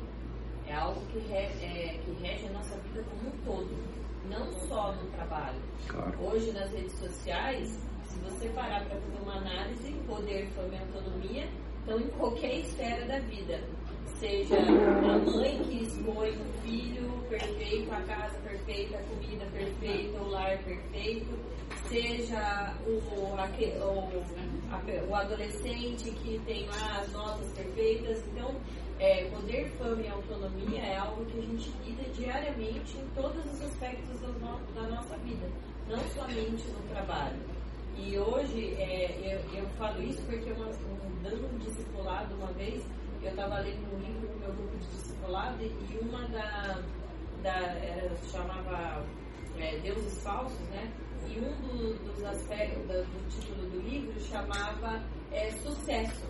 é 0.68 0.74
algo 0.76 1.06
que, 1.08 1.20
re, 1.20 1.36
é, 1.36 2.02
que 2.04 2.12
rege 2.22 2.48
a 2.48 2.52
nossa 2.52 2.78
vida 2.80 3.04
como 3.04 3.30
um 3.30 3.44
todo, 3.46 4.30
não 4.30 4.52
só 4.68 4.92
no 4.96 5.10
trabalho. 5.12 5.62
Claro. 5.88 6.20
Hoje 6.26 6.52
nas 6.52 6.72
redes 6.72 6.94
sociais, 6.94 7.80
se 8.10 8.20
você 8.20 8.50
parar 8.50 8.84
para 8.86 9.00
fazer 9.00 9.22
uma 9.22 9.36
análise, 9.38 9.94
poder, 10.08 10.48
fama 10.56 10.74
e 10.74 10.78
autonomia 10.80 11.48
estão 11.80 12.00
em 12.00 12.08
qualquer 12.10 12.60
esfera 12.60 13.06
da 13.06 13.20
vida. 13.20 13.62
Seja 14.20 14.58
a 14.58 15.18
mãe 15.32 15.58
que 15.64 15.84
expõe 15.84 16.32
o 16.32 16.62
filho 16.62 17.10
perfeito, 17.30 17.92
a 17.94 18.02
casa 18.02 18.38
perfeita, 18.40 18.98
a 18.98 19.04
comida 19.04 19.46
perfeita, 19.54 20.20
o 20.20 20.30
lar 20.30 20.58
perfeito, 20.64 21.40
seja 21.88 22.76
o, 22.86 22.92
o, 22.92 23.36
o 25.10 25.16
adolescente 25.16 26.12
que 26.12 26.40
tem 26.46 26.66
lá 26.68 27.00
as 27.00 27.12
notas 27.14 27.52
perfeitas. 27.54 28.22
Então, 28.34 28.54
é, 29.00 29.26
poder, 29.30 29.70
fama 29.78 30.02
e 30.02 30.10
autonomia 30.10 30.82
é 30.82 30.98
algo 30.98 31.24
que 31.26 31.40
a 31.40 31.42
gente 31.42 31.72
lida 31.86 32.04
diariamente 32.10 32.98
em 32.98 33.08
todos 33.16 33.46
os 33.46 33.62
aspectos 33.62 34.20
da 34.20 34.82
nossa 34.82 35.16
vida, 35.20 35.48
não 35.88 36.00
somente 36.10 36.68
no 36.68 36.82
trabalho. 36.90 37.59
E 38.02 38.18
hoje, 38.18 38.74
é, 38.78 39.20
eu, 39.54 39.60
eu 39.60 39.68
falo 39.78 40.02
isso 40.04 40.22
porque 40.24 40.52
uma, 40.52 40.68
um, 40.68 41.22
dando 41.24 41.60
discipulado 41.64 42.34
uma 42.36 42.52
vez, 42.54 42.84
eu 43.22 43.30
estava 43.30 43.60
lendo 43.60 43.94
um 43.94 44.00
livro 44.00 44.30
no 44.34 44.40
meu 44.40 44.54
grupo 44.54 44.78
de 44.78 44.88
discipulado 44.88 45.58
e 45.64 45.98
uma 46.02 46.28
da, 46.30 46.82
da 47.44 47.58
era, 47.78 48.16
chamava 48.32 49.06
é, 49.58 49.78
Deuses 49.80 50.24
Falsos, 50.24 50.60
né? 50.70 50.92
E 51.28 51.38
um 51.40 51.52
do- 51.68 51.94
dos 52.06 52.24
aspectos 52.26 52.88
da- 52.88 53.02
do 53.02 53.30
título 53.30 53.70
do 53.70 53.80
livro 53.82 54.20
chamava 54.22 55.04
é, 55.32 55.52
Sucesso. 55.62 56.26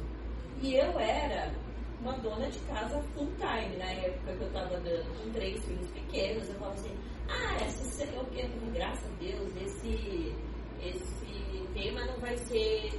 E 0.61 0.75
eu 0.75 0.99
era 0.99 1.53
uma 2.01 2.13
dona 2.13 2.49
de 2.49 2.59
casa 2.61 3.01
full 3.13 3.27
time 3.37 3.77
na 3.77 3.91
época 3.91 4.33
que 4.35 4.41
eu 4.41 4.47
estava 4.47 4.77
dando, 4.79 5.23
com 5.23 5.31
três 5.31 5.63
filhos 5.63 5.87
pequenos. 5.91 6.49
Eu 6.49 6.55
falava 6.55 6.73
assim: 6.75 6.97
ah, 7.29 7.55
é 7.63 7.69
sucesso, 7.69 8.11
eu 8.13 8.25
quero, 8.33 8.49
graças 8.73 9.05
a 9.05 9.15
Deus, 9.23 9.55
esse, 9.61 10.35
esse 10.81 11.25
tema 11.73 12.05
não 12.05 12.19
vai 12.19 12.37
ser. 12.37 12.91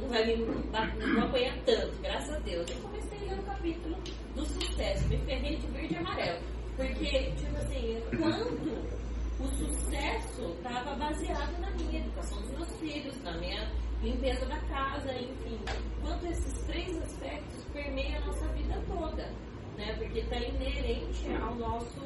Não 0.00 0.08
vai 0.08 0.24
me 0.26 0.44
ba- 0.70 0.86
não 0.98 1.14
vou 1.14 1.24
apanhar 1.24 1.56
tanto, 1.64 2.00
graças 2.02 2.34
a 2.34 2.38
Deus. 2.40 2.68
Eu 2.70 2.76
comecei 2.82 3.18
a 3.18 3.32
ler 3.32 3.38
o 3.38 3.42
capítulo 3.44 3.96
do 4.34 4.44
sucesso, 4.44 5.08
me 5.08 5.18
ferrei 5.18 5.56
de 5.56 5.66
verde 5.68 5.94
e 5.94 5.96
amarelo. 5.98 6.38
Porque, 6.76 7.30
tipo 7.36 7.56
assim, 7.56 8.02
quanto 8.18 8.94
o 9.40 9.46
sucesso 9.56 10.42
estava 10.56 10.94
baseado 10.96 11.60
na 11.60 11.70
minha 11.70 12.00
educação 12.00 12.40
dos 12.42 12.50
meus 12.50 12.76
filhos, 12.80 13.22
na 13.22 13.32
minha 13.38 13.70
limpeza 14.02 14.44
da 14.46 14.58
casa, 14.62 15.12
enfim. 15.14 15.58
Quanto 16.02 16.26
esses 16.26 16.64
três 16.66 17.00
aspectos 17.02 17.64
permeiam 17.72 18.22
a 18.22 18.26
nossa 18.26 18.48
vida 18.48 18.82
toda, 18.88 19.30
né? 19.78 19.94
Porque 19.96 20.18
está 20.18 20.36
inerente 20.36 21.32
ao 21.40 21.54
nosso 21.54 22.00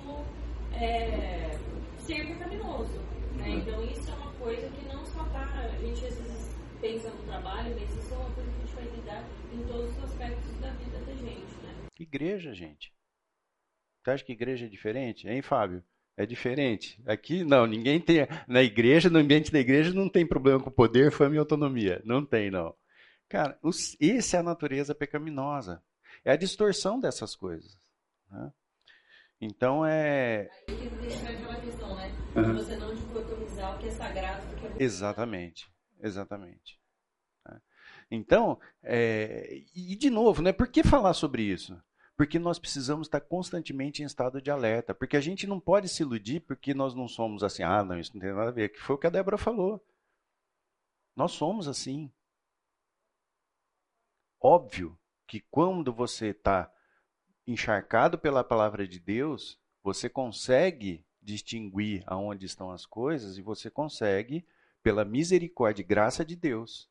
é, 0.74 1.58
ser 1.98 2.26
pecaminoso. 2.26 2.98
Né? 3.36 3.50
Então 3.50 3.82
isso 3.84 4.10
é 4.10 4.14
uma 4.14 4.27
coisa 4.38 4.68
que 4.70 4.84
não 4.86 5.04
só 5.06 5.24
tá, 5.24 5.44
a 5.44 5.78
gente 5.78 6.04
às 6.06 6.14
vezes 6.14 6.56
pensa 6.80 7.10
no 7.10 7.22
trabalho, 7.24 7.74
mas 7.78 7.90
isso 7.90 8.14
é 8.14 8.16
uma 8.16 8.30
coisa 8.34 8.50
que 8.50 8.56
a 8.56 8.60
gente 8.60 8.74
vai 8.74 8.84
lidar 8.84 9.24
em 9.52 9.66
todos 9.66 9.96
os 9.96 10.04
aspectos 10.04 10.60
da 10.60 10.70
vida 10.70 10.98
da 10.98 11.12
gente, 11.14 11.54
né? 11.62 11.86
Igreja, 11.98 12.54
gente. 12.54 12.92
Você 14.02 14.10
acha 14.10 14.24
que 14.24 14.32
igreja 14.32 14.66
é 14.66 14.68
diferente? 14.68 15.28
Hein, 15.28 15.42
Fábio? 15.42 15.82
É 16.16 16.24
diferente. 16.24 17.00
Aqui, 17.06 17.44
não, 17.44 17.66
ninguém 17.66 18.00
tem. 18.00 18.26
Na 18.46 18.62
igreja, 18.62 19.10
no 19.10 19.18
ambiente 19.18 19.52
da 19.52 19.60
igreja, 19.60 19.92
não 19.92 20.08
tem 20.08 20.26
problema 20.26 20.60
com 20.60 20.70
poder, 20.70 21.12
fama 21.12 21.34
e 21.34 21.38
autonomia. 21.38 22.00
Não 22.04 22.24
tem, 22.24 22.50
não. 22.50 22.74
Cara, 23.28 23.58
os, 23.62 23.96
essa 24.00 24.36
é 24.36 24.40
a 24.40 24.42
natureza 24.42 24.94
pecaminosa. 24.94 25.82
É 26.24 26.32
a 26.32 26.36
distorção 26.36 26.98
dessas 26.98 27.36
coisas. 27.36 27.78
né? 28.30 28.52
Então, 29.40 29.86
é. 29.86 30.50
Aí 30.68 30.90
deixa 31.00 31.30
aquela 31.30 31.60
questão, 31.60 31.94
né? 31.94 32.10
Uhum. 32.34 32.54
Você 32.54 32.76
não 32.76 32.94
dicotomizar 32.94 33.76
o 33.76 33.78
que 33.78 33.88
é 33.88 33.90
sagrado 33.90 34.46
do 34.46 34.56
que 34.56 34.66
é 34.66 34.84
Exatamente, 34.84 35.70
exatamente. 36.00 36.80
né? 37.46 37.60
Então, 38.10 38.58
é, 38.82 39.62
e 39.74 39.94
de 39.94 40.10
novo, 40.10 40.42
né, 40.42 40.52
por 40.52 40.68
que 40.68 40.82
falar 40.82 41.14
sobre 41.14 41.42
isso? 41.42 41.80
Porque 42.16 42.38
nós 42.38 42.58
precisamos 42.58 43.06
estar 43.06 43.20
constantemente 43.20 44.02
em 44.02 44.06
estado 44.06 44.42
de 44.42 44.50
alerta, 44.50 44.92
porque 44.92 45.16
a 45.16 45.20
gente 45.20 45.46
não 45.46 45.60
pode 45.60 45.88
se 45.88 46.02
iludir 46.02 46.40
porque 46.40 46.74
nós 46.74 46.94
não 46.94 47.06
somos 47.06 47.44
assim, 47.44 47.62
ah, 47.62 47.84
não, 47.84 47.98
isso 47.98 48.12
não 48.14 48.20
tem 48.20 48.32
nada 48.34 48.48
a 48.48 48.52
ver, 48.52 48.70
que 48.70 48.80
foi 48.80 48.96
o 48.96 48.98
que 48.98 49.06
a 49.06 49.10
Débora 49.10 49.38
falou. 49.38 49.80
Nós 51.14 51.32
somos 51.32 51.68
assim. 51.68 52.12
óbvio 54.40 54.98
que 55.26 55.40
quando 55.40 55.92
você 55.92 56.28
está 56.28 56.72
encharcado 57.48 58.18
pela 58.18 58.44
palavra 58.44 58.86
de 58.86 59.00
Deus, 59.00 59.58
você 59.82 60.08
consegue 60.08 61.02
distinguir 61.22 62.04
aonde 62.06 62.44
estão 62.44 62.70
as 62.70 62.84
coisas 62.84 63.38
e 63.38 63.42
você 63.42 63.70
consegue, 63.70 64.46
pela 64.82 65.04
misericórdia 65.04 65.82
e 65.82 65.86
graça 65.86 66.24
de 66.24 66.36
Deus, 66.36 66.88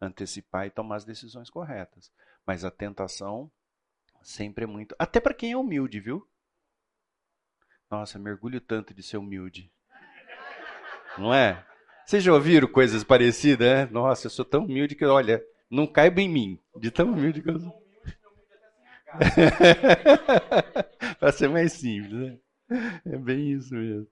antecipar 0.00 0.66
e 0.66 0.70
tomar 0.70 0.96
as 0.96 1.04
decisões 1.04 1.50
corretas. 1.50 2.10
Mas 2.46 2.64
a 2.64 2.70
tentação 2.70 3.50
sempre 4.22 4.64
é 4.64 4.66
muito. 4.66 4.96
Até 4.98 5.20
para 5.20 5.34
quem 5.34 5.52
é 5.52 5.56
humilde, 5.56 6.00
viu? 6.00 6.26
Nossa, 7.90 8.18
mergulho 8.18 8.60
tanto 8.60 8.94
de 8.94 9.02
ser 9.02 9.18
humilde. 9.18 9.70
Não 11.18 11.32
é? 11.32 11.64
Vocês 12.04 12.22
já 12.22 12.32
ouviram 12.32 12.68
coisas 12.68 13.04
parecidas? 13.04 13.68
Né? 13.68 13.86
Nossa, 13.86 14.26
eu 14.26 14.30
sou 14.30 14.44
tão 14.44 14.64
humilde 14.64 14.94
que, 14.94 15.04
olha, 15.04 15.44
não 15.70 15.86
caiba 15.86 16.20
em 16.20 16.28
mim. 16.28 16.60
De 16.76 16.90
tão 16.90 17.12
humilde 17.12 17.42
que 17.42 17.50
eu 17.50 17.60
sou. 17.60 17.85
para 21.18 21.32
ser 21.32 21.48
mais 21.48 21.72
simples, 21.72 22.12
né? 22.12 22.38
É 23.04 23.16
bem 23.16 23.52
isso 23.52 23.74
mesmo. 23.74 24.08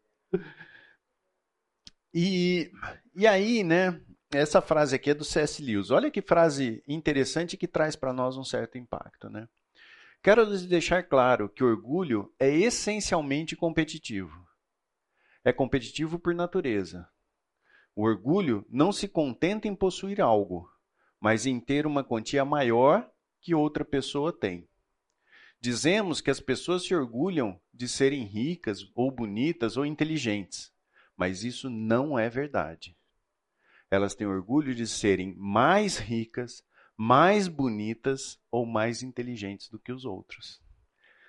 E, 2.13 2.71
e 3.15 3.27
aí, 3.27 3.65
né? 3.65 4.01
Essa 4.33 4.61
frase 4.61 4.97
aqui 4.97 5.11
é 5.11 5.15
do 5.15 5.25
C.S. 5.25 5.63
Lewis. 5.63 5.91
Olha 5.91 6.11
que 6.11 6.21
frase 6.21 6.83
interessante 6.89 7.57
que 7.57 7.69
traz 7.69 7.95
para 7.95 8.13
nós 8.13 8.37
um 8.37 8.45
certo 8.45 8.79
impacto, 8.79 9.29
né? 9.29 9.49
Quero 10.23 10.45
lhes 10.45 10.67
deixar 10.67 11.03
claro 11.03 11.49
que 11.49 11.63
orgulho 11.63 12.33
é 12.39 12.51
essencialmente 12.51 13.55
competitivo. 13.55 14.45
É 15.45 15.53
competitivo 15.53 16.19
por 16.19 16.35
natureza. 16.35 17.07
O 17.95 18.05
orgulho 18.05 18.67
não 18.71 18.91
se 18.91 19.07
contenta 19.07 19.69
em 19.69 19.75
possuir 19.75 20.21
algo, 20.21 20.69
mas 21.21 21.47
em 21.47 21.61
ter 21.61 21.87
uma 21.87 22.03
quantia 22.03 22.45
maior 22.45 23.09
que 23.41 23.55
outra 23.55 23.85
pessoa 23.85 24.33
tem. 24.33 24.67
Dizemos 25.65 26.21
que 26.21 26.31
as 26.31 26.41
pessoas 26.41 26.85
se 26.85 26.95
orgulham 26.95 27.59
de 27.73 27.89
serem 27.89 28.25
ricas, 28.25 28.87
ou 28.95 29.11
bonitas, 29.11 29.79
ou 29.79 29.87
inteligentes, 29.87 30.71
mas 31.17 31.43
isso 31.43 31.71
não 31.71 32.19
é 32.19 32.29
verdade. 32.29 32.95
Elas 33.91 34.15
têm 34.15 34.27
orgulho 34.27 34.75
de 34.75 34.87
serem 34.87 35.35
mais 35.35 35.97
ricas, 35.97 36.63
mais 36.95 37.49
bonitas 37.49 38.39
ou 38.51 38.67
mais 38.67 39.03
inteligentes 39.03 39.71
do 39.71 39.79
que 39.79 39.91
os 39.91 40.05
outros. 40.05 40.63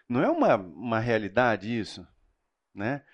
Não 0.09 0.21
é 0.21 0.29
uma, 0.29 0.57
uma 0.57 0.99
realidade 0.99 1.73
isso? 1.73 2.05
Né? 2.73 3.05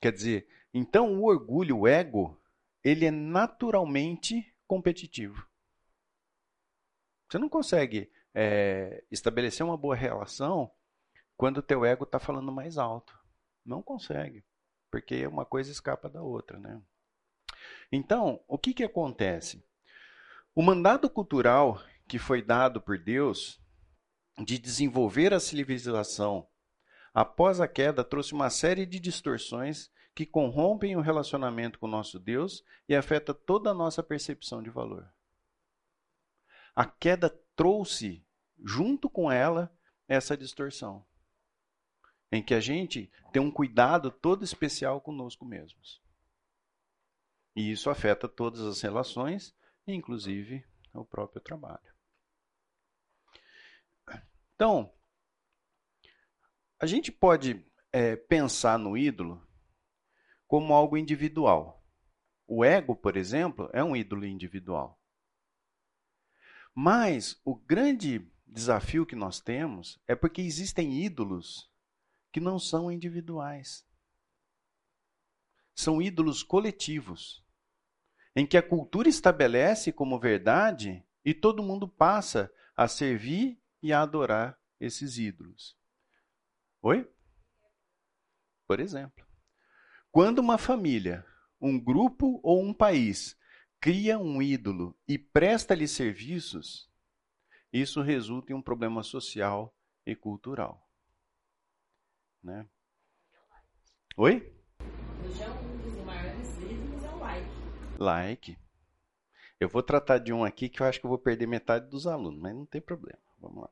Quer 0.00 0.12
dizer, 0.12 0.48
então 0.72 1.20
o 1.20 1.24
orgulho, 1.26 1.80
o 1.80 1.86
ego, 1.86 2.40
ele 2.82 3.04
é 3.04 3.10
naturalmente 3.10 4.50
competitivo. 4.66 5.46
Você 7.28 7.36
não 7.36 7.50
consegue 7.50 8.10
é, 8.34 9.04
estabelecer 9.10 9.64
uma 9.64 9.76
boa 9.76 9.94
relação 9.94 10.70
quando 11.36 11.58
o 11.58 11.62
teu 11.62 11.84
ego 11.84 12.04
está 12.04 12.18
falando 12.18 12.52
mais 12.52 12.78
alto. 12.78 13.18
Não 13.64 13.82
consegue, 13.82 14.44
porque 14.90 15.26
uma 15.26 15.44
coisa 15.44 15.70
escapa 15.70 16.08
da 16.08 16.22
outra, 16.22 16.58
né? 16.58 16.80
Então, 17.92 18.42
o 18.46 18.58
que, 18.58 18.72
que 18.72 18.84
acontece? 18.84 19.64
O 20.54 20.62
mandato 20.62 21.08
cultural 21.08 21.82
que 22.08 22.18
foi 22.18 22.42
dado 22.42 22.80
por 22.80 22.98
Deus 22.98 23.60
de 24.38 24.58
desenvolver 24.58 25.32
a 25.34 25.40
civilização 25.40 26.48
após 27.12 27.60
a 27.60 27.68
queda 27.68 28.02
trouxe 28.04 28.32
uma 28.32 28.50
série 28.50 28.86
de 28.86 28.98
distorções 28.98 29.90
que 30.14 30.26
corrompem 30.26 30.96
o 30.96 31.00
relacionamento 31.00 31.78
com 31.78 31.86
o 31.86 31.90
nosso 31.90 32.18
Deus 32.18 32.64
e 32.88 32.94
afeta 32.94 33.32
toda 33.32 33.70
a 33.70 33.74
nossa 33.74 34.02
percepção 34.02 34.62
de 34.62 34.70
valor. 34.70 35.08
A 36.74 36.84
queda 36.84 37.30
trouxe, 37.60 38.26
junto 38.64 39.10
com 39.10 39.30
ela, 39.30 39.70
essa 40.08 40.34
distorção. 40.34 41.06
Em 42.32 42.42
que 42.42 42.54
a 42.54 42.60
gente 42.60 43.12
tem 43.34 43.42
um 43.42 43.50
cuidado 43.50 44.10
todo 44.10 44.42
especial 44.42 44.98
conosco 44.98 45.44
mesmos. 45.44 46.02
E 47.54 47.70
isso 47.70 47.90
afeta 47.90 48.26
todas 48.26 48.62
as 48.62 48.80
relações, 48.80 49.54
inclusive 49.86 50.64
o 50.94 51.04
próprio 51.04 51.42
trabalho. 51.42 51.94
Então, 54.54 54.90
a 56.78 56.86
gente 56.86 57.12
pode 57.12 57.62
é, 57.92 58.16
pensar 58.16 58.78
no 58.78 58.96
ídolo 58.96 59.46
como 60.46 60.72
algo 60.72 60.96
individual. 60.96 61.84
O 62.46 62.64
ego, 62.64 62.96
por 62.96 63.18
exemplo, 63.18 63.68
é 63.74 63.84
um 63.84 63.94
ídolo 63.94 64.24
individual. 64.24 64.99
Mas 66.74 67.40
o 67.44 67.54
grande 67.54 68.30
desafio 68.46 69.06
que 69.06 69.16
nós 69.16 69.40
temos 69.40 70.00
é 70.06 70.14
porque 70.14 70.40
existem 70.40 71.02
ídolos 71.02 71.70
que 72.32 72.40
não 72.40 72.58
são 72.58 72.90
individuais. 72.90 73.86
São 75.74 76.00
ídolos 76.00 76.42
coletivos, 76.42 77.44
em 78.36 78.46
que 78.46 78.56
a 78.56 78.62
cultura 78.62 79.08
estabelece 79.08 79.92
como 79.92 80.20
verdade 80.20 81.04
e 81.24 81.34
todo 81.34 81.62
mundo 81.62 81.88
passa 81.88 82.52
a 82.76 82.86
servir 82.86 83.60
e 83.82 83.92
a 83.92 84.02
adorar 84.02 84.58
esses 84.78 85.18
ídolos. 85.18 85.76
Oi? 86.82 87.10
Por 88.66 88.80
exemplo, 88.80 89.26
quando 90.10 90.38
uma 90.38 90.58
família, 90.58 91.24
um 91.60 91.78
grupo 91.78 92.40
ou 92.42 92.62
um 92.62 92.72
país 92.72 93.36
cria 93.80 94.18
um 94.18 94.42
ídolo 94.42 94.94
e 95.08 95.18
presta-lhe 95.18 95.88
serviços, 95.88 96.88
isso 97.72 98.02
resulta 98.02 98.52
em 98.52 98.54
um 98.54 98.60
problema 98.60 99.02
social 99.02 99.74
e 100.04 100.14
cultural. 100.14 100.86
Né? 102.42 102.66
Oi? 104.16 104.52
Hoje 105.24 105.42
é 105.42 105.48
um 105.48 105.78
dos 105.78 106.04
maiores 106.04 106.58
ídolos 106.58 107.04
é 107.04 107.08
o 107.08 107.18
like. 107.18 107.50
Like. 107.98 108.58
Eu 109.58 109.68
vou 109.68 109.82
tratar 109.82 110.18
de 110.18 110.32
um 110.32 110.44
aqui 110.44 110.68
que 110.68 110.82
eu 110.82 110.86
acho 110.86 111.00
que 111.00 111.06
eu 111.06 111.10
vou 111.10 111.18
perder 111.18 111.46
metade 111.46 111.88
dos 111.88 112.06
alunos, 112.06 112.40
mas 112.40 112.54
não 112.54 112.66
tem 112.66 112.80
problema. 112.80 113.20
Vamos 113.38 113.62
lá. 113.62 113.70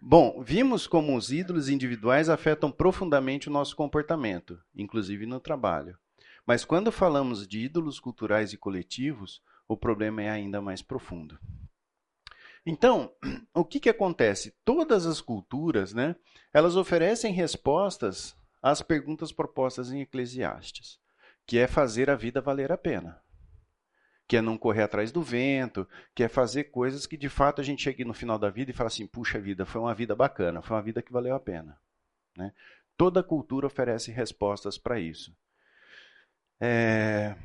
Bom, 0.00 0.42
vimos 0.42 0.86
como 0.86 1.16
os 1.16 1.32
ídolos 1.32 1.68
individuais 1.68 2.28
afetam 2.28 2.70
profundamente 2.70 3.48
o 3.48 3.52
nosso 3.52 3.74
comportamento, 3.74 4.60
inclusive 4.74 5.24
no 5.26 5.40
trabalho. 5.40 5.98
Mas 6.46 6.64
quando 6.64 6.92
falamos 6.92 7.46
de 7.46 7.60
ídolos 7.60 7.98
culturais 7.98 8.52
e 8.52 8.56
coletivos, 8.56 9.42
o 9.66 9.76
problema 9.76 10.22
é 10.22 10.30
ainda 10.30 10.60
mais 10.60 10.82
profundo. 10.82 11.38
Então, 12.66 13.14
o 13.54 13.64
que, 13.64 13.80
que 13.80 13.88
acontece? 13.88 14.54
Todas 14.64 15.06
as 15.06 15.20
culturas, 15.20 15.92
né, 15.92 16.16
elas 16.52 16.76
oferecem 16.76 17.32
respostas 17.32 18.36
às 18.62 18.80
perguntas 18.82 19.32
propostas 19.32 19.90
em 19.90 20.00
Eclesiastes, 20.00 20.98
que 21.46 21.58
é 21.58 21.66
fazer 21.66 22.08
a 22.08 22.16
vida 22.16 22.40
valer 22.40 22.72
a 22.72 22.78
pena, 22.78 23.20
que 24.26 24.36
é 24.36 24.42
não 24.42 24.56
correr 24.56 24.82
atrás 24.82 25.12
do 25.12 25.22
vento, 25.22 25.86
que 26.14 26.22
é 26.22 26.28
fazer 26.28 26.64
coisas 26.64 27.06
que 27.06 27.16
de 27.16 27.28
fato 27.28 27.60
a 27.60 27.64
gente 27.64 27.82
chegue 27.82 28.04
no 28.04 28.14
final 28.14 28.38
da 28.38 28.48
vida 28.48 28.70
e 28.70 28.74
fala 28.74 28.88
assim: 28.88 29.06
puxa 29.06 29.38
vida, 29.38 29.66
foi 29.66 29.80
uma 29.80 29.94
vida 29.94 30.14
bacana, 30.14 30.62
foi 30.62 30.76
uma 30.76 30.82
vida 30.82 31.02
que 31.02 31.12
valeu 31.12 31.34
a 31.34 31.40
pena. 31.40 31.78
Né? 32.36 32.52
Toda 32.96 33.22
cultura 33.22 33.66
oferece 33.66 34.10
respostas 34.10 34.78
para 34.78 34.98
isso. 34.98 35.36
É... 36.66 37.36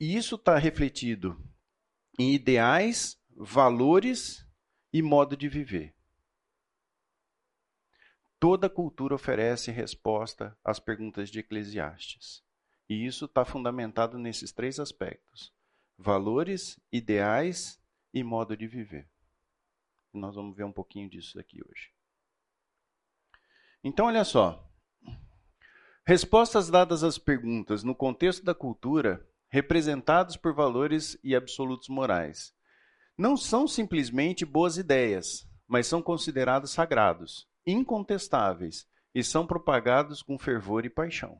E 0.00 0.16
isso 0.16 0.36
está 0.36 0.56
refletido 0.56 1.38
em 2.18 2.32
ideais, 2.32 3.20
valores 3.36 4.46
e 4.90 5.02
modo 5.02 5.36
de 5.36 5.46
viver. 5.46 5.94
Toda 8.40 8.70
cultura 8.70 9.14
oferece 9.14 9.70
resposta 9.70 10.56
às 10.64 10.80
perguntas 10.80 11.28
de 11.28 11.40
Eclesiastes. 11.40 12.42
E 12.88 13.04
isso 13.04 13.26
está 13.26 13.44
fundamentado 13.44 14.16
nesses 14.18 14.50
três 14.50 14.80
aspectos: 14.80 15.52
valores, 15.98 16.80
ideais 16.90 17.78
e 18.14 18.24
modo 18.24 18.56
de 18.56 18.66
viver. 18.66 19.06
Nós 20.14 20.34
vamos 20.34 20.56
ver 20.56 20.64
um 20.64 20.72
pouquinho 20.72 21.10
disso 21.10 21.38
aqui 21.38 21.60
hoje. 21.62 21.92
Então, 23.84 24.06
olha 24.06 24.24
só. 24.24 24.67
Respostas 26.08 26.70
dadas 26.70 27.04
às 27.04 27.18
perguntas 27.18 27.84
no 27.84 27.94
contexto 27.94 28.42
da 28.42 28.54
cultura, 28.54 29.28
representados 29.50 30.38
por 30.38 30.54
valores 30.54 31.18
e 31.22 31.36
absolutos 31.36 31.90
morais, 31.90 32.54
não 33.14 33.36
são 33.36 33.68
simplesmente 33.68 34.46
boas 34.46 34.78
ideias, 34.78 35.46
mas 35.66 35.86
são 35.86 36.00
considerados 36.00 36.70
sagrados, 36.70 37.46
incontestáveis 37.66 38.88
e 39.14 39.22
são 39.22 39.46
propagados 39.46 40.22
com 40.22 40.38
fervor 40.38 40.86
e 40.86 40.88
paixão. 40.88 41.38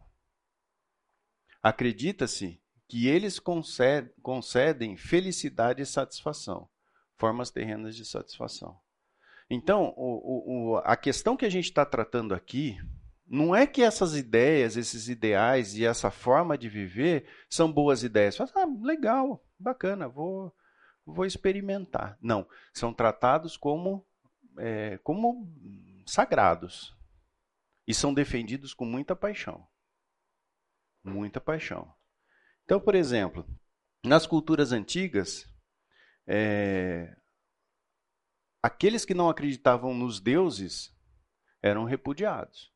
Acredita-se 1.63 2.61
que 2.87 3.09
eles 3.09 3.41
concedem 4.21 4.99
felicidade 4.99 5.81
e 5.81 5.87
satisfação, 5.87 6.69
formas 7.17 7.51
terrenas 7.51 7.97
de 7.97 8.05
satisfação. 8.05 8.79
Então, 9.49 9.95
o, 9.97 10.73
o, 10.73 10.77
a 10.85 10.95
questão 10.95 11.39
que 11.39 11.47
a 11.47 11.51
gente 11.51 11.71
está 11.71 11.87
tratando 11.87 12.35
aqui 12.35 12.79
não 13.29 13.55
é 13.55 13.67
que 13.67 13.83
essas 13.83 14.17
ideias, 14.17 14.77
esses 14.77 15.09
ideais 15.09 15.77
e 15.77 15.85
essa 15.85 16.11
forma 16.11 16.57
de 16.57 16.69
viver 16.69 17.29
são 17.49 17.71
boas 17.71 18.03
ideias. 18.03 18.37
Fala, 18.37 18.51
ah, 18.57 18.67
legal, 18.83 19.45
bacana, 19.59 20.09
vou, 20.09 20.55
vou 21.05 21.27
experimentar. 21.27 22.17
Não, 22.23 22.49
são 22.73 22.93
tratados 22.93 23.57
como, 23.57 24.07
é, 24.59 24.97
como 24.99 25.47
sagrados 26.07 26.97
e 27.87 27.93
são 27.93 28.15
defendidos 28.15 28.73
com 28.73 28.87
muita 28.87 29.15
paixão. 29.15 29.67
Muita 31.05 31.41
paixão. 31.41 31.95
Então, 32.65 32.81
por 32.81 32.95
exemplo, 32.95 33.47
nas 34.05 34.27
culturas 34.27 34.73
antigas, 34.73 35.47
é, 36.27 37.15
aqueles 38.63 39.05
que 39.05 39.15
não 39.15 39.29
acreditavam 39.29 39.93
nos 39.93 40.19
deuses 40.19 40.97
eram 41.63 41.85
repudiados. 41.85 42.73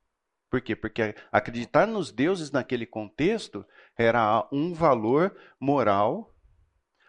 Por 0.52 0.60
quê? 0.60 0.76
Porque 0.76 1.14
acreditar 1.32 1.86
nos 1.86 2.12
deuses 2.12 2.50
naquele 2.50 2.84
contexto 2.84 3.64
era 3.96 4.46
um 4.52 4.74
valor 4.74 5.34
moral 5.58 6.36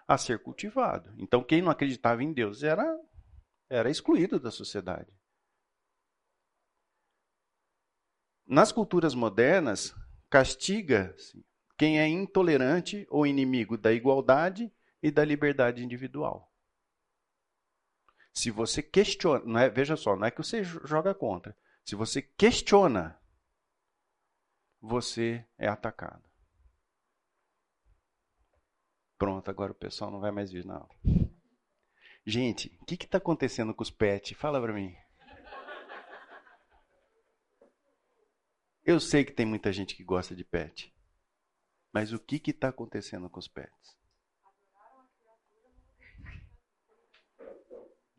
a 0.07 0.17
ser 0.17 0.41
cultivado. 0.41 1.13
Então, 1.17 1.43
quem 1.43 1.61
não 1.61 1.69
acreditava 1.69 2.23
em 2.23 2.31
Deus 2.31 2.63
era, 2.63 2.97
era 3.69 3.89
excluído 3.89 4.39
da 4.39 4.49
sociedade. 4.49 5.11
Nas 8.47 8.71
culturas 8.71 9.13
modernas, 9.13 9.93
castiga 10.29 11.13
quem 11.77 11.99
é 11.99 12.07
intolerante 12.07 13.05
ou 13.09 13.27
inimigo 13.27 13.77
da 13.77 13.91
igualdade 13.91 14.71
e 15.01 15.11
da 15.11 15.25
liberdade 15.25 15.83
individual. 15.83 16.49
Se 18.33 18.49
você 18.49 18.81
questiona, 18.81 19.43
não 19.43 19.59
é, 19.59 19.69
veja 19.69 19.97
só, 19.97 20.15
não 20.15 20.25
é 20.25 20.31
que 20.31 20.41
você 20.41 20.63
joga 20.63 21.13
contra. 21.13 21.53
Se 21.83 21.93
você 21.93 22.21
questiona, 22.21 23.21
você 24.83 25.45
é 25.57 25.65
atacado. 25.65 26.21
Pronto, 29.17 29.49
agora 29.49 29.71
o 29.71 29.75
pessoal 29.75 30.11
não 30.11 30.19
vai 30.19 30.29
mais 30.29 30.51
vir, 30.51 30.65
não. 30.65 30.89
Gente, 32.25 32.77
o 32.81 32.85
que 32.85 32.95
está 32.95 33.17
acontecendo 33.17 33.73
com 33.73 33.81
os 33.81 33.89
pets? 33.89 34.37
Fala 34.37 34.61
para 34.61 34.73
mim. 34.73 34.93
Eu 38.85 38.99
sei 38.99 39.23
que 39.23 39.31
tem 39.31 39.45
muita 39.45 39.71
gente 39.71 39.95
que 39.95 40.03
gosta 40.03 40.35
de 40.35 40.43
pet. 40.43 40.93
Mas 41.93 42.11
o 42.11 42.19
que 42.19 42.41
está 42.51 42.67
acontecendo 42.67 43.29
com 43.29 43.39
os 43.39 43.47
pets? 43.47 43.97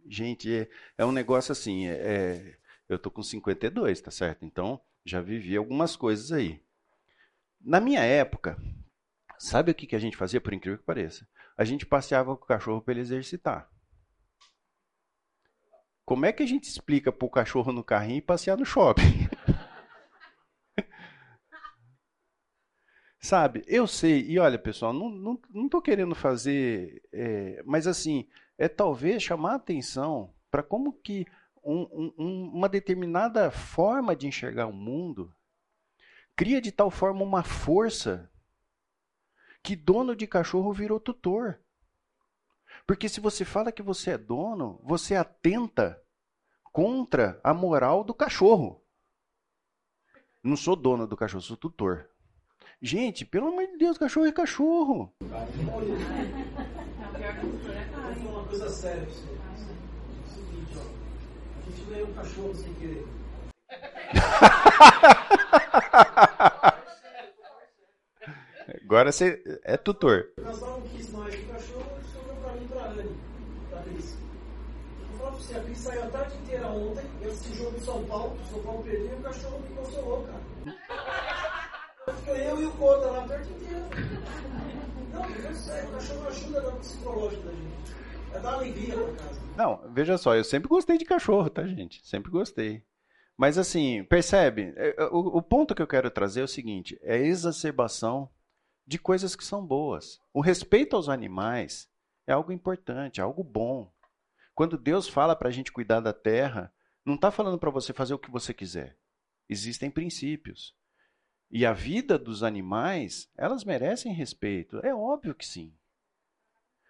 Gente, 0.06 0.50
é, 0.50 0.70
é 0.96 1.04
um 1.04 1.12
negócio 1.12 1.52
assim. 1.52 1.86
É, 1.88 1.92
é, 1.92 2.58
eu 2.88 2.98
tô 2.98 3.10
com 3.10 3.22
52, 3.22 4.00
tá 4.00 4.10
certo? 4.10 4.46
Então, 4.46 4.80
já 5.04 5.20
vivi 5.20 5.56
algumas 5.56 5.96
coisas 5.96 6.32
aí. 6.32 6.62
Na 7.60 7.80
minha 7.80 8.00
época, 8.00 8.56
sabe 9.38 9.70
o 9.70 9.74
que, 9.74 9.86
que 9.86 9.96
a 9.96 9.98
gente 9.98 10.16
fazia, 10.16 10.40
por 10.40 10.52
incrível 10.52 10.78
que 10.78 10.84
pareça? 10.84 11.26
A 11.56 11.64
gente 11.64 11.86
passeava 11.86 12.36
com 12.36 12.44
o 12.44 12.48
cachorro 12.48 12.80
para 12.80 12.92
ele 12.92 13.00
exercitar. 13.00 13.70
Como 16.04 16.26
é 16.26 16.32
que 16.32 16.42
a 16.42 16.46
gente 16.46 16.64
explica 16.64 17.10
para 17.10 17.26
o 17.26 17.30
cachorro 17.30 17.72
no 17.72 17.82
carrinho 17.84 18.18
e 18.18 18.22
passear 18.22 18.58
no 18.58 18.64
shopping? 18.64 19.02
Sabe, 23.18 23.62
eu 23.66 23.86
sei, 23.86 24.20
e 24.28 24.38
olha 24.38 24.58
pessoal, 24.58 24.92
não, 24.92 25.08
não, 25.08 25.40
não 25.48 25.80
querendo 25.80 26.14
fazer, 26.14 27.02
é, 27.10 27.62
mas 27.64 27.86
assim, 27.86 28.28
é 28.58 28.68
talvez 28.68 29.22
chamar 29.22 29.52
a 29.52 29.56
atenção 29.56 30.34
para 30.50 30.62
como 30.62 30.92
que 30.92 31.26
um, 31.64 32.12
um, 32.18 32.50
uma 32.52 32.68
determinada 32.68 33.50
forma 33.50 34.14
de 34.14 34.26
enxergar 34.26 34.66
o 34.66 34.72
mundo 34.72 35.34
cria 36.36 36.60
de 36.60 36.70
tal 36.70 36.90
forma 36.90 37.22
uma 37.22 37.42
força 37.42 38.30
que 39.62 39.74
dono 39.74 40.14
de 40.14 40.26
cachorro 40.26 40.72
virou 40.72 41.00
tutor. 41.00 41.58
Porque 42.86 43.08
se 43.08 43.20
você 43.20 43.44
fala 43.44 43.72
que 43.72 43.82
você 43.82 44.10
é 44.10 44.18
dono, 44.18 44.78
você 44.84 45.14
atenta 45.14 46.00
contra 46.72 47.40
a 47.42 47.54
moral 47.54 48.04
do 48.04 48.12
cachorro. 48.12 48.84
Não 50.42 50.56
sou 50.56 50.76
dono 50.76 51.06
do 51.06 51.16
cachorro, 51.16 51.40
sou 51.40 51.56
tutor. 51.56 52.10
Gente, 52.82 53.24
pelo 53.24 53.48
amor 53.48 53.66
de 53.66 53.78
Deus, 53.78 53.96
cachorro 53.96 54.26
é 54.26 54.32
cachorro. 54.32 55.14
Vou 55.18 55.28
falar 55.30 55.46
uma 58.18 58.44
coisa 58.46 58.68
séria 58.68 59.06
pra 59.06 59.10
você. 59.10 59.30
É 59.30 59.32
o 60.20 60.28
seguinte, 60.28 60.76
ó. 60.76 60.82
A 61.64 61.70
gente 61.70 61.84
ganhou 61.88 62.08
um 62.08 62.12
cachorro 62.12 62.54
sem 62.54 62.74
querer. 62.74 63.06
Agora 68.84 69.10
você 69.10 69.42
é 69.64 69.76
tutor. 69.78 70.28
Nós 70.38 70.60
não 70.60 70.82
quis 70.82 71.10
mais 71.10 71.34
o 71.34 71.46
cachorro, 71.46 71.90
sobrou 72.12 72.36
pra 72.36 72.52
mim 72.52 72.68
pra 72.68 72.84
Anne, 72.90 73.16
pra 73.70 73.80
Cris. 73.82 74.18
Vou 75.08 75.18
falar 75.18 75.30
pra 75.30 75.40
você, 75.40 75.56
a 75.56 75.60
Cris 75.60 75.78
saiu 75.78 76.02
a 76.04 76.06
tarde 76.08 76.36
inteira 76.36 76.68
ontem, 76.68 77.04
eu 77.22 77.30
assisti 77.30 77.58
jogo 77.58 77.80
São 77.80 78.04
Paulo, 78.04 78.36
São 78.50 78.62
Paulo 78.62 78.82
perdeu 78.84 79.10
e 79.10 79.14
o 79.14 79.22
cachorro 79.22 79.60
me 79.60 79.74
consolou, 79.74 80.26
cara. 80.26 80.42
Fiquei 82.18 82.46
eu 82.50 82.60
e 82.60 82.66
o 82.66 82.72
Conta 82.72 83.06
lá 83.06 83.24
a 83.24 83.28
tarde 83.28 83.50
inteira. 83.52 83.88
Não, 85.12 85.24
é 85.24 85.54
sério, 85.54 85.88
o 85.88 85.92
cachorro 85.92 86.28
ajuda 86.28 86.60
no 86.60 86.72
psicológico 86.72 87.42
da 87.42 87.52
gente. 87.52 88.03
É 88.34 88.38
dar 88.40 88.54
alegria 88.54 88.94
pra 88.94 89.14
casa. 89.14 89.40
Não, 89.56 89.92
veja 89.92 90.18
só, 90.18 90.34
eu 90.34 90.44
sempre 90.44 90.68
gostei 90.68 90.98
de 90.98 91.04
cachorro, 91.04 91.48
tá, 91.48 91.66
gente? 91.66 92.04
Sempre 92.06 92.30
gostei. 92.30 92.84
Mas 93.36 93.58
assim, 93.58 94.04
percebe? 94.04 94.72
É, 94.76 95.02
é, 95.02 95.04
O, 95.06 95.38
o 95.38 95.42
ponto 95.42 95.74
que 95.74 95.82
eu 95.82 95.86
quero 95.86 96.10
trazer 96.10 96.40
é 96.40 96.44
o 96.44 96.48
seguinte: 96.48 96.98
é 97.02 97.14
a 97.14 97.18
exacerbação 97.18 98.28
de 98.86 98.98
coisas 98.98 99.34
que 99.34 99.44
são 99.44 99.64
boas. 99.64 100.20
O 100.32 100.40
respeito 100.40 100.96
aos 100.96 101.08
animais 101.08 101.88
é 102.26 102.32
algo 102.32 102.52
importante, 102.52 103.20
é 103.20 103.22
algo 103.22 103.42
bom. 103.42 103.92
Quando 104.54 104.78
Deus 104.78 105.08
fala 105.08 105.34
para 105.34 105.48
a 105.48 105.52
gente 105.52 105.72
cuidar 105.72 106.00
da 106.00 106.12
terra, 106.12 106.72
não 107.04 107.14
está 107.14 107.30
falando 107.30 107.58
para 107.58 107.70
você 107.70 107.92
fazer 107.92 108.14
o 108.14 108.18
que 108.18 108.30
você 108.30 108.54
quiser. 108.54 108.96
Existem 109.48 109.90
princípios. 109.90 110.74
E 111.50 111.66
a 111.66 111.72
vida 111.72 112.18
dos 112.18 112.42
animais, 112.42 113.30
elas 113.36 113.64
merecem 113.64 114.12
respeito. 114.12 114.78
É 114.78 114.94
óbvio 114.94 115.34
que 115.34 115.46
sim. 115.46 115.72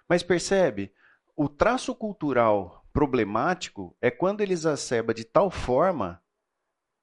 Mas 0.09 0.23
percebe, 0.23 0.93
o 1.37 1.49
traço 1.49 1.95
cultural 1.95 2.85
problemático 2.93 3.97
é 4.01 4.11
quando 4.11 4.41
ele 4.41 4.53
exacerba 4.53 5.13
de 5.13 5.25
tal 5.25 5.51
forma 5.51 6.23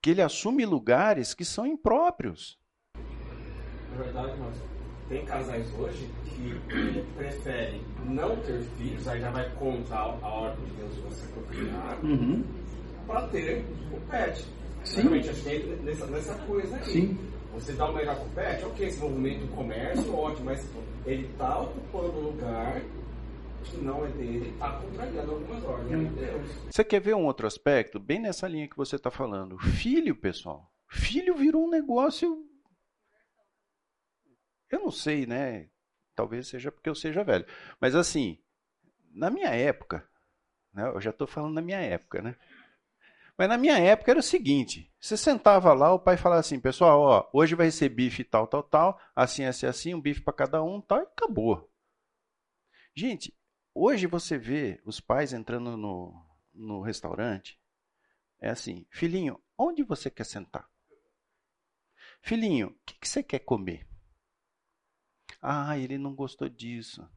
que 0.02 0.10
ele 0.10 0.22
assume 0.22 0.66
lugares 0.66 1.34
que 1.34 1.44
são 1.44 1.68
impróprios. 1.68 2.58
Na 2.96 4.04
verdade, 4.04 4.40
nós 4.40 4.56
tem 5.10 5.26
casais 5.26 5.68
hoje 5.78 6.10
que 6.24 7.04
preferem 7.18 7.84
não 8.06 8.38
ter 8.38 8.62
filhos, 8.78 9.06
aí 9.08 9.20
já 9.20 9.30
vai 9.30 9.50
contra 9.56 9.98
a 9.98 10.28
ordem 10.28 10.66
de 10.66 10.72
Deus 10.76 10.96
de 10.96 11.02
você 11.02 11.28
procriar, 11.28 12.00
para 13.06 13.28
ter 13.28 13.66
o 13.92 14.00
pet. 14.10 14.48
Sim. 14.86 15.02
Realmente, 15.02 15.30
acho 15.30 15.44
que 15.44 15.50
é 15.50 15.60
nessa, 15.84 16.08
nessa 16.08 16.36
coisa 16.46 16.78
aí. 16.78 16.86
Sim. 16.86 17.18
Você 17.54 17.74
dá 17.74 17.90
o 17.90 17.94
melhor 17.94 18.16
pro 18.16 18.30
pet, 18.30 18.64
ok, 18.64 18.88
esse 18.88 19.00
movimento 19.00 19.46
do 19.46 19.54
comércio, 19.54 20.16
ótimo, 20.16 20.46
mas 20.46 20.66
ele 21.06 21.28
está 21.28 21.60
ocupando 21.60 22.22
lugar 22.22 22.80
que 22.80 23.01
não 23.82 24.06
é 24.06 24.10
dele, 24.10 24.50
está 24.50 24.80
contrariando 24.80 25.32
algumas 25.32 25.64
ordens 25.64 26.10
de 26.10 26.16
Deus. 26.16 26.52
Você 26.70 26.84
quer 26.84 27.00
ver 27.00 27.16
um 27.16 27.26
outro 27.26 27.48
aspecto? 27.48 28.00
Bem 28.00 28.20
nessa 28.20 28.48
linha 28.48 28.68
que 28.68 28.78
você 28.78 28.96
está 28.96 29.12
falando. 29.12 29.58
Filho, 29.58 30.16
pessoal. 30.16 30.72
Filho 30.88 31.36
virou 31.36 31.66
um 31.66 31.70
negócio. 31.70 32.46
Eu 34.70 34.80
não 34.80 34.92
sei, 34.92 35.26
né? 35.26 35.70
Talvez 36.16 36.48
seja 36.48 36.72
porque 36.72 36.90
eu 36.90 36.96
seja 36.96 37.24
velho. 37.24 37.46
Mas 37.80 37.96
assim, 37.96 38.38
na 39.14 39.30
minha 39.30 39.50
época, 39.50 40.08
né? 40.74 40.88
eu 40.88 41.02
já 41.02 41.10
estou 41.10 41.28
falando 41.28 41.54
na 41.54 41.62
minha 41.62 41.80
época, 41.80 42.22
né? 42.22 42.36
Mas 43.38 43.50
na 43.50 43.58
minha 43.58 43.78
época 43.80 44.12
era 44.12 44.20
o 44.20 44.24
seguinte: 44.24 44.94
você 45.00 45.18
sentava 45.18 45.74
lá, 45.74 45.94
o 45.94 46.00
pai 46.00 46.18
falava 46.18 46.42
assim, 46.42 46.60
pessoal, 46.60 47.00
ó, 47.02 47.30
hoje 47.34 47.56
vai 47.56 47.72
ser 47.72 47.90
bife 47.90 48.24
tal, 48.24 48.48
tal, 48.48 48.64
tal, 48.64 49.00
assim, 49.16 49.46
assim, 49.46 49.66
assim, 49.66 49.94
um 49.94 50.02
bife 50.02 50.22
para 50.22 50.34
cada 50.34 50.64
um, 50.64 50.80
tal, 50.82 51.00
e 51.00 51.04
acabou. 51.04 51.70
Gente, 52.96 53.34
hoje 53.74 54.08
você 54.08 54.38
vê 54.38 54.82
os 54.86 55.00
pais 55.00 55.34
entrando 55.34 55.76
no, 55.78 56.26
no 56.54 56.82
restaurante, 56.82 57.60
é 58.40 58.50
assim, 58.50 58.86
filhinho, 58.90 59.42
onde 59.58 59.84
você 59.84 60.10
quer 60.10 60.26
sentar? 60.26 60.70
Filhinho, 62.22 62.68
o 62.70 62.80
que, 62.86 63.00
que 63.00 63.08
você 63.08 63.24
quer 63.24 63.40
comer? 63.40 63.88
Ah, 65.42 65.78
ele 65.78 65.98
não 65.98 66.14
gostou 66.14 66.48
disso. 66.48 67.08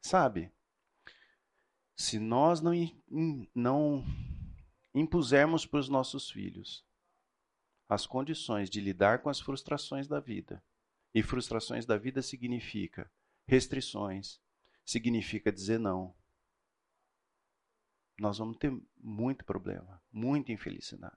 Sabe? 0.00 0.52
Se 1.94 2.18
nós 2.18 2.60
não, 2.60 2.72
não 3.54 4.04
impusermos 4.94 5.66
para 5.66 5.80
os 5.80 5.88
nossos 5.88 6.30
filhos 6.30 6.84
as 7.88 8.06
condições 8.06 8.70
de 8.70 8.80
lidar 8.80 9.20
com 9.20 9.28
as 9.28 9.40
frustrações 9.40 10.06
da 10.06 10.20
vida, 10.20 10.62
e 11.12 11.22
frustrações 11.22 11.84
da 11.84 11.96
vida 11.96 12.22
significa 12.22 13.10
restrições, 13.46 14.40
significa 14.90 15.52
dizer 15.52 15.78
não, 15.78 16.14
nós 18.18 18.38
vamos 18.38 18.56
ter 18.56 18.76
muito 18.98 19.44
problema, 19.44 20.02
muita 20.12 20.52
infelicidade. 20.52 21.16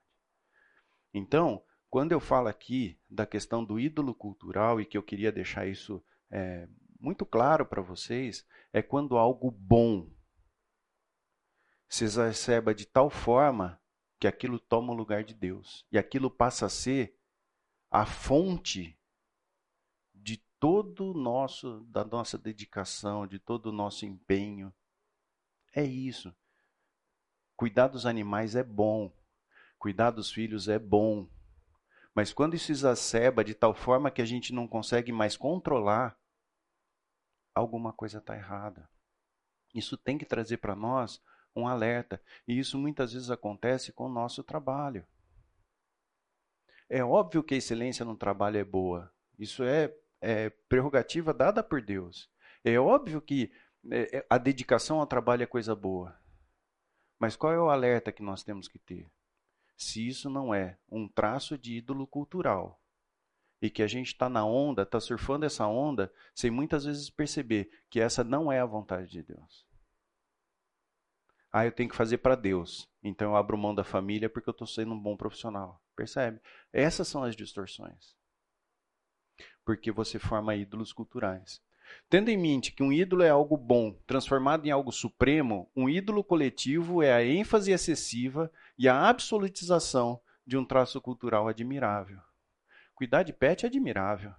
Então, 1.12 1.64
quando 1.90 2.12
eu 2.12 2.20
falo 2.20 2.48
aqui 2.48 3.00
da 3.10 3.26
questão 3.26 3.66
do 3.66 3.80
ídolo 3.80 4.14
cultural 4.14 4.80
e 4.80 4.86
que 4.86 4.98
eu 4.98 5.04
queria 5.04 5.32
deixar 5.32 5.68
isso 5.68 6.04
é, 6.30 6.68
muito 7.00 7.26
claro 7.26 7.66
para 7.66 7.82
vocês 7.82 8.48
é 8.72 8.82
quando 8.82 9.18
algo 9.18 9.52
bom 9.52 10.10
se 11.90 12.04
exacerba 12.04 12.74
de 12.74 12.86
tal 12.86 13.10
forma 13.10 13.82
que 14.20 14.28
aquilo 14.28 14.60
toma 14.60 14.94
o 14.94 14.96
lugar 14.96 15.24
de 15.24 15.34
Deus. 15.34 15.86
E 15.92 15.98
aquilo 15.98 16.30
passa 16.30 16.68
a 16.68 16.70
ser 16.70 17.18
a 17.92 18.06
fonte 18.06 18.98
todo 20.64 21.14
nosso, 21.14 21.82
da 21.90 22.06
nossa 22.06 22.38
dedicação, 22.38 23.28
de 23.28 23.38
todo 23.38 23.66
o 23.66 23.72
nosso 23.74 24.06
empenho. 24.06 24.74
É 25.76 25.84
isso. 25.84 26.34
Cuidar 27.54 27.90
dos 27.90 28.06
animais 28.06 28.56
é 28.56 28.64
bom. 28.64 29.14
Cuidar 29.78 30.12
dos 30.12 30.32
filhos 30.32 30.70
é 30.70 30.80
bom. 30.80 31.28
Mas 32.16 32.32
quando 32.32 32.56
isso 32.56 32.72
exacerba 32.72 33.44
de 33.44 33.54
tal 33.54 33.74
forma 33.74 34.10
que 34.10 34.22
a 34.22 34.26
gente 34.26 34.54
não 34.54 34.66
consegue 34.66 35.12
mais 35.12 35.36
controlar, 35.36 36.18
alguma 37.54 37.92
coisa 37.92 38.20
está 38.20 38.34
errada. 38.34 38.90
Isso 39.76 39.98
tem 39.98 40.18
que 40.18 40.26
trazer 40.26 40.60
para 40.60 40.78
nós 40.78 41.22
um 41.54 41.68
alerta. 41.68 42.24
E 42.48 42.58
isso 42.58 42.78
muitas 42.78 43.12
vezes 43.12 43.30
acontece 43.30 43.92
com 43.92 44.06
o 44.06 44.14
nosso 44.14 44.42
trabalho. 44.42 45.06
É 46.88 47.04
óbvio 47.04 47.44
que 47.44 47.54
a 47.54 47.58
excelência 47.58 48.06
no 48.06 48.16
trabalho 48.16 48.58
é 48.58 48.64
boa. 48.64 49.14
Isso 49.38 49.62
é, 49.62 49.94
é 50.24 50.50
prerrogativa 50.70 51.34
dada 51.34 51.62
por 51.62 51.82
Deus. 51.82 52.32
É 52.64 52.80
óbvio 52.80 53.22
que 53.22 53.52
é, 53.92 54.20
é, 54.20 54.26
a 54.30 54.38
dedicação 54.38 55.02
ao 55.02 55.06
trabalho 55.06 55.44
é 55.44 55.46
coisa 55.46 55.76
boa. 55.76 56.18
Mas 57.20 57.36
qual 57.36 57.52
é 57.52 57.60
o 57.60 57.70
alerta 57.70 58.12
que 58.12 58.24
nós 58.24 58.42
temos 58.42 58.70
que 58.70 58.80
ter? 58.80 59.12
Se 59.76 60.08
isso 60.08 60.30
não 60.30 60.54
é 60.54 60.78
um 60.90 61.08
traço 61.08 61.58
de 61.58 61.76
ídolo 61.78 62.08
cultural 62.08 62.82
e 63.62 63.70
que 63.70 63.84
a 63.84 63.88
gente 63.88 64.08
está 64.08 64.30
na 64.30 64.46
onda, 64.46 64.84
está 64.84 65.00
surfando 65.00 65.46
essa 65.46 65.68
onda, 65.68 66.12
sem 66.34 66.50
muitas 66.50 66.86
vezes 66.86 67.10
perceber 67.10 67.70
que 67.90 68.00
essa 68.00 68.24
não 68.24 68.52
é 68.52 68.60
a 68.60 68.66
vontade 68.66 69.10
de 69.10 69.22
Deus. 69.22 69.66
Ah, 71.52 71.66
eu 71.66 71.72
tenho 71.72 71.90
que 71.90 71.96
fazer 71.96 72.20
para 72.20 72.36
Deus. 72.36 72.90
Então 73.04 73.32
eu 73.32 73.36
abro 73.36 73.58
mão 73.58 73.76
da 73.76 73.84
família 73.84 74.30
porque 74.30 74.50
eu 74.50 74.54
estou 74.54 74.68
sendo 74.68 74.94
um 74.94 75.00
bom 75.00 75.18
profissional. 75.18 75.82
Percebe? 75.96 76.42
Essas 76.72 77.08
são 77.08 77.24
as 77.24 77.36
distorções. 77.36 78.16
Porque 79.66 79.92
você 79.92 80.20
forma 80.20 80.56
ídolos 80.56 80.92
culturais. 80.92 81.62
Tendo 82.10 82.30
em 82.30 82.38
mente 82.38 82.72
que 82.72 82.84
um 82.84 82.92
ídolo 82.92 83.24
é 83.24 83.30
algo 83.30 83.58
bom, 83.58 83.94
transformado 84.06 84.66
em 84.66 84.72
algo 84.72 84.92
supremo, 84.92 85.70
um 85.76 85.90
ídolo 85.90 86.24
coletivo 86.24 87.02
é 87.02 87.14
a 87.14 87.24
ênfase 87.24 87.72
excessiva 87.72 88.52
e 88.78 88.88
a 88.88 89.08
absolutização 89.08 90.20
de 90.46 90.58
um 90.58 90.66
traço 90.66 91.00
cultural 91.02 91.48
admirável. 91.48 92.20
Cuidar 92.94 93.24
de 93.24 93.34
pet 93.34 93.66
é 93.66 93.68
admirável. 93.68 94.34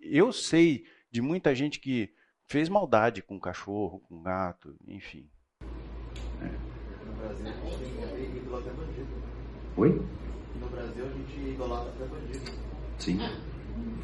Eu 0.00 0.32
sei 0.32 0.84
de 1.10 1.22
muita 1.22 1.54
gente 1.54 1.78
que 1.78 2.12
fez 2.46 2.68
maldade 2.68 3.22
com 3.22 3.40
cachorro, 3.40 4.00
com 4.00 4.22
gato, 4.22 4.76
enfim. 4.86 5.28
No 7.04 7.16
Brasil 7.16 7.46
a 7.48 7.52
gente 7.52 8.36
idolatra 8.36 8.70
até 8.70 8.80
bandido. 8.80 9.08
Oi? 9.76 9.90
No 10.60 10.68
Brasil 10.68 11.06
a 11.06 11.08
gente 11.08 11.40
idolatra 11.40 11.90
até 11.90 12.04
bandido. 12.06 12.50
Sim. 12.98 13.18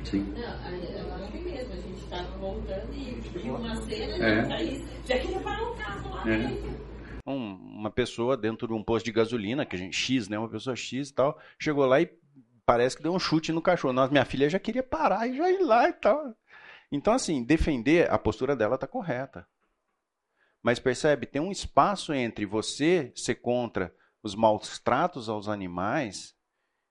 Sim. 0.05 0.21
Não, 0.33 0.41
eu 0.41 1.14
acho 1.14 1.33
que 1.33 1.39
mesmo, 1.39 1.73
a 1.73 1.77
gente 1.77 2.03
estava 2.03 2.29
voltando 2.39 2.93
e 2.95 3.21
viu 3.39 3.55
uma 3.57 3.77
cena, 3.83 4.16
É. 4.16 4.37
já 4.43 4.49
saí, 4.49 4.87
já 5.07 5.18
queria 5.18 5.41
parar 5.41 5.62
o 5.62 5.75
carro 5.77 6.11
lá 6.14 6.29
É. 6.29 6.39
dentro. 6.39 6.81
Um- 7.27 7.55
uma 7.55 7.91
pessoa 7.91 8.37
dentro 8.37 8.66
de 8.66 8.73
um 8.75 8.83
posto 8.83 9.05
de 9.05 9.12
gasolina, 9.12 9.64
que 9.66 9.77
a 9.77 9.79
gente 9.79 9.95
X, 9.97 10.29
né, 10.29 10.39
uma 10.39 10.49
pessoa 10.49 10.75
X 10.75 11.11
e 11.11 11.14
tal, 11.14 11.39
chegou 11.59 11.85
lá 11.87 12.01
e 12.01 12.11
parece 12.64 12.97
que 12.97 13.03
deu 13.03 13.12
um 13.12 13.18
chute 13.18 13.53
no 13.53 13.61
cachorro. 13.62 13.93
Nossa, 13.93 14.11
minha 14.11 14.25
filha 14.25 14.49
já 14.49 14.59
queria 14.59 14.83
parar 14.83 15.29
e 15.29 15.37
já 15.37 15.51
ir 15.51 15.62
lá 15.62 15.89
e 15.89 15.93
tal. 15.93 16.35
Então 16.91 17.12
assim, 17.12 17.45
defender 17.45 18.11
a 18.11 18.18
postura 18.18 18.57
dela 18.57 18.79
tá 18.79 18.87
correta. 18.87 19.47
Mas 20.62 20.79
percebe, 20.79 21.27
tem 21.27 21.41
um 21.41 21.51
espaço 21.53 22.12
entre 22.12 22.45
você 22.45 23.12
ser 23.14 23.37
contra 23.37 23.95
os 24.23 24.35
maus 24.35 24.79
tratos 24.79 25.29
aos 25.29 25.49
animais 25.49 26.35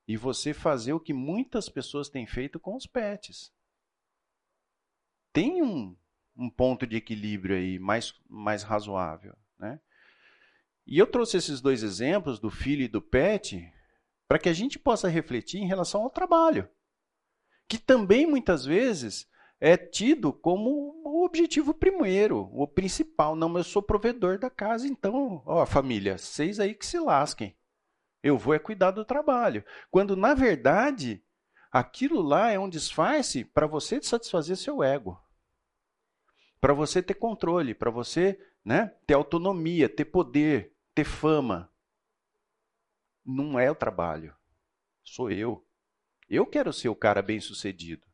e 0.10 0.18
você 0.18 0.56
fazer 0.56 0.92
o 0.92 1.00
que 1.00 1.14
muitas 1.14 1.70
pessoas 1.70 2.10
têm 2.10 2.26
feito 2.26 2.60
com 2.60 2.76
os 2.76 2.88
pets. 2.88 3.54
Tem 5.32 5.62
um, 5.62 5.96
um 6.36 6.50
ponto 6.50 6.88
de 6.88 6.96
equilíbrio 6.96 7.56
aí 7.56 7.78
mais, 7.78 8.20
mais 8.28 8.64
razoável, 8.64 9.38
né? 9.60 9.80
E 10.88 10.98
eu 10.98 11.06
trouxe 11.06 11.38
esses 11.38 11.62
dois 11.62 11.84
exemplos 11.84 12.40
do 12.40 12.50
filho 12.50 12.82
e 12.82 12.88
do 12.88 13.00
pet 13.00 13.72
para 14.28 14.40
que 14.40 14.50
a 14.50 14.54
gente 14.54 14.80
possa 14.80 15.08
refletir 15.08 15.62
em 15.62 15.68
relação 15.68 16.02
ao 16.02 16.10
trabalho, 16.10 16.68
que 17.68 17.78
também 17.78 18.26
muitas 18.26 18.66
vezes 18.66 19.30
é 19.60 19.78
tido 19.78 20.34
como 20.34 21.00
o 21.06 21.24
objetivo 21.24 21.72
primeiro, 21.72 22.50
o 22.52 22.68
principal. 22.68 23.36
Não, 23.36 23.56
eu 23.56 23.64
sou 23.64 23.84
provedor 23.84 24.40
da 24.40 24.50
casa, 24.50 24.88
então, 24.88 25.44
ó, 25.46 25.64
família, 25.68 26.18
vocês 26.18 26.60
aí 26.60 26.74
que 26.74 26.88
se 26.88 26.98
lasquem. 26.98 27.56
Eu 28.22 28.38
vou 28.38 28.54
é 28.54 28.60
cuidar 28.60 28.92
do 28.92 29.06
trabalho. 29.06 29.64
Quando 29.90 30.16
na 30.16 30.34
verdade 30.34 31.24
aquilo 31.72 32.22
lá 32.22 32.52
é 32.52 32.60
um 32.60 32.70
disfarce 32.70 33.46
para 33.46 33.68
você 33.68 34.02
satisfazer 34.02 34.58
seu 34.58 34.84
ego. 34.84 35.22
Para 36.60 36.74
você 36.74 37.02
ter 37.02 37.14
controle, 37.14 37.74
para 37.74 37.90
você 37.90 38.38
né, 38.64 38.88
ter 39.08 39.14
autonomia, 39.14 39.88
ter 39.88 40.06
poder, 40.06 40.76
ter 40.94 41.06
fama. 41.06 41.72
Não 43.26 43.58
é 43.58 43.72
o 43.72 43.76
trabalho. 43.76 44.36
Sou 45.04 45.32
eu. 45.32 45.66
Eu 46.28 46.46
quero 46.46 46.74
ser 46.74 46.90
o 46.90 46.96
cara 46.96 47.22
bem 47.22 47.40
sucedido. 47.40 48.06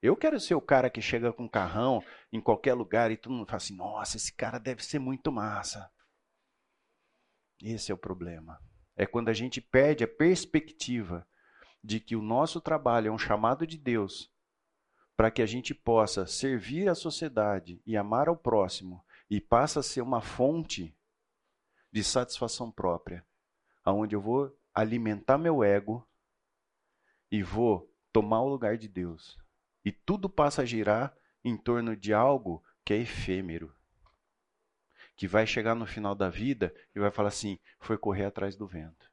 Eu 0.00 0.16
quero 0.16 0.38
ser 0.38 0.54
o 0.54 0.60
cara 0.60 0.90
que 0.90 1.00
chega 1.00 1.32
com 1.32 1.44
um 1.44 1.48
carrão 1.48 2.02
em 2.32 2.40
qualquer 2.40 2.74
lugar 2.74 3.10
e 3.10 3.16
todo 3.16 3.32
mundo 3.32 3.46
fala 3.46 3.56
assim: 3.56 3.76
nossa, 3.76 4.16
esse 4.16 4.32
cara 4.32 4.58
deve 4.58 4.84
ser 4.84 4.98
muito 4.98 5.32
massa. 5.32 5.90
Esse 7.62 7.90
é 7.90 7.94
o 7.94 7.98
problema. 7.98 8.60
É 8.96 9.06
quando 9.06 9.28
a 9.28 9.32
gente 9.32 9.60
perde 9.60 10.02
a 10.02 10.08
perspectiva 10.08 11.26
de 11.82 12.00
que 12.00 12.16
o 12.16 12.22
nosso 12.22 12.60
trabalho 12.60 13.08
é 13.08 13.10
um 13.10 13.18
chamado 13.18 13.66
de 13.66 13.76
Deus 13.76 14.32
para 15.16 15.30
que 15.30 15.40
a 15.40 15.46
gente 15.46 15.74
possa 15.74 16.26
servir 16.26 16.88
a 16.88 16.94
sociedade 16.94 17.80
e 17.86 17.96
amar 17.96 18.28
ao 18.28 18.36
próximo 18.36 19.04
e 19.30 19.40
passa 19.40 19.80
a 19.80 19.82
ser 19.82 20.02
uma 20.02 20.20
fonte 20.20 20.94
de 21.90 22.04
satisfação 22.04 22.70
própria, 22.70 23.24
aonde 23.84 24.14
eu 24.14 24.20
vou 24.20 24.54
alimentar 24.74 25.38
meu 25.38 25.64
ego 25.64 26.06
e 27.30 27.42
vou 27.42 27.90
tomar 28.12 28.42
o 28.42 28.48
lugar 28.48 28.76
de 28.76 28.88
Deus. 28.88 29.38
E 29.84 29.90
tudo 29.90 30.28
passa 30.28 30.62
a 30.62 30.64
girar 30.66 31.16
em 31.42 31.56
torno 31.56 31.96
de 31.96 32.12
algo 32.12 32.62
que 32.84 32.92
é 32.92 32.98
efêmero. 32.98 33.74
Que 35.16 35.26
vai 35.26 35.46
chegar 35.46 35.74
no 35.74 35.86
final 35.86 36.14
da 36.14 36.28
vida 36.28 36.74
e 36.94 37.00
vai 37.00 37.10
falar 37.10 37.28
assim: 37.28 37.58
foi 37.80 37.96
correr 37.96 38.26
atrás 38.26 38.54
do 38.56 38.66
vento. 38.66 39.10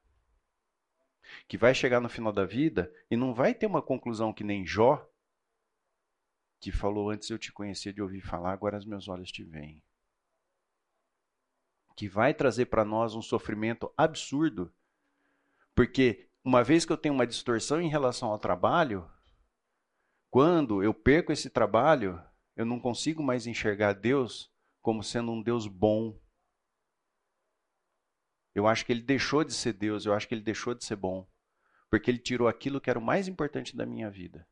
Que 1.47 1.57
vai 1.57 1.73
chegar 1.73 1.99
no 1.99 2.09
final 2.09 2.31
da 2.31 2.45
vida 2.45 2.93
e 3.09 3.15
não 3.15 3.33
vai 3.33 3.53
ter 3.53 3.65
uma 3.65 3.81
conclusão 3.81 4.33
que 4.33 4.43
nem 4.43 4.65
Jó, 4.65 5.09
que 6.59 6.71
falou 6.71 7.09
antes 7.09 7.29
eu 7.29 7.39
te 7.39 7.51
conhecia 7.51 7.93
de 7.93 8.01
ouvir 8.01 8.21
falar, 8.21 8.53
agora 8.53 8.77
os 8.77 8.85
meus 8.85 9.07
olhos 9.07 9.31
te 9.31 9.43
veem. 9.43 9.81
Que 11.95 12.07
vai 12.07 12.33
trazer 12.33 12.67
para 12.67 12.85
nós 12.85 13.15
um 13.15 13.21
sofrimento 13.21 13.93
absurdo, 13.97 14.73
porque 15.75 16.29
uma 16.43 16.63
vez 16.63 16.85
que 16.85 16.91
eu 16.91 16.97
tenho 16.97 17.15
uma 17.15 17.27
distorção 17.27 17.81
em 17.81 17.89
relação 17.89 18.29
ao 18.29 18.39
trabalho, 18.39 19.09
quando 20.29 20.83
eu 20.83 20.93
perco 20.93 21.31
esse 21.31 21.49
trabalho, 21.49 22.21
eu 22.55 22.65
não 22.65 22.79
consigo 22.79 23.23
mais 23.23 23.47
enxergar 23.47 23.93
Deus 23.93 24.52
como 24.83 25.01
sendo 25.01 25.31
um 25.31 25.41
Deus 25.41 25.65
bom. 25.65 26.19
Eu 28.53 28.67
acho 28.67 28.85
que 28.85 28.91
ele 28.91 29.01
deixou 29.01 29.43
de 29.43 29.53
ser 29.53 29.73
Deus, 29.73 30.05
eu 30.05 30.13
acho 30.13 30.27
que 30.27 30.35
ele 30.35 30.43
deixou 30.43 30.75
de 30.75 30.83
ser 30.83 30.97
bom, 30.97 31.27
porque 31.89 32.11
ele 32.11 32.19
tirou 32.19 32.47
aquilo 32.47 32.81
que 32.81 32.89
era 32.89 32.99
o 32.99 33.01
mais 33.01 33.27
importante 33.27 33.75
da 33.75 33.85
minha 33.85 34.11
vida. 34.11 34.45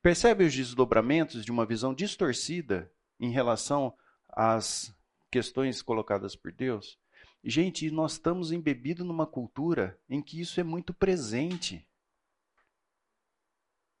Percebe 0.00 0.44
os 0.44 0.54
desdobramentos 0.54 1.44
de 1.44 1.50
uma 1.50 1.66
visão 1.66 1.94
distorcida 1.94 2.92
em 3.18 3.30
relação 3.30 3.96
às 4.28 4.94
questões 5.30 5.82
colocadas 5.82 6.36
por 6.36 6.52
Deus? 6.52 6.98
Gente, 7.42 7.90
nós 7.90 8.12
estamos 8.12 8.52
embebidos 8.52 9.06
numa 9.06 9.26
cultura 9.26 9.98
em 10.08 10.22
que 10.22 10.40
isso 10.40 10.60
é 10.60 10.62
muito 10.62 10.92
presente. 10.94 11.88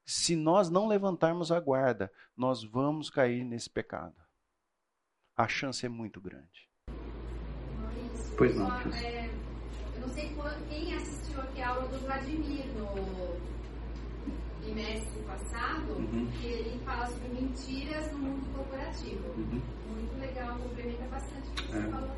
Se 0.04 0.36
nós 0.36 0.68
não 0.68 0.86
levantarmos 0.86 1.50
a 1.50 1.58
guarda, 1.58 2.12
nós 2.36 2.62
vamos 2.62 3.08
cair 3.08 3.42
nesse 3.42 3.68
pecado. 3.68 4.23
A 5.36 5.48
chance 5.48 5.84
é 5.84 5.88
muito 5.88 6.20
grande. 6.20 6.68
Pois 8.36 8.54
não, 8.56 8.70
só, 8.82 8.88
é, 8.90 9.30
eu 9.94 10.00
não 10.00 10.08
sei 10.08 10.34
quem 10.68 10.94
assistiu 10.94 11.40
aqui 11.40 11.60
a 11.60 11.68
aula 11.70 11.88
do 11.88 11.98
Vladimir 12.04 12.66
no 12.74 13.54
trimestre 14.62 15.22
passado, 15.24 15.92
Uhum. 15.92 16.30
que 16.32 16.46
ele 16.46 16.84
fala 16.84 17.06
sobre 17.06 17.28
mentiras 17.28 18.12
no 18.12 18.18
mundo 18.18 18.54
corporativo. 18.56 19.28
Uhum. 19.28 19.60
Muito 19.88 20.18
legal, 20.18 20.58
complementa 20.58 21.04
bastante 21.08 21.48
o 21.48 21.52
que 21.54 21.62
você 21.62 21.78
É. 21.78 21.90
falou. 21.90 22.14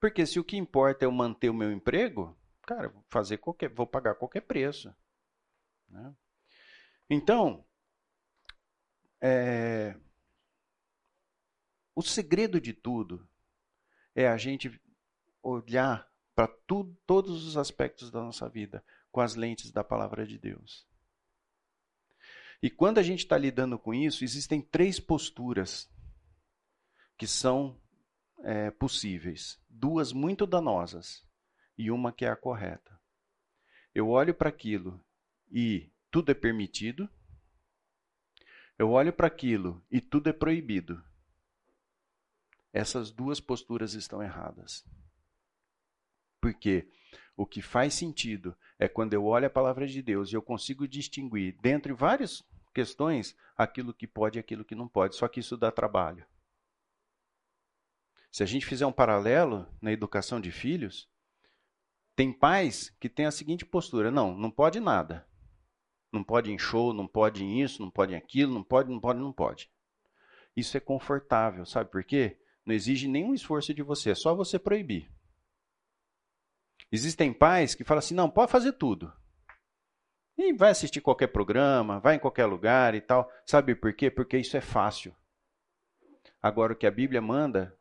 Porque 0.00 0.26
se 0.26 0.40
o 0.40 0.44
que 0.44 0.56
importa 0.56 1.04
é 1.04 1.06
eu 1.06 1.12
manter 1.12 1.48
o 1.50 1.54
meu 1.54 1.70
emprego, 1.72 2.36
cara, 2.62 2.88
vou 2.88 3.04
fazer 3.08 3.38
qualquer, 3.38 3.68
vou 3.70 3.86
pagar 3.86 4.14
qualquer 4.14 4.40
preço. 4.42 4.94
né? 5.88 6.14
Então, 7.10 7.64
é, 9.20 9.94
o 11.94 12.02
segredo 12.02 12.60
de 12.60 12.72
tudo 12.72 13.28
é 14.14 14.28
a 14.28 14.36
gente 14.36 14.80
olhar 15.42 16.10
para 16.34 16.48
todos 17.06 17.46
os 17.46 17.56
aspectos 17.56 18.10
da 18.10 18.20
nossa 18.20 18.48
vida 18.48 18.84
com 19.10 19.20
as 19.20 19.34
lentes 19.34 19.70
da 19.70 19.84
palavra 19.84 20.26
de 20.26 20.38
Deus. 20.38 20.86
E 22.62 22.70
quando 22.70 22.98
a 22.98 23.02
gente 23.02 23.20
está 23.20 23.36
lidando 23.36 23.78
com 23.78 23.92
isso, 23.92 24.24
existem 24.24 24.62
três 24.62 25.00
posturas 25.00 25.90
que 27.18 27.26
são 27.26 27.78
é, 28.44 28.70
possíveis: 28.70 29.60
duas 29.68 30.12
muito 30.12 30.46
danosas 30.46 31.26
e 31.76 31.90
uma 31.90 32.12
que 32.12 32.24
é 32.24 32.28
a 32.28 32.36
correta. 32.36 33.00
Eu 33.94 34.08
olho 34.08 34.34
para 34.34 34.48
aquilo 34.48 35.00
e 35.50 35.90
tudo 36.10 36.30
é 36.30 36.34
permitido. 36.34 37.08
Eu 38.78 38.90
olho 38.90 39.12
para 39.12 39.26
aquilo 39.26 39.84
e 39.90 40.00
tudo 40.00 40.30
é 40.30 40.32
proibido. 40.32 41.02
Essas 42.72 43.10
duas 43.10 43.40
posturas 43.40 43.94
estão 43.94 44.22
erradas. 44.22 44.84
Porque 46.40 46.88
o 47.36 47.46
que 47.46 47.62
faz 47.62 47.94
sentido 47.94 48.56
é 48.78 48.88
quando 48.88 49.14
eu 49.14 49.24
olho 49.24 49.46
a 49.46 49.50
palavra 49.50 49.86
de 49.86 50.02
Deus 50.02 50.30
e 50.30 50.34
eu 50.34 50.42
consigo 50.42 50.88
distinguir, 50.88 51.56
dentre 51.60 51.92
várias 51.92 52.42
questões, 52.72 53.36
aquilo 53.56 53.94
que 53.94 54.06
pode 54.06 54.38
e 54.38 54.40
aquilo 54.40 54.64
que 54.64 54.74
não 54.74 54.88
pode. 54.88 55.16
Só 55.16 55.28
que 55.28 55.40
isso 55.40 55.56
dá 55.56 55.70
trabalho. 55.70 56.24
Se 58.30 58.42
a 58.42 58.46
gente 58.46 58.64
fizer 58.64 58.86
um 58.86 58.92
paralelo 58.92 59.68
na 59.80 59.92
educação 59.92 60.40
de 60.40 60.50
filhos, 60.50 61.08
tem 62.16 62.32
pais 62.32 62.88
que 62.98 63.08
têm 63.08 63.26
a 63.26 63.30
seguinte 63.30 63.64
postura: 63.64 64.10
não, 64.10 64.36
não 64.36 64.50
pode 64.50 64.80
nada. 64.80 65.26
Não 66.10 66.22
pode 66.22 66.50
em 66.50 66.58
show, 66.58 66.92
não 66.92 67.06
pode 67.06 67.42
em 67.42 67.62
isso, 67.62 67.80
não 67.80 67.90
pode 67.90 68.12
em 68.12 68.16
aquilo, 68.16 68.52
não 68.52 68.62
pode, 68.62 68.90
não 68.90 69.00
pode, 69.00 69.18
não 69.18 69.32
pode. 69.32 69.70
Isso 70.54 70.76
é 70.76 70.80
confortável, 70.80 71.64
sabe 71.64 71.90
por 71.90 72.04
quê? 72.04 72.38
Não 72.64 72.74
exige 72.74 73.08
nenhum 73.08 73.34
esforço 73.34 73.74
de 73.74 73.82
você, 73.82 74.10
é 74.10 74.14
só 74.14 74.34
você 74.34 74.58
proibir. 74.58 75.10
Existem 76.90 77.32
pais 77.32 77.74
que 77.74 77.84
falam 77.84 77.98
assim: 77.98 78.14
não, 78.14 78.30
pode 78.30 78.52
fazer 78.52 78.72
tudo. 78.72 79.12
E 80.36 80.52
vai 80.52 80.70
assistir 80.70 81.00
qualquer 81.00 81.28
programa, 81.28 82.00
vai 82.00 82.16
em 82.16 82.18
qualquer 82.18 82.46
lugar 82.46 82.94
e 82.94 83.00
tal. 83.00 83.30
Sabe 83.46 83.74
por 83.74 83.92
quê? 83.94 84.10
Porque 84.10 84.38
isso 84.38 84.56
é 84.56 84.60
fácil. 84.60 85.14
Agora, 86.40 86.72
o 86.72 86.76
que 86.76 86.86
a 86.86 86.90
Bíblia 86.90 87.20
manda 87.20 87.78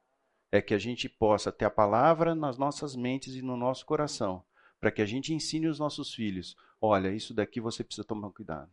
é 0.51 0.61
que 0.61 0.73
a 0.73 0.77
gente 0.77 1.07
possa 1.07 1.51
ter 1.51 1.65
a 1.65 1.71
palavra 1.71 2.35
nas 2.35 2.57
nossas 2.57 2.95
mentes 2.95 3.35
e 3.35 3.41
no 3.41 3.55
nosso 3.55 3.85
coração, 3.85 4.43
para 4.79 4.91
que 4.91 5.01
a 5.01 5.05
gente 5.05 5.33
ensine 5.33 5.67
os 5.67 5.79
nossos 5.79 6.13
filhos: 6.13 6.55
olha, 6.79 7.13
isso 7.13 7.33
daqui 7.33 7.59
você 7.59 7.83
precisa 7.83 8.07
tomar 8.07 8.31
cuidado. 8.31 8.71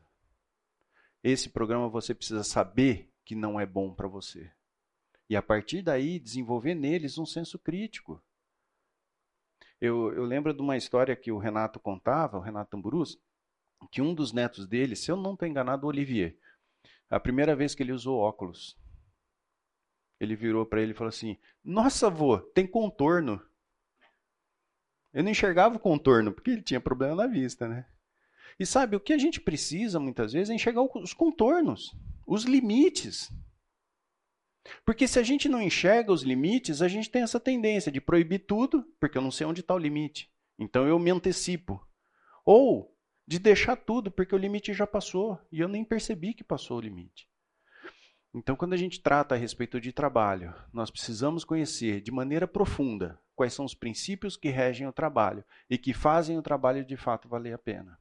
Esse 1.23 1.49
programa 1.49 1.89
você 1.89 2.15
precisa 2.15 2.45
saber 2.45 3.13
que 3.25 3.35
não 3.35 3.59
é 3.59 3.67
bom 3.67 3.93
para 3.93 4.09
você. 4.09 4.51
E 5.29 5.37
a 5.37 5.43
partir 5.43 5.83
daí, 5.83 6.19
desenvolver 6.19 6.75
neles 6.75 7.19
um 7.19 7.27
senso 7.27 7.59
crítico. 7.59 8.23
Eu, 9.81 10.13
eu 10.13 10.25
lembro 10.25 10.55
de 10.55 10.61
uma 10.61 10.77
história 10.77 11.15
que 11.15 11.31
o 11.31 11.39
Renato 11.39 11.79
contava, 11.79 12.39
o 12.39 12.41
Renato 12.41 12.71
Tamburus, 12.71 13.19
que 13.93 14.03
um 14.03 14.15
dos 14.15 14.33
netos 14.33 14.67
dele, 14.67 14.97
se 14.97 15.11
eu 15.11 15.17
não 15.17 15.35
estou 15.35 15.47
enganado, 15.47 15.87
o 15.87 15.89
Olivier, 15.89 16.37
a 17.09 17.21
primeira 17.21 17.55
vez 17.55 17.75
que 17.75 17.83
ele 17.83 17.93
usou 17.93 18.19
óculos, 18.19 18.77
ele 20.19 20.35
virou 20.35 20.67
para 20.67 20.83
ele 20.83 20.93
e 20.93 20.95
falou 20.95 21.09
assim: 21.09 21.39
Nossa, 21.63 22.09
avô, 22.09 22.39
tem 22.39 22.67
contorno. 22.67 23.41
Eu 25.13 25.23
não 25.23 25.31
enxergava 25.31 25.77
o 25.77 25.81
contorno, 25.81 26.33
porque 26.33 26.51
ele 26.51 26.63
tinha 26.63 26.81
problema 26.81 27.15
na 27.15 27.27
vista, 27.27 27.69
né? 27.69 27.87
E 28.59 28.67
sabe, 28.67 28.97
o 28.97 29.01
que 29.01 29.13
a 29.13 29.19
gente 29.19 29.41
precisa 29.41 30.01
muitas 30.01 30.33
vezes 30.33 30.51
é 30.51 30.55
enxergar 30.55 30.83
os 30.83 31.15
contornos, 31.15 31.97
os 32.27 32.45
limites. 32.45 33.31
Porque 34.85 35.07
se 35.07 35.19
a 35.19 35.23
gente 35.23 35.49
não 35.49 35.63
enxerga 35.63 36.13
os 36.13 36.23
limites, 36.23 36.83
a 36.83 36.89
gente 36.89 37.11
tem 37.11 37.23
essa 37.23 37.41
tendência 37.41 37.91
de 37.91 38.01
proibir 38.01 38.41
tudo, 38.41 38.85
porque 39.01 39.17
eu 39.17 39.23
não 39.23 39.31
sei 39.31 39.47
onde 39.47 39.61
está 39.61 39.75
o 39.75 39.79
limite. 39.79 40.31
Então 40.59 40.87
eu 40.87 40.99
me 40.99 41.11
antecipo. 41.11 41.87
Ou 42.45 42.95
de 43.27 43.39
deixar 43.39 43.77
tudo, 43.77 44.11
porque 44.11 44.35
o 44.35 44.39
limite 44.39 44.73
já 44.73 44.87
passou 44.87 45.39
e 45.53 45.61
eu 45.61 45.69
nem 45.69 45.85
percebi 45.85 46.33
que 46.33 46.43
passou 46.43 46.79
o 46.79 46.81
limite. 46.81 47.29
Então, 48.35 48.57
quando 48.57 48.75
a 48.75 48.77
gente 48.77 49.01
trata 49.01 49.35
a 49.35 49.39
respeito 49.39 49.81
de 49.81 49.93
trabalho, 49.93 50.55
nós 50.73 50.91
precisamos 50.91 51.45
conhecer 51.45 52.01
de 52.01 52.11
maneira 52.11 52.47
profunda 52.47 53.21
quais 53.35 53.53
são 53.53 53.65
os 53.65 53.75
princípios 53.75 54.37
que 54.37 54.49
regem 54.49 54.87
o 54.87 54.93
trabalho 54.93 55.45
e 55.69 55.79
que 55.79 55.95
fazem 55.95 56.39
o 56.39 56.43
trabalho 56.43 56.85
de 56.85 56.97
fato 56.97 57.29
valer 57.29 57.55
a 57.55 57.59
pena. 57.59 57.99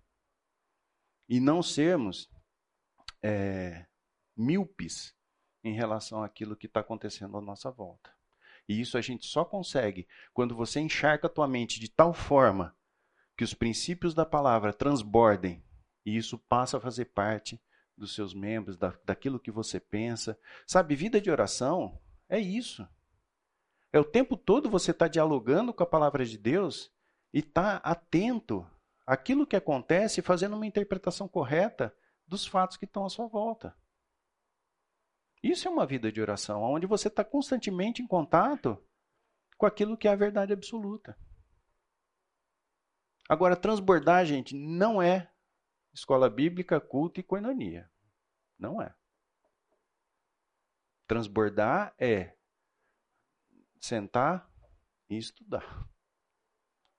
E 1.29 1.39
não 1.39 1.61
sermos 1.61 2.29
é, 3.21 3.85
míopes 4.35 5.16
em 5.63 5.73
relação 5.73 6.23
àquilo 6.23 6.55
que 6.55 6.67
está 6.67 6.79
acontecendo 6.79 7.37
à 7.37 7.41
nossa 7.41 7.71
volta. 7.71 8.11
E 8.67 8.79
isso 8.79 8.97
a 8.97 9.01
gente 9.01 9.25
só 9.25 9.45
consegue 9.45 10.07
quando 10.33 10.55
você 10.55 10.79
encharca 10.79 11.27
a 11.27 11.29
tua 11.29 11.47
mente 11.47 11.79
de 11.79 11.89
tal 11.89 12.13
forma 12.13 12.75
que 13.35 13.43
os 13.43 13.53
princípios 13.53 14.13
da 14.13 14.25
palavra 14.25 14.73
transbordem 14.73 15.63
e 16.05 16.15
isso 16.15 16.37
passa 16.37 16.77
a 16.77 16.79
fazer 16.79 17.05
parte 17.05 17.61
dos 17.97 18.15
seus 18.15 18.33
membros, 18.33 18.77
da, 18.77 18.93
daquilo 19.03 19.39
que 19.39 19.51
você 19.51 19.79
pensa. 19.79 20.39
Sabe, 20.65 20.95
vida 20.95 21.19
de 21.19 21.29
oração 21.29 21.99
é 22.29 22.39
isso. 22.39 22.87
É 23.91 23.99
o 23.99 24.05
tempo 24.05 24.37
todo 24.37 24.69
você 24.69 24.91
está 24.91 25.07
dialogando 25.07 25.73
com 25.73 25.83
a 25.83 25.87
palavra 25.87 26.25
de 26.25 26.37
Deus 26.37 26.91
e 27.33 27.39
está 27.39 27.77
atento 27.77 28.65
àquilo 29.05 29.47
que 29.47 29.55
acontece, 29.55 30.21
fazendo 30.21 30.55
uma 30.55 30.65
interpretação 30.65 31.27
correta 31.27 31.93
dos 32.25 32.45
fatos 32.45 32.77
que 32.77 32.85
estão 32.85 33.05
à 33.05 33.09
sua 33.09 33.27
volta. 33.27 33.75
Isso 35.43 35.67
é 35.67 35.71
uma 35.71 35.85
vida 35.85 36.11
de 36.11 36.21
oração, 36.21 36.61
onde 36.63 36.85
você 36.85 37.07
está 37.07 37.23
constantemente 37.23 38.01
em 38.01 38.07
contato 38.07 38.83
com 39.57 39.65
aquilo 39.65 39.97
que 39.97 40.07
é 40.07 40.11
a 40.11 40.15
verdade 40.15 40.53
absoluta. 40.53 41.17
Agora, 43.29 43.55
transbordar, 43.55 44.25
gente, 44.25 44.55
não 44.55 45.01
é 45.01 45.31
escola 45.93 46.29
bíblica, 46.29 46.79
culto 46.79 47.19
e 47.19 47.23
coinonia. 47.23 47.89
Não 48.57 48.81
é. 48.81 48.95
Transbordar 51.07 51.93
é 51.99 52.35
sentar 53.79 54.49
e 55.09 55.17
estudar. 55.17 55.87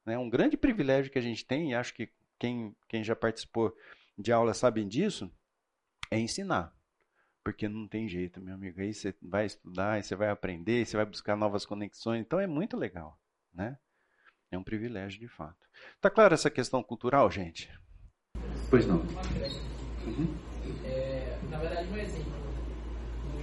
É 0.06 0.18
um 0.18 0.30
grande 0.30 0.56
privilégio 0.56 1.12
que 1.12 1.18
a 1.18 1.22
gente 1.22 1.46
tem, 1.46 1.70
e 1.70 1.74
acho 1.74 1.94
que 1.94 2.12
quem, 2.38 2.74
quem 2.88 3.04
já 3.04 3.14
participou 3.14 3.74
de 4.16 4.32
aula 4.32 4.54
sabe 4.54 4.84
disso, 4.84 5.30
é 6.10 6.18
ensinar. 6.18 6.74
Porque 7.48 7.66
não 7.66 7.88
tem 7.88 8.06
jeito, 8.06 8.42
meu 8.42 8.56
amigo. 8.56 8.78
Aí 8.78 8.92
você 8.92 9.14
vai 9.22 9.46
estudar, 9.46 9.92
aí 9.92 10.02
você 10.02 10.14
vai 10.14 10.28
aprender, 10.28 10.84
você 10.84 10.98
vai 10.98 11.06
buscar 11.06 11.34
novas 11.34 11.64
conexões. 11.64 12.20
Então 12.20 12.38
é 12.38 12.46
muito 12.46 12.76
legal, 12.76 13.18
né? 13.54 13.78
É 14.50 14.58
um 14.58 14.62
privilégio 14.62 15.18
de 15.18 15.28
fato. 15.28 15.56
Tá 15.98 16.10
claro 16.10 16.34
essa 16.34 16.50
questão 16.50 16.82
cultural, 16.82 17.30
gente? 17.30 17.72
Pois 18.68 18.86
não. 18.86 18.96
Uhum. 18.98 20.36
É, 20.84 21.38
na 21.48 21.56
verdade, 21.56 21.88
um 21.90 21.96
exemplo 21.96 22.32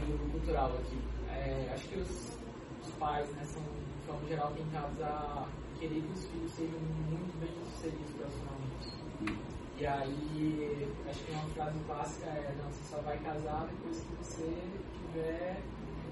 do 0.08 0.32
cultural 0.34 0.72
aqui. 0.78 1.00
É, 1.32 1.72
acho 1.74 1.90
que 1.90 1.98
os, 1.98 2.38
os, 2.86 2.94
pais, 3.00 3.28
né, 3.32 3.44
são, 3.44 3.64
de 3.64 4.06
forma 4.06 4.28
geral, 4.28 4.54
tentados 4.54 5.02
a 5.02 5.48
querer 5.80 6.00
que 6.00 6.12
os 6.14 6.28
filhos 6.28 6.52
sejam 6.52 6.80
muito 6.80 7.40
bem 7.40 7.50
sucedidos 7.74 8.12
profissionalmente. 8.12 8.88
Uhum. 9.22 9.55
E 9.78 9.86
aí, 9.86 10.90
acho 11.10 11.24
que 11.26 11.32
uma 11.32 11.50
frase 11.50 11.80
clássica 11.86 12.28
é: 12.28 12.56
não, 12.58 12.72
você 12.72 12.96
só 12.96 13.02
vai 13.02 13.18
casar 13.20 13.68
depois 13.68 14.00
que 14.00 14.16
você 14.24 14.48
estiver 14.94 15.62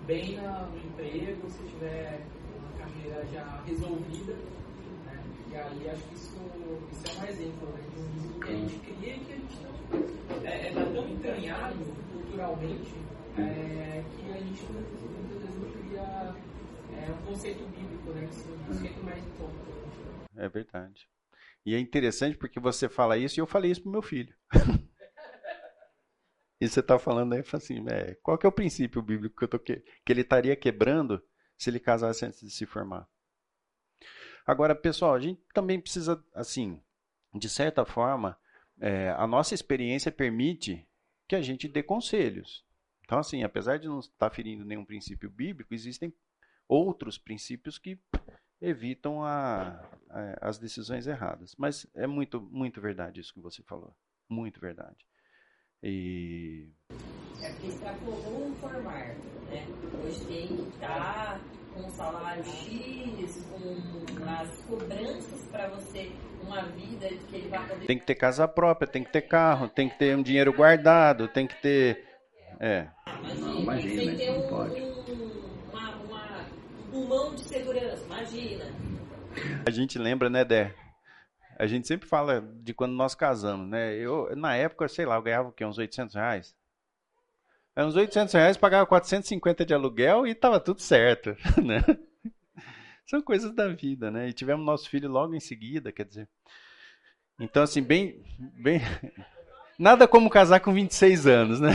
bem 0.05 0.35
no 0.35 0.77
emprego, 0.77 1.49
se 1.49 1.63
tiver 1.69 2.19
uma 2.59 2.71
carreira 2.77 3.25
já 3.31 3.61
resolvida. 3.65 4.33
Né? 5.05 5.23
E 5.49 5.55
aí, 5.55 5.89
acho 5.89 6.03
que 6.03 6.15
isso, 6.15 6.35
isso 6.91 7.07
é 7.07 7.21
um 7.21 7.25
exemplo 7.29 7.69
né, 7.69 7.83
de 7.93 8.01
um 8.01 8.39
que 8.41 8.51
a 8.51 8.55
gente 8.55 8.79
cria 8.79 9.15
e 9.15 9.19
que 9.21 9.31
a 9.31 9.35
gente 9.37 9.55
não. 9.63 10.45
É, 10.45 10.67
é 10.67 10.73
tá 10.73 10.85
tão 10.93 11.07
entranhado 11.07 11.85
culturalmente 12.11 12.95
é, 13.37 14.03
que 14.19 14.29
a 14.29 14.37
gente 14.39 14.63
muitas 14.73 15.39
vezes 15.39 15.55
não 15.55 15.71
cria 15.71 16.35
é, 16.99 17.11
um 17.11 17.25
conceito 17.25 17.63
bíblico, 17.71 18.11
né? 18.11 18.23
É 18.23 18.51
um 18.51 18.65
conceito 18.65 19.03
mais 19.05 19.25
importante. 19.25 19.63
É 20.35 20.49
verdade. 20.49 21.12
E 21.65 21.75
é 21.75 21.79
interessante 21.79 22.37
porque 22.37 22.59
você 22.59 22.89
fala 22.89 23.17
isso 23.17 23.39
e 23.39 23.41
eu 23.41 23.47
falei 23.47 23.71
isso 23.71 23.81
pro 23.81 23.91
meu 23.91 24.01
filho. 24.01 24.35
e 26.59 26.67
você 26.67 26.81
está 26.81 26.99
falando 26.99 27.33
aí, 27.33 27.43
assim, 27.53 27.85
é, 27.89 28.15
qual 28.15 28.37
que 28.37 28.45
é 28.45 28.49
o 28.49 28.53
princípio 28.53 29.01
bíblico 29.01 29.37
que 29.37 29.43
eu 29.43 29.47
tô 29.47 29.59
que, 29.59 29.77
que 30.05 30.11
ele 30.11 30.21
estaria 30.21 30.55
quebrando 30.55 31.23
se 31.57 31.69
ele 31.69 31.79
casasse 31.79 32.25
antes 32.25 32.41
de 32.41 32.51
se 32.51 32.65
formar? 32.65 33.07
Agora, 34.45 34.75
pessoal, 34.75 35.15
a 35.15 35.19
gente 35.19 35.41
também 35.53 35.79
precisa, 35.79 36.21
assim, 36.33 36.81
de 37.33 37.47
certa 37.47 37.85
forma, 37.85 38.37
é, 38.79 39.11
a 39.11 39.25
nossa 39.25 39.53
experiência 39.53 40.11
permite 40.11 40.85
que 41.27 41.35
a 41.35 41.41
gente 41.41 41.67
dê 41.67 41.81
conselhos. 41.81 42.65
Então, 43.05 43.19
assim, 43.19 43.43
apesar 43.43 43.77
de 43.77 43.87
não 43.87 43.99
estar 43.99 44.29
ferindo 44.29 44.65
nenhum 44.65 44.83
princípio 44.83 45.29
bíblico, 45.29 45.73
existem 45.73 46.13
outros 46.67 47.17
princípios 47.17 47.77
que 47.77 47.97
evitam 48.63 49.23
a, 49.23 49.83
a, 50.09 50.47
as 50.49 50.57
decisões 50.57 51.05
erradas. 51.05 51.53
Mas 51.57 51.85
é 51.93 52.07
muito, 52.07 52.41
muito 52.41 52.79
verdade 52.79 53.19
isso 53.19 53.33
que 53.33 53.41
você 53.41 53.61
falou. 53.63 53.93
Muito 54.29 54.59
verdade. 54.59 55.05
E 55.83 56.69
É 57.41 57.49
porque 57.49 57.67
extrapolou 57.67 58.55
formar, 58.55 59.15
né? 59.49 59.67
Hoje 60.01 60.25
tem 60.25 60.47
que 60.47 60.69
estar 60.75 61.41
com 61.73 61.81
um 61.81 61.91
salário 61.91 62.45
X, 62.45 63.43
com 63.49 64.29
as 64.29 64.49
cobranças 64.61 65.41
para 65.51 65.67
você, 65.67 66.11
uma 66.41 66.61
vida 66.67 67.09
que 67.09 67.35
ele 67.35 67.49
vai 67.49 67.67
poder. 67.67 67.85
Tem 67.85 67.99
que 67.99 68.05
ter 68.05 68.15
casa 68.15 68.47
própria, 68.47 68.87
tem 68.87 69.03
que 69.03 69.11
ter 69.11 69.23
carro, 69.23 69.67
tem 69.67 69.89
que 69.89 69.97
ter 69.99 70.15
um 70.15 70.23
dinheiro 70.23 70.53
guardado, 70.53 71.27
tem 71.27 71.45
que 71.45 71.61
ter. 71.61 72.05
É. 72.59 72.87
Imagina, 73.07 73.59
imagina, 73.59 74.05
tem 74.05 74.15
que 74.15 74.25
ter 74.25 74.31
não 74.31 74.39
um, 74.39 74.47
pode. 74.47 74.92
Um, 76.93 77.03
uma, 77.03 77.05
uma, 77.05 77.05
um 77.05 77.07
mão 77.07 77.35
de 77.35 77.41
segurança, 77.41 78.03
imagina. 78.05 78.65
A 79.65 79.71
gente 79.71 79.97
lembra, 79.97 80.29
né, 80.29 80.45
Dé? 80.45 80.75
A 81.57 81.67
gente 81.67 81.87
sempre 81.87 82.07
fala 82.07 82.41
de 82.41 82.73
quando 82.73 82.93
nós 82.93 83.13
casamos, 83.15 83.67
né? 83.69 83.95
Eu, 83.95 84.35
na 84.35 84.55
época, 84.55 84.87
sei 84.87 85.05
lá, 85.05 85.15
eu 85.15 85.21
ganhava 85.21 85.49
o 85.49 85.51
quê? 85.51 85.65
Uns 85.65 85.77
800 85.77 86.15
reais? 86.15 86.55
É, 87.75 87.83
uns 87.83 87.95
800 87.95 88.33
reais, 88.33 88.57
pagava 88.57 88.85
450 88.85 89.65
de 89.65 89.73
aluguel 89.73 90.27
e 90.27 90.35
tava 90.35 90.59
tudo 90.59 90.81
certo, 90.81 91.35
né? 91.63 91.83
São 93.05 93.21
coisas 93.21 93.53
da 93.53 93.67
vida, 93.67 94.09
né? 94.11 94.29
E 94.29 94.33
tivemos 94.33 94.65
nosso 94.65 94.89
filho 94.89 95.09
logo 95.09 95.33
em 95.33 95.39
seguida, 95.39 95.91
quer 95.91 96.05
dizer. 96.05 96.27
Então, 97.39 97.63
assim, 97.63 97.81
bem. 97.81 98.23
bem... 98.39 98.81
Nada 99.77 100.07
como 100.07 100.29
casar 100.29 100.59
com 100.59 100.71
26 100.71 101.25
anos, 101.25 101.59
né? 101.59 101.71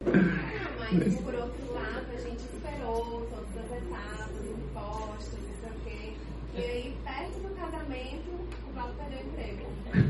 Mas, 0.00 1.20
por 1.20 1.34
outro 1.34 1.74
lado, 1.74 2.06
a 2.12 2.16
gente 2.16 2.38
esperou 2.38 3.26
todas 3.28 3.56
as 3.56 3.82
etapas, 3.82 4.46
impostos, 4.46 5.38
não 5.42 5.54
sei 5.60 5.70
o 5.70 5.74
quê. 5.84 6.12
E 6.54 6.58
aí, 6.58 6.96
perto 7.04 7.40
do 7.40 7.54
casamento, 7.56 8.30
o 8.30 8.72
Paulo 8.72 8.94
perdeu 8.94 9.18
o 9.18 9.22
emprego. 9.28 9.66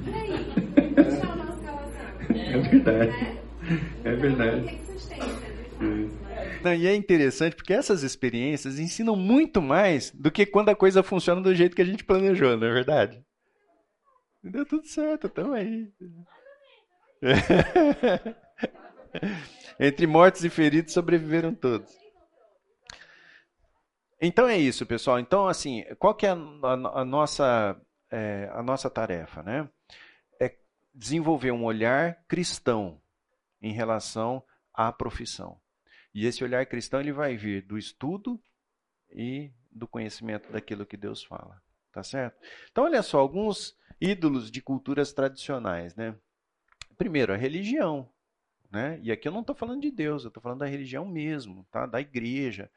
E 0.07 0.15
aí? 0.15 0.45
Como 0.95 1.09
está 1.09 1.33
a 1.33 1.37
nossa 1.37 1.63
relação? 1.63 2.53
É 2.53 2.59
verdade. 2.83 3.13
É 4.05 4.13
Então, 4.13 4.21
verdade. 4.21 4.79
Né? 5.81 6.11
Não, 6.63 6.75
e 6.75 6.87
é 6.87 6.95
interessante 6.95 7.57
porque 7.57 7.73
essas 7.73 8.03
experiências 8.03 8.79
ensinam 8.79 9.17
muito 9.17 9.61
mais 9.61 10.11
do 10.11 10.31
que 10.31 10.47
quando 10.47 10.71
a 10.71 10.75
coisa 10.77 11.03
funciona 11.03 11.41
do 11.41 11.55
jeito 11.55 11.77
que 11.77 11.83
a 11.83 11.85
gente 11.85 12.05
planejou, 12.05 12.57
não 12.57 12.67
é 12.67 12.73
verdade? 12.73 13.23
Deu 14.43 14.65
tudo 14.65 14.87
certo, 14.87 15.29
tamo 15.29 15.55
aí. 15.55 15.91
Entre 19.79 20.07
mortos 20.07 20.45
e 20.45 20.51
feridos 20.51 20.93
sobreviveram 20.93 21.55
todos. 21.55 21.95
Então 24.21 24.47
é 24.49 24.57
isso, 24.57 24.87
pessoal. 24.87 25.19
Então, 25.19 25.47
assim, 25.49 25.85
qual 25.99 26.15
que 26.15 26.27
é 26.27 26.31
a, 26.31 26.35
a- 26.35 27.01
a 27.01 27.05
nossa, 27.05 27.77
é, 28.11 28.49
a 28.53 28.63
nossa 28.63 28.89
tarefa, 28.91 29.43
né? 29.43 29.69
Desenvolver 30.95 31.51
um 31.51 31.65
olhar 31.65 32.25
cristão 32.29 33.01
em 33.61 33.73
relação 33.73 34.43
à 34.73 34.93
profissão. 34.93 35.61
E 36.15 36.27
esse 36.27 36.45
olhar 36.45 36.65
cristão 36.67 37.01
ele 37.01 37.13
vai 37.13 37.37
vir 37.37 37.63
do 37.63 37.77
estudo 37.77 38.41
e 39.11 39.51
do 39.71 39.89
conhecimento 39.89 40.53
daquilo 40.53 40.87
que 40.87 40.97
Deus 40.97 41.25
fala, 41.25 41.61
tá 41.93 42.03
certo? 42.03 42.39
Então 42.71 42.85
olha 42.85 43.03
só 43.03 43.19
alguns 43.19 43.77
ídolos 44.01 44.51
de 44.51 44.63
culturas 44.63 45.13
tradicionais, 45.13 45.97
né? 45.97 46.15
Primeiro 46.97 47.33
a 47.33 47.37
religião, 47.37 48.09
né? 48.71 49.01
E 49.03 49.11
aqui 49.11 49.27
eu 49.27 49.33
não 49.33 49.41
estou 49.41 49.57
falando 49.57 49.83
de 49.83 49.91
Deus, 49.91 50.23
eu 50.23 50.29
estou 50.29 50.43
falando 50.43 50.61
da 50.61 50.67
religião 50.67 51.05
mesmo, 51.05 51.67
tá? 51.71 51.87
Da 51.87 52.01
igreja. 52.01 52.71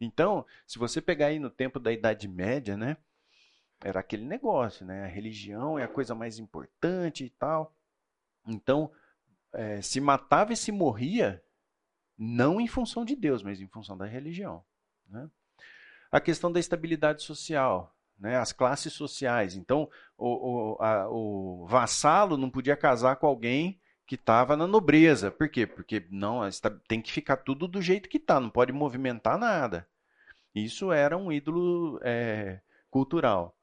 Então, 0.00 0.46
se 0.66 0.78
você 0.78 1.00
pegar 1.00 1.26
aí 1.26 1.38
no 1.38 1.50
tempo 1.50 1.80
da 1.80 1.92
Idade 1.92 2.28
Média, 2.28 2.76
né? 2.76 2.96
Era 3.82 4.00
aquele 4.00 4.24
negócio, 4.24 4.84
né? 4.86 5.04
A 5.04 5.08
religião 5.08 5.78
é 5.78 5.84
a 5.84 5.88
coisa 5.88 6.14
mais 6.14 6.38
importante 6.38 7.24
e 7.24 7.30
tal. 7.30 7.72
Então, 8.46 8.90
eh, 9.54 9.82
se 9.82 10.00
matava 10.00 10.52
e 10.52 10.56
se 10.56 10.72
morria 10.72 11.42
não 12.18 12.60
em 12.60 12.68
função 12.68 13.04
de 13.04 13.16
Deus, 13.16 13.42
mas 13.42 13.60
em 13.60 13.68
função 13.68 13.96
da 13.96 14.06
religião. 14.06 14.64
né? 15.08 15.28
A 16.10 16.20
questão 16.20 16.52
da 16.52 16.60
estabilidade 16.60 17.22
social, 17.22 17.94
né? 18.18 18.36
as 18.36 18.52
classes 18.52 18.92
sociais. 18.92 19.56
Então, 19.56 19.88
o, 20.18 20.74
o, 20.76 20.82
a- 20.82 21.08
o 21.10 21.66
vassalo 21.68 22.36
não 22.36 22.50
podia 22.50 22.76
casar 22.76 23.16
com 23.16 23.26
alguém 23.26 23.80
que 24.06 24.14
estava 24.16 24.56
na 24.56 24.66
nobreza. 24.66 25.30
Por 25.30 25.48
quê? 25.48 25.66
Porque 25.66 26.06
não 26.10 26.40
tem 26.88 27.02
que 27.02 27.12
ficar 27.12 27.38
tudo 27.38 27.68
do 27.68 27.82
jeito 27.82 28.08
que 28.08 28.18
está, 28.18 28.40
não 28.40 28.50
pode 28.50 28.72
movimentar 28.72 29.38
nada. 29.38 29.88
Isso 30.54 30.92
era 30.92 31.16
um 31.16 31.32
ídolo 31.32 32.00
é, 32.02 32.60
cultural. 32.90 33.55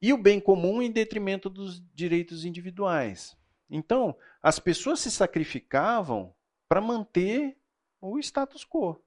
E 0.00 0.12
o 0.12 0.18
bem 0.18 0.40
comum 0.40 0.80
em 0.80 0.90
detrimento 0.90 1.50
dos 1.50 1.82
direitos 1.94 2.44
individuais. 2.44 3.36
Então, 3.68 4.16
as 4.42 4.58
pessoas 4.58 5.00
se 5.00 5.10
sacrificavam 5.10 6.34
para 6.68 6.80
manter 6.80 7.56
o 8.00 8.18
status 8.18 8.64
quo. 8.64 9.02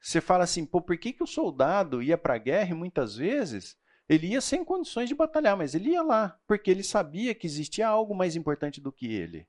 Você 0.00 0.20
fala 0.20 0.44
assim, 0.44 0.64
pô, 0.64 0.80
por 0.80 0.96
que, 0.96 1.12
que 1.12 1.22
o 1.22 1.26
soldado 1.26 2.02
ia 2.02 2.16
para 2.16 2.34
a 2.34 2.38
guerra 2.38 2.70
e 2.70 2.74
muitas 2.74 3.16
vezes 3.16 3.76
ele 4.08 4.28
ia 4.28 4.40
sem 4.40 4.64
condições 4.64 5.08
de 5.08 5.14
batalhar, 5.14 5.56
mas 5.56 5.74
ele 5.74 5.90
ia 5.90 6.02
lá, 6.02 6.40
porque 6.46 6.70
ele 6.70 6.82
sabia 6.82 7.34
que 7.34 7.46
existia 7.46 7.86
algo 7.86 8.14
mais 8.14 8.36
importante 8.36 8.80
do 8.80 8.92
que 8.92 9.12
ele, 9.12 9.46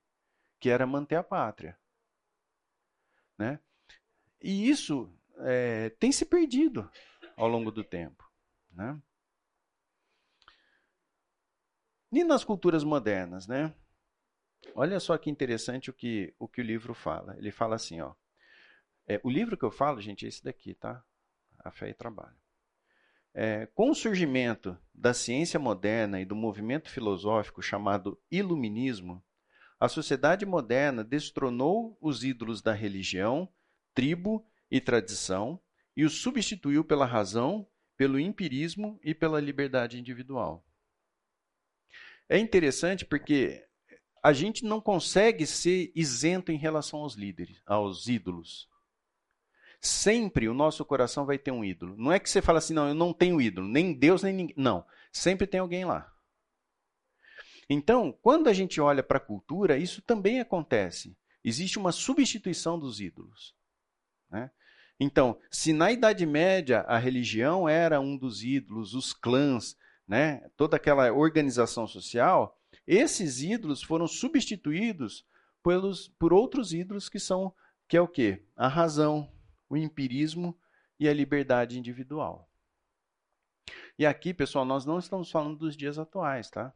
que 0.59 0.69
era 0.69 0.85
manter 0.85 1.15
a 1.15 1.23
pátria. 1.23 1.77
Né? 3.37 3.59
E 4.41 4.69
isso 4.69 5.09
é, 5.37 5.89
tem 5.91 6.11
se 6.11 6.25
perdido 6.25 6.89
ao 7.37 7.47
longo 7.47 7.71
do 7.71 7.83
tempo. 7.83 8.29
Né? 8.71 8.99
E 12.11 12.23
nas 12.23 12.43
culturas 12.43 12.83
modernas, 12.83 13.47
né? 13.47 13.73
Olha 14.75 14.99
só 14.99 15.17
que 15.17 15.29
interessante 15.29 15.89
o 15.89 15.93
que 15.93 16.33
o, 16.39 16.47
que 16.47 16.61
o 16.61 16.63
livro 16.63 16.93
fala. 16.93 17.35
Ele 17.37 17.51
fala 17.51 17.75
assim, 17.75 18.01
ó. 18.01 18.13
É, 19.07 19.19
o 19.23 19.29
livro 19.29 19.57
que 19.57 19.63
eu 19.63 19.71
falo, 19.71 20.01
gente, 20.01 20.25
é 20.25 20.29
esse 20.29 20.43
daqui, 20.43 20.73
tá? 20.73 21.03
A 21.59 21.71
Fé 21.71 21.89
e 21.89 21.93
Trabalho. 21.93 22.37
É, 23.33 23.67
com 23.67 23.91
o 23.91 23.95
surgimento 23.95 24.77
da 24.93 25.13
ciência 25.13 25.59
moderna 25.59 26.19
e 26.19 26.25
do 26.25 26.35
movimento 26.35 26.89
filosófico 26.89 27.61
chamado 27.61 28.19
Iluminismo, 28.31 29.23
a 29.79 29.87
sociedade 29.87 30.45
moderna 30.45 31.03
destronou 31.03 31.97
os 32.01 32.23
ídolos 32.23 32.61
da 32.61 32.73
religião, 32.73 33.47
tribo 33.93 34.45
e 34.69 34.81
tradição 34.81 35.59
e 35.95 36.03
os 36.03 36.21
substituiu 36.21 36.83
pela 36.83 37.05
razão, 37.05 37.67
pelo 37.95 38.19
empirismo 38.19 38.99
e 39.03 39.13
pela 39.13 39.39
liberdade 39.39 39.99
individual. 39.99 40.65
É 42.29 42.37
interessante 42.37 43.05
porque 43.05 43.65
a 44.23 44.31
gente 44.31 44.63
não 44.63 44.79
consegue 44.79 45.47
ser 45.47 45.91
isento 45.95 46.51
em 46.51 46.57
relação 46.57 46.99
aos 46.99 47.15
líderes, 47.15 47.61
aos 47.65 48.07
ídolos. 48.07 48.69
Sempre 49.81 50.47
o 50.47 50.53
nosso 50.53 50.85
coração 50.85 51.25
vai 51.25 51.39
ter 51.39 51.51
um 51.51 51.63
ídolo. 51.63 51.95
Não 51.97 52.11
é 52.11 52.19
que 52.19 52.29
você 52.29 52.41
fala 52.41 52.59
assim, 52.59 52.73
não, 52.73 52.89
eu 52.89 52.93
não 52.93 53.13
tenho 53.13 53.41
ídolo, 53.41 53.67
nem 53.67 53.93
Deus, 53.93 54.21
nem 54.21 54.33
ninguém. 54.33 54.55
Não, 54.57 54.85
sempre 55.11 55.47
tem 55.47 55.59
alguém 55.59 55.85
lá. 55.85 56.13
Então, 57.69 58.11
quando 58.21 58.47
a 58.47 58.53
gente 58.53 58.81
olha 58.81 59.01
para 59.01 59.17
a 59.17 59.21
cultura, 59.21 59.77
isso 59.77 60.01
também 60.01 60.39
acontece. 60.39 61.17
Existe 61.43 61.79
uma 61.79 61.91
substituição 61.91 62.77
dos 62.77 62.99
ídolos. 62.99 63.55
Né? 64.29 64.51
Então, 64.99 65.39
se 65.49 65.71
na 65.71 65.91
Idade 65.91 66.25
Média 66.25 66.81
a 66.81 66.97
religião 66.97 67.69
era 67.69 68.01
um 68.01 68.17
dos 68.17 68.43
ídolos, 68.43 68.93
os 68.93 69.13
clãs, 69.13 69.77
né, 70.09 70.49
toda 70.57 70.75
aquela 70.75 71.13
organização 71.13 71.85
social, 71.85 72.57
esses 72.87 73.43
ídolos 73.43 73.83
foram 73.83 74.07
substituídos 74.07 75.23
pelos, 75.63 76.07
por 76.07 76.33
outros 76.33 76.73
ídolos 76.73 77.07
que 77.07 77.19
são 77.19 77.53
que 77.87 77.97
é 77.97 78.01
o 78.01 78.07
quê? 78.07 78.43
A 78.55 78.67
razão, 78.67 79.31
o 79.67 79.75
empirismo 79.75 80.55
e 80.99 81.09
a 81.09 81.13
liberdade 81.13 81.77
individual. 81.77 82.47
E 83.97 84.05
aqui, 84.05 84.31
pessoal, 84.31 84.63
nós 84.63 84.85
não 84.85 84.99
estamos 84.99 85.31
falando 85.31 85.57
dos 85.57 85.75
dias 85.75 85.97
atuais, 85.97 86.51
tá? 86.51 86.71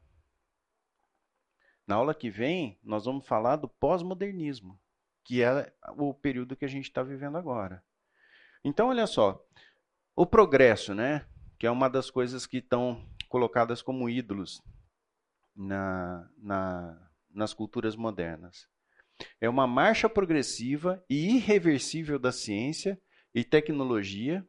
Na 1.85 1.95
aula 1.95 2.15
que 2.15 2.31
vem, 2.31 2.79
nós 2.83 3.05
vamos 3.05 3.27
falar 3.27 3.57
do 3.57 3.67
pós-modernismo, 3.67 4.79
que 5.23 5.43
é 5.43 5.71
o 5.97 6.15
período 6.15 6.55
que 6.55 6.65
a 6.65 6.69
gente 6.69 6.85
está 6.85 7.03
vivendo 7.03 7.37
agora. 7.37 7.83
Então, 8.63 8.87
olha 8.87 9.05
só, 9.05 9.43
o 10.15 10.25
progresso, 10.25 10.95
né? 10.95 11.27
Que 11.59 11.67
é 11.67 11.71
uma 11.71 11.89
das 11.89 12.09
coisas 12.09 12.47
que 12.47 12.57
estão 12.57 13.07
colocadas 13.33 13.81
como 13.81 14.07
ídolos 14.07 14.61
na, 15.55 16.29
na, 16.37 17.09
nas 17.33 17.51
culturas 17.51 17.95
modernas. 17.95 18.69
É 19.41 19.49
uma 19.49 19.65
marcha 19.65 20.07
progressiva 20.07 21.03
e 21.09 21.37
irreversível 21.37 22.19
da 22.19 22.31
ciência 22.31 22.95
e 23.33 23.43
tecnologia 23.43 24.47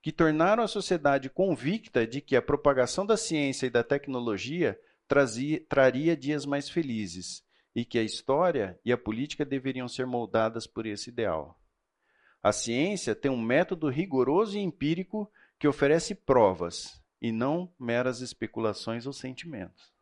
que 0.00 0.12
tornaram 0.12 0.62
a 0.62 0.68
sociedade 0.68 1.28
convicta 1.28 2.06
de 2.06 2.20
que 2.20 2.36
a 2.36 2.40
propagação 2.40 3.04
da 3.04 3.16
ciência 3.16 3.66
e 3.66 3.70
da 3.70 3.82
tecnologia 3.82 4.78
trazia, 5.08 5.60
traria 5.68 6.16
dias 6.16 6.46
mais 6.46 6.70
felizes 6.70 7.42
e 7.74 7.84
que 7.84 7.98
a 7.98 8.04
história 8.04 8.78
e 8.84 8.92
a 8.92 8.96
política 8.96 9.44
deveriam 9.44 9.88
ser 9.88 10.06
moldadas 10.06 10.68
por 10.68 10.86
esse 10.86 11.10
ideal. 11.10 11.60
A 12.40 12.52
ciência 12.52 13.12
tem 13.12 13.28
um 13.28 13.42
método 13.42 13.88
rigoroso 13.88 14.56
e 14.56 14.60
empírico 14.60 15.28
que 15.58 15.66
oferece 15.66 16.14
provas 16.14 17.00
e 17.20 17.30
não 17.32 17.72
meras 17.78 18.20
especulações 18.20 19.06
ou 19.06 19.12
sentimentos. 19.12 19.92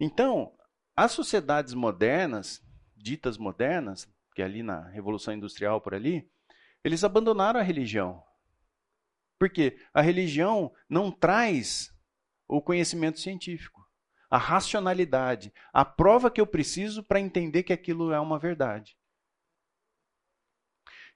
Então, 0.00 0.56
as 0.96 1.12
sociedades 1.12 1.74
modernas 1.74 2.62
ditas 3.02 3.36
modernas, 3.36 4.08
que 4.34 4.40
é 4.40 4.44
ali 4.44 4.62
na 4.62 4.88
Revolução 4.88 5.34
Industrial 5.34 5.80
por 5.80 5.94
ali, 5.94 6.30
eles 6.84 7.04
abandonaram 7.04 7.60
a 7.60 7.62
religião. 7.62 8.22
Porque 9.38 9.78
a 9.92 10.00
religião 10.00 10.72
não 10.88 11.10
traz 11.10 11.92
o 12.46 12.62
conhecimento 12.62 13.18
científico, 13.18 13.84
a 14.30 14.38
racionalidade, 14.38 15.52
a 15.72 15.84
prova 15.84 16.30
que 16.30 16.40
eu 16.40 16.46
preciso 16.46 17.02
para 17.02 17.20
entender 17.20 17.64
que 17.64 17.72
aquilo 17.72 18.12
é 18.12 18.20
uma 18.20 18.38
verdade. 18.38 18.96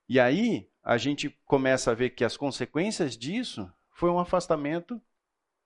E 0.08 0.18
aí 0.20 0.68
a 0.82 0.98
gente 0.98 1.30
começa 1.44 1.90
a 1.90 1.94
ver 1.94 2.10
que 2.10 2.24
as 2.24 2.36
consequências 2.36 3.16
disso 3.16 3.72
foi 3.96 4.10
um 4.10 4.18
afastamento 4.18 5.00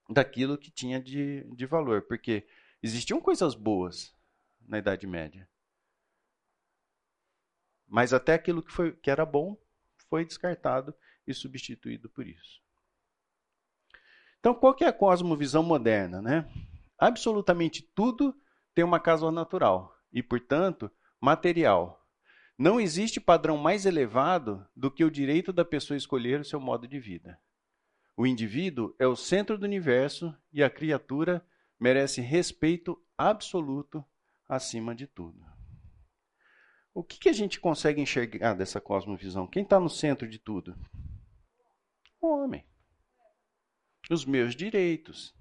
daquilo 0.09 0.57
que 0.57 0.70
tinha 0.70 1.01
de, 1.01 1.43
de 1.52 1.66
valor, 1.66 2.02
porque 2.02 2.47
existiam 2.81 3.20
coisas 3.20 3.57
boas 3.57 4.16
na 4.61 4.78
Idade 4.78 5.05
Média. 5.05 5.48
Mas 7.89 8.12
até 8.12 8.35
aquilo 8.35 8.62
que, 8.62 8.70
foi, 8.70 8.93
que 8.93 9.11
era 9.11 9.27
bom 9.27 9.61
foi 10.09 10.24
descartado 10.24 10.94
e 11.27 11.35
substituído 11.35 12.09
por 12.09 12.24
isso. 12.24 12.62
Então, 14.39 14.55
qual 14.55 14.74
que 14.74 14.85
é 14.85 14.89
a 14.89 14.93
cosmovisão 14.93 15.65
moderna? 15.65 16.23
Né? 16.23 16.48
Absolutamente 16.97 17.82
tudo 17.82 18.32
tem 18.73 18.85
uma 18.85 19.01
causa 19.01 19.28
natural 19.32 19.93
e, 20.12 20.23
portanto, 20.23 20.89
material. 21.20 22.07
Não 22.57 22.81
existe 22.81 23.20
padrão 23.20 23.57
mais 23.57 23.86
elevado 23.86 24.65
do 24.74 24.89
que 24.89 25.05
o 25.05 25.11
direito 25.11 25.52
da 25.52 25.65
pessoa 25.65 25.97
escolher 25.97 26.40
o 26.40 26.44
seu 26.44 26.61
modo 26.61 26.86
de 26.86 27.01
vida. 27.01 27.36
O 28.16 28.27
indivíduo 28.27 28.95
é 28.99 29.07
o 29.07 29.16
centro 29.16 29.57
do 29.57 29.65
universo 29.65 30.37
e 30.53 30.62
a 30.62 30.70
criatura 30.70 31.45
merece 31.78 32.20
respeito 32.20 33.03
absoluto 33.16 34.05
acima 34.49 34.95
de 34.95 35.07
tudo. 35.07 35.45
O 36.93 37.05
que, 37.05 37.19
que 37.19 37.28
a 37.28 37.32
gente 37.32 37.61
consegue 37.61 38.01
enxergar 38.01 38.55
dessa 38.55 38.81
cosmovisão? 38.81 39.47
Quem 39.47 39.62
está 39.62 39.78
no 39.78 39.89
centro 39.89 40.28
de 40.28 40.39
tudo? 40.39 40.77
O 42.20 42.28
homem. 42.28 42.66
Os 44.11 44.24
meus 44.24 44.55
direitos. 44.55 45.35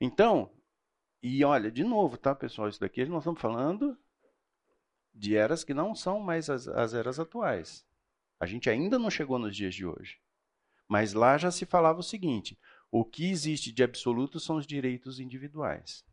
Então, 0.00 0.50
e 1.22 1.44
olha, 1.44 1.70
de 1.70 1.84
novo, 1.84 2.16
tá, 2.16 2.34
pessoal? 2.34 2.68
Isso 2.68 2.80
daqui 2.80 3.04
nós 3.04 3.22
estamos 3.22 3.40
falando 3.40 3.98
de 5.12 5.36
eras 5.36 5.64
que 5.64 5.74
não 5.74 5.94
são 5.94 6.20
mais 6.20 6.48
as, 6.48 6.68
as 6.68 6.94
eras 6.94 7.18
atuais. 7.18 7.86
A 8.40 8.46
gente 8.46 8.70
ainda 8.70 8.98
não 8.98 9.10
chegou 9.10 9.38
nos 9.38 9.54
dias 9.54 9.74
de 9.74 9.84
hoje. 9.84 10.18
Mas 10.86 11.12
lá 11.12 11.36
já 11.36 11.50
se 11.50 11.66
falava 11.66 12.00
o 12.00 12.04
seguinte: 12.04 12.58
o 12.90 13.04
que 13.04 13.28
existe 13.30 13.72
de 13.72 13.82
absoluto 13.82 14.40
são 14.40 14.56
os 14.56 14.66
direitos 14.66 15.20
individuais. 15.20 16.04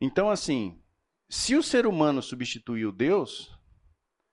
Então, 0.00 0.30
assim, 0.30 0.82
se 1.28 1.54
o 1.54 1.62
ser 1.62 1.86
humano 1.86 2.22
substituiu 2.22 2.90
Deus, 2.90 3.56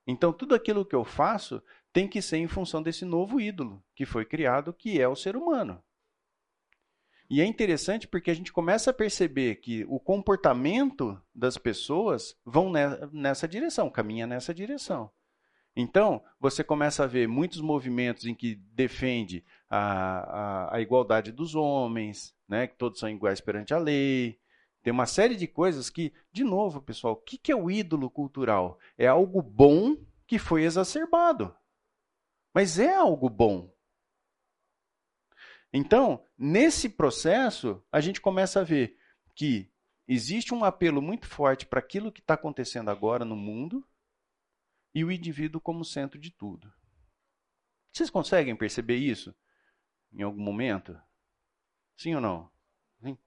então 0.08 0.34
tudo 0.34 0.56
aquilo 0.56 0.86
que 0.86 0.96
eu 0.96 1.04
faço 1.04 1.62
tem 1.92 2.08
que 2.08 2.22
ser 2.22 2.38
em 2.38 2.48
função 2.48 2.82
desse 2.82 3.06
novo 3.06 3.40
ídolo 3.40 3.84
que 3.96 4.06
foi 4.06 4.26
criado, 4.26 4.74
que 4.74 5.00
é 5.00 5.08
o 5.08 5.16
ser 5.16 5.36
humano. 5.36 5.84
E 7.30 7.42
é 7.42 7.46
interessante 7.46 8.08
porque 8.08 8.32
a 8.32 8.34
gente 8.34 8.52
começa 8.52 8.90
a 8.90 8.94
perceber 8.94 9.58
que 9.58 9.86
o 9.88 10.00
comportamento 10.00 11.22
das 11.34 11.60
pessoas 11.60 12.36
vão 12.44 12.72
nessa 13.12 13.48
direção, 13.48 13.90
caminha 13.90 14.26
nessa 14.26 14.52
direção. 14.52 15.12
Então, 15.76 16.22
você 16.40 16.64
começa 16.64 17.04
a 17.04 17.08
ver 17.08 17.28
muitos 17.28 17.62
movimentos 17.62 18.26
em 18.26 18.36
que 18.36 18.56
defende 18.56 19.46
a, 19.70 19.80
a, 19.80 20.76
a 20.76 20.82
igualdade 20.82 21.32
dos 21.32 21.56
homens, 21.56 22.36
né, 22.48 22.68
que 22.68 22.76
todos 22.76 23.00
são 23.00 23.10
iguais 23.10 23.40
perante 23.40 23.74
a 23.74 23.78
lei. 23.78 24.40
Tem 24.82 24.92
uma 24.92 25.06
série 25.06 25.36
de 25.36 25.48
coisas 25.48 25.90
que, 25.90 26.14
de 26.32 26.44
novo, 26.44 26.82
pessoal, 26.82 27.14
o 27.14 27.18
que, 27.18 27.38
que 27.38 27.52
é 27.52 27.56
o 27.56 27.70
ídolo 27.70 28.10
cultural? 28.10 28.80
É 28.98 29.08
algo 29.08 29.42
bom 29.42 29.98
que 30.26 30.40
foi 30.40 30.64
exacerbado. 30.64 31.56
Mas 32.54 32.80
é 32.80 32.94
algo 32.94 33.30
bom. 33.30 33.72
Então, 35.72 36.24
nesse 36.38 36.90
processo, 36.90 37.84
a 37.92 38.02
gente 38.02 38.20
começa 38.20 38.62
a 38.62 38.64
ver 38.64 38.98
que 39.36 39.72
existe 40.08 40.54
um 40.54 40.64
apelo 40.64 41.02
muito 41.02 41.28
forte 41.28 41.66
para 41.66 41.80
aquilo 41.80 42.12
que 42.12 42.22
está 42.22 42.34
acontecendo 42.34 42.90
agora 42.90 43.24
no 43.24 43.36
mundo 43.36 43.86
e 44.94 45.04
o 45.04 45.12
indivíduo 45.12 45.62
como 45.62 45.86
centro 45.86 46.20
de 46.20 46.32
tudo. 46.32 46.72
Vocês 47.92 48.10
conseguem 48.10 48.56
perceber 48.56 48.98
isso 48.98 49.34
em 50.12 50.22
algum 50.22 50.42
momento? 50.42 51.00
Sim 51.98 52.16
ou 52.16 52.22
não? 52.22 52.52
Sim. 53.02 53.18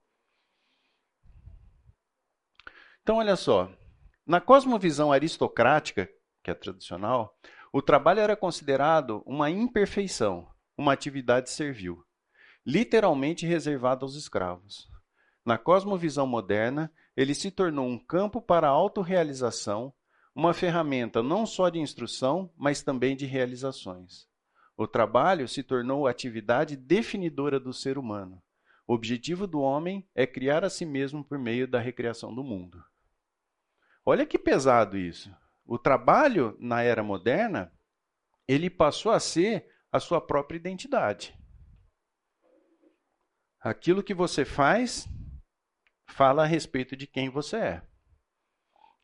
Então, 3.01 3.17
olha 3.17 3.35
só. 3.35 3.71
Na 4.25 4.39
cosmovisão 4.39 5.11
aristocrática, 5.11 6.09
que 6.41 6.49
é 6.49 6.53
tradicional, 6.53 7.37
o 7.71 7.81
trabalho 7.81 8.19
era 8.19 8.35
considerado 8.35 9.21
uma 9.25 9.49
imperfeição, 9.49 10.49
uma 10.77 10.93
atividade 10.93 11.49
servil, 11.49 12.05
literalmente 12.65 13.45
reservada 13.45 14.05
aos 14.05 14.15
escravos. 14.15 14.87
Na 15.45 15.57
cosmovisão 15.57 16.25
moderna, 16.25 16.91
ele 17.17 17.35
se 17.35 17.51
tornou 17.51 17.85
um 17.85 17.99
campo 17.99 18.41
para 18.41 18.67
a 18.67 18.71
autorrealização, 18.71 19.93
uma 20.35 20.53
ferramenta 20.53 21.21
não 21.21 21.45
só 21.45 21.69
de 21.69 21.79
instrução, 21.79 22.51
mas 22.57 22.81
também 22.81 23.15
de 23.15 23.25
realizações. 23.25 24.27
O 24.75 24.87
trabalho 24.87 25.47
se 25.47 25.61
tornou 25.61 26.07
a 26.07 26.11
atividade 26.11 26.75
definidora 26.75 27.59
do 27.59 27.71
ser 27.71 27.97
humano. 27.97 28.41
O 28.87 28.93
objetivo 28.93 29.45
do 29.45 29.61
homem 29.61 30.07
é 30.15 30.25
criar 30.25 30.63
a 30.63 30.69
si 30.69 30.85
mesmo 30.85 31.23
por 31.23 31.37
meio 31.37 31.67
da 31.67 31.79
recriação 31.79 32.33
do 32.33 32.43
mundo. 32.43 32.83
Olha 34.05 34.25
que 34.25 34.37
pesado 34.37 34.97
isso. 34.97 35.33
O 35.65 35.77
trabalho 35.77 36.57
na 36.59 36.81
era 36.81 37.03
moderna, 37.03 37.71
ele 38.47 38.69
passou 38.69 39.11
a 39.11 39.19
ser 39.19 39.69
a 39.91 39.99
sua 39.99 40.19
própria 40.19 40.57
identidade. 40.57 41.37
Aquilo 43.61 44.03
que 44.03 44.13
você 44.13 44.43
faz 44.43 45.07
fala 46.07 46.43
a 46.43 46.47
respeito 46.47 46.97
de 46.97 47.07
quem 47.07 47.29
você 47.29 47.57
é. 47.57 47.87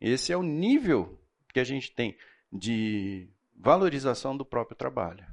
Esse 0.02 0.34
é 0.34 0.38
o 0.38 0.44
nível 0.44 1.19
que 1.54 1.60
a 1.60 1.64
gente 1.64 1.92
tem 1.92 2.18
de 2.52 3.30
valorização 3.56 4.36
do 4.36 4.46
próprio 4.46 4.78
trabalho. 4.78 5.26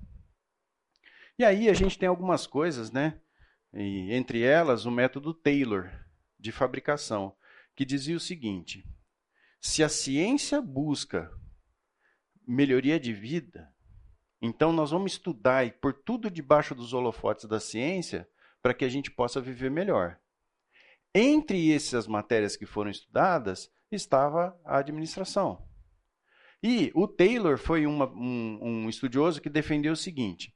E 1.39 1.45
aí 1.45 1.69
a 1.69 1.75
gente 1.75 1.99
tem 1.99 2.09
algumas 2.09 2.47
coisas, 2.47 2.91
né? 2.91 3.21
E, 3.73 4.13
entre 4.13 4.43
elas, 4.43 4.87
o 4.87 4.91
método 4.91 5.35
Taylor 5.35 5.91
de 6.39 6.51
fabricação, 6.51 7.37
que 7.75 7.85
dizia 7.85 8.17
o 8.17 8.21
seguinte: 8.21 8.85
se 9.61 9.83
a 9.83 9.89
ciência 9.89 10.63
busca 10.63 11.31
melhoria 12.47 12.99
de 12.99 13.13
vida, 13.13 13.71
então 14.41 14.73
nós 14.73 14.91
vamos 14.91 15.13
estudar 15.13 15.67
e 15.67 15.73
pôr 15.73 15.93
tudo 15.93 16.31
debaixo 16.31 16.75
dos 16.75 16.93
holofotes 16.93 17.47
da 17.47 17.61
ciência 17.61 18.29
para 18.63 18.73
que 18.73 18.85
a 18.85 18.89
gente 18.89 19.11
possa 19.11 19.41
viver 19.41 19.71
melhor. 19.71 20.19
Entre 21.15 21.73
essas 21.73 22.07
matérias 22.07 22.57
que 22.57 22.67
foram 22.67 22.91
estudadas 22.91 23.71
estava 23.91 24.59
a 24.65 24.79
administração. 24.79 25.66
E 26.63 26.91
o 26.95 27.07
Taylor 27.07 27.59
foi 27.59 27.87
uma, 27.87 28.07
um, 28.07 28.59
um 28.63 28.89
estudioso 28.89 29.41
que 29.41 29.49
defendeu 29.49 29.93
o 29.93 29.97
seguinte: 29.97 30.55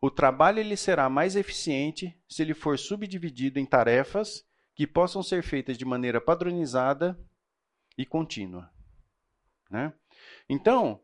o 0.00 0.10
trabalho 0.10 0.60
ele 0.60 0.76
será 0.76 1.08
mais 1.08 1.36
eficiente 1.36 2.16
se 2.28 2.42
ele 2.42 2.54
for 2.54 2.78
subdividido 2.78 3.58
em 3.58 3.66
tarefas 3.66 4.44
que 4.74 4.86
possam 4.86 5.22
ser 5.22 5.42
feitas 5.42 5.76
de 5.76 5.84
maneira 5.84 6.20
padronizada 6.20 7.18
e 7.98 8.06
contínua. 8.06 8.72
Né? 9.70 9.92
Então, 10.48 11.02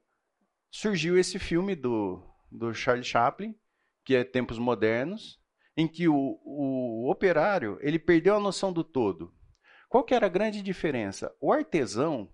surgiu 0.71 1.19
esse 1.19 1.39
filme 1.39 1.75
do, 1.75 2.23
do 2.51 2.73
Charlie 2.73 3.05
Chaplin, 3.05 3.55
que 4.05 4.15
é 4.15 4.25
Tempos 4.25 4.59
Modernos, 4.59 5.39
em 5.77 5.87
que 5.87 6.09
o, 6.09 6.41
o 6.43 7.11
operário 7.11 7.79
ele 7.83 7.99
perdeu 7.99 8.35
a 8.35 8.41
noção 8.41 8.73
do 8.73 8.83
todo. 8.83 9.35
Qual 9.89 10.05
que 10.05 10.15
era 10.15 10.27
a 10.27 10.31
grande 10.31 10.63
diferença? 10.63 11.35
O 11.41 11.53
artesão 11.53 12.33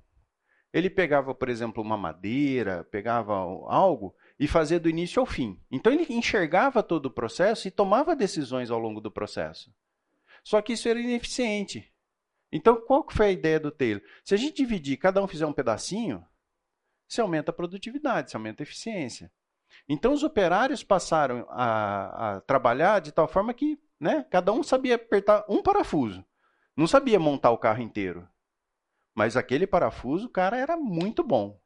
ele 0.73 0.89
pegava, 0.89 1.35
por 1.35 1.49
exemplo, 1.49 1.83
uma 1.83 1.97
madeira, 1.97 2.85
pegava 2.85 3.35
algo 3.35 4.15
e 4.39 4.49
fazia 4.49 4.81
do 4.81 4.89
início 4.89 5.21
ao 5.21 5.27
fim. 5.27 5.61
Então 5.71 5.93
ele 5.93 6.07
enxergava 6.09 6.83
todo 6.83 7.07
o 7.07 7.11
processo 7.11 7.69
e 7.69 7.71
tomava 7.71 8.17
decisões 8.17 8.71
ao 8.71 8.79
longo 8.79 9.01
do 9.01 9.11
processo. 9.11 9.73
Só 10.43 10.63
que 10.63 10.73
isso 10.73 10.89
era 10.89 10.99
ineficiente. 10.99 11.93
Então 12.51 12.81
qual 12.81 13.05
que 13.05 13.15
foi 13.15 13.27
a 13.27 13.33
ideia 13.33 13.61
do 13.61 13.71
Taylor? 13.71 14.03
Se 14.25 14.35
a 14.35 14.39
gente 14.39 14.57
dividir, 14.57 14.97
cada 14.97 15.23
um 15.23 15.29
fizer 15.29 15.47
um 15.47 15.53
pedacinho, 15.53 16.25
se 17.07 17.21
aumenta 17.21 17.51
a 17.51 17.55
produtividade, 17.55 18.31
se 18.31 18.37
aumenta 18.37 18.63
a 18.63 18.65
eficiência. 18.65 19.31
Então 19.89 20.13
os 20.13 20.23
operários 20.23 20.83
passaram 20.83 21.47
a, 21.51 22.37
a 22.37 22.41
trabalhar 22.43 23.01
de 23.01 23.13
tal 23.13 23.29
forma 23.29 23.53
que 23.53 23.79
né, 24.01 24.27
cada 24.31 24.53
um 24.53 24.63
sabia 24.63 24.95
apertar 24.95 25.45
um 25.49 25.63
parafuso. 25.63 26.25
Não 26.75 26.87
sabia 26.87 27.21
montar 27.21 27.51
o 27.51 27.59
carro 27.59 27.83
inteiro. 27.83 28.27
Mas 29.15 29.37
aquele 29.37 29.67
parafuso, 29.67 30.29
cara 30.29 30.57
era 30.57 30.77
muito 30.77 31.23
bom. 31.23 31.61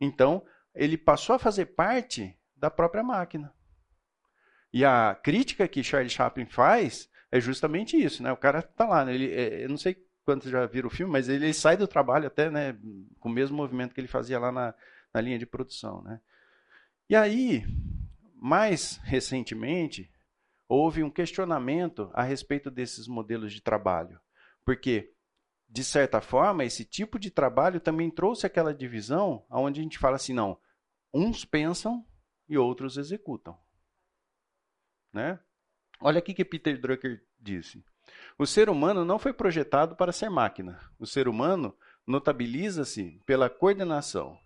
Então, 0.00 0.44
ele 0.74 0.98
passou 0.98 1.36
a 1.36 1.38
fazer 1.38 1.66
parte 1.66 2.36
da 2.56 2.70
própria 2.70 3.02
máquina. 3.02 3.52
E 4.72 4.84
a 4.84 5.14
crítica 5.14 5.68
que 5.68 5.84
Charlie 5.84 6.10
Chaplin 6.10 6.46
faz 6.46 7.10
é 7.30 7.40
justamente 7.40 7.96
isso, 7.96 8.22
né? 8.22 8.32
O 8.32 8.36
cara 8.36 8.60
está 8.60 8.86
lá, 8.86 9.04
né? 9.04 9.14
ele, 9.14 9.32
é, 9.32 9.64
eu 9.64 9.68
não 9.68 9.76
sei 9.76 9.96
quantos 10.24 10.50
já 10.50 10.64
viram 10.66 10.88
o 10.88 10.90
filme, 10.90 11.12
mas 11.12 11.28
ele, 11.28 11.46
ele 11.46 11.54
sai 11.54 11.76
do 11.76 11.88
trabalho 11.88 12.26
até, 12.26 12.50
né, 12.50 12.76
com 13.18 13.28
o 13.28 13.32
mesmo 13.32 13.56
movimento 13.56 13.94
que 13.94 14.00
ele 14.00 14.08
fazia 14.08 14.38
lá 14.38 14.52
na, 14.52 14.74
na 15.12 15.20
linha 15.20 15.38
de 15.38 15.46
produção, 15.46 16.02
né? 16.02 16.20
E 17.08 17.16
aí, 17.16 17.64
mais 18.34 18.98
recentemente, 19.02 20.10
houve 20.68 21.02
um 21.02 21.10
questionamento 21.10 22.10
a 22.14 22.22
respeito 22.22 22.70
desses 22.70 23.06
modelos 23.06 23.52
de 23.52 23.60
trabalho, 23.60 24.18
porque 24.64 25.11
de 25.72 25.82
certa 25.82 26.20
forma, 26.20 26.66
esse 26.66 26.84
tipo 26.84 27.18
de 27.18 27.30
trabalho 27.30 27.80
também 27.80 28.10
trouxe 28.10 28.44
aquela 28.44 28.74
divisão 28.74 29.42
onde 29.48 29.80
a 29.80 29.82
gente 29.82 29.98
fala 29.98 30.16
assim, 30.16 30.34
não, 30.34 30.58
uns 31.14 31.46
pensam 31.46 32.06
e 32.46 32.58
outros 32.58 32.98
executam. 32.98 33.58
Né? 35.10 35.40
Olha 35.98 36.18
aqui 36.18 36.34
que 36.34 36.44
Peter 36.44 36.78
Drucker 36.78 37.24
disse. 37.40 37.82
O 38.38 38.46
ser 38.46 38.68
humano 38.68 39.02
não 39.02 39.18
foi 39.18 39.32
projetado 39.32 39.96
para 39.96 40.12
ser 40.12 40.28
máquina. 40.28 40.78
O 40.98 41.06
ser 41.06 41.26
humano 41.26 41.74
notabiliza-se 42.06 43.18
pela 43.24 43.48
coordenação. 43.48 44.38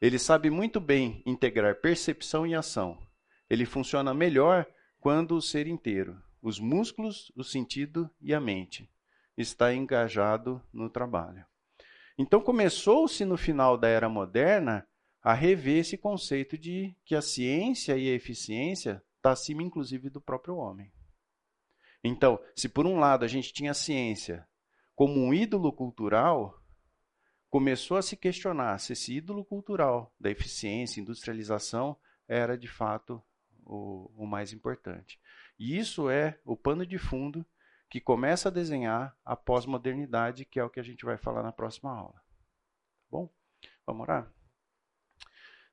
Ele 0.00 0.18
sabe 0.18 0.48
muito 0.48 0.80
bem 0.80 1.22
integrar 1.26 1.82
percepção 1.82 2.46
e 2.46 2.54
ação. 2.54 2.98
Ele 3.50 3.66
funciona 3.66 4.14
melhor 4.14 4.66
quando 4.98 5.36
o 5.36 5.42
ser 5.42 5.66
inteiro, 5.66 6.18
os 6.40 6.58
músculos, 6.58 7.30
o 7.36 7.44
sentido 7.44 8.08
e 8.18 8.32
a 8.32 8.40
mente 8.40 8.90
está 9.40 9.74
engajado 9.74 10.62
no 10.72 10.88
trabalho. 10.88 11.44
Então 12.18 12.40
começou-se 12.40 13.24
no 13.24 13.36
final 13.36 13.78
da 13.78 13.88
era 13.88 14.08
moderna 14.08 14.86
a 15.22 15.34
rever 15.34 15.78
esse 15.78 15.96
conceito 15.98 16.56
de 16.56 16.94
que 17.04 17.14
a 17.14 17.22
ciência 17.22 17.96
e 17.96 18.10
a 18.10 18.14
eficiência 18.14 19.02
está 19.16 19.32
acima, 19.32 19.62
inclusive, 19.62 20.08
do 20.08 20.20
próprio 20.20 20.56
homem. 20.56 20.90
Então, 22.02 22.40
se 22.56 22.68
por 22.68 22.86
um 22.86 22.98
lado 22.98 23.24
a 23.24 23.28
gente 23.28 23.52
tinha 23.52 23.72
a 23.72 23.74
ciência 23.74 24.46
como 24.94 25.20
um 25.20 25.32
ídolo 25.32 25.72
cultural, 25.72 26.62
começou 27.50 27.96
a 27.96 28.02
se 28.02 28.16
questionar 28.16 28.78
se 28.78 28.92
esse 28.92 29.14
ídolo 29.14 29.44
cultural 29.44 30.14
da 30.18 30.30
eficiência, 30.30 31.00
industrialização, 31.00 31.96
era 32.26 32.56
de 32.56 32.68
fato 32.68 33.22
o, 33.64 34.10
o 34.16 34.26
mais 34.26 34.52
importante. 34.52 35.20
E 35.58 35.76
isso 35.76 36.08
é 36.08 36.38
o 36.44 36.56
pano 36.56 36.86
de 36.86 36.96
fundo 36.96 37.44
que 37.90 38.00
começa 38.00 38.48
a 38.48 38.52
desenhar 38.52 39.18
a 39.24 39.34
pós-modernidade, 39.34 40.44
que 40.44 40.60
é 40.60 40.64
o 40.64 40.70
que 40.70 40.78
a 40.78 40.82
gente 40.82 41.04
vai 41.04 41.18
falar 41.18 41.42
na 41.42 41.50
próxima 41.50 41.90
aula. 41.90 42.14
Tá 42.14 43.08
bom? 43.10 43.28
Vamos 43.84 44.02
orar? 44.02 44.32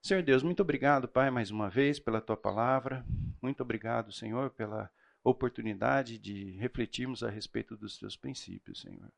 Senhor 0.02 0.24
Deus, 0.24 0.42
muito 0.42 0.62
obrigado, 0.62 1.08
Pai, 1.08 1.30
mais 1.30 1.52
uma 1.52 1.70
vez 1.70 2.00
pela 2.00 2.20
tua 2.20 2.36
palavra. 2.36 3.06
Muito 3.40 3.62
obrigado, 3.62 4.12
Senhor, 4.12 4.50
pela 4.50 4.92
oportunidade 5.24 6.18
de 6.18 6.52
refletirmos 6.58 7.22
a 7.24 7.30
respeito 7.30 7.78
dos 7.78 8.00
teus 8.00 8.18
princípios, 8.18 8.82
Senhor. 8.82 9.14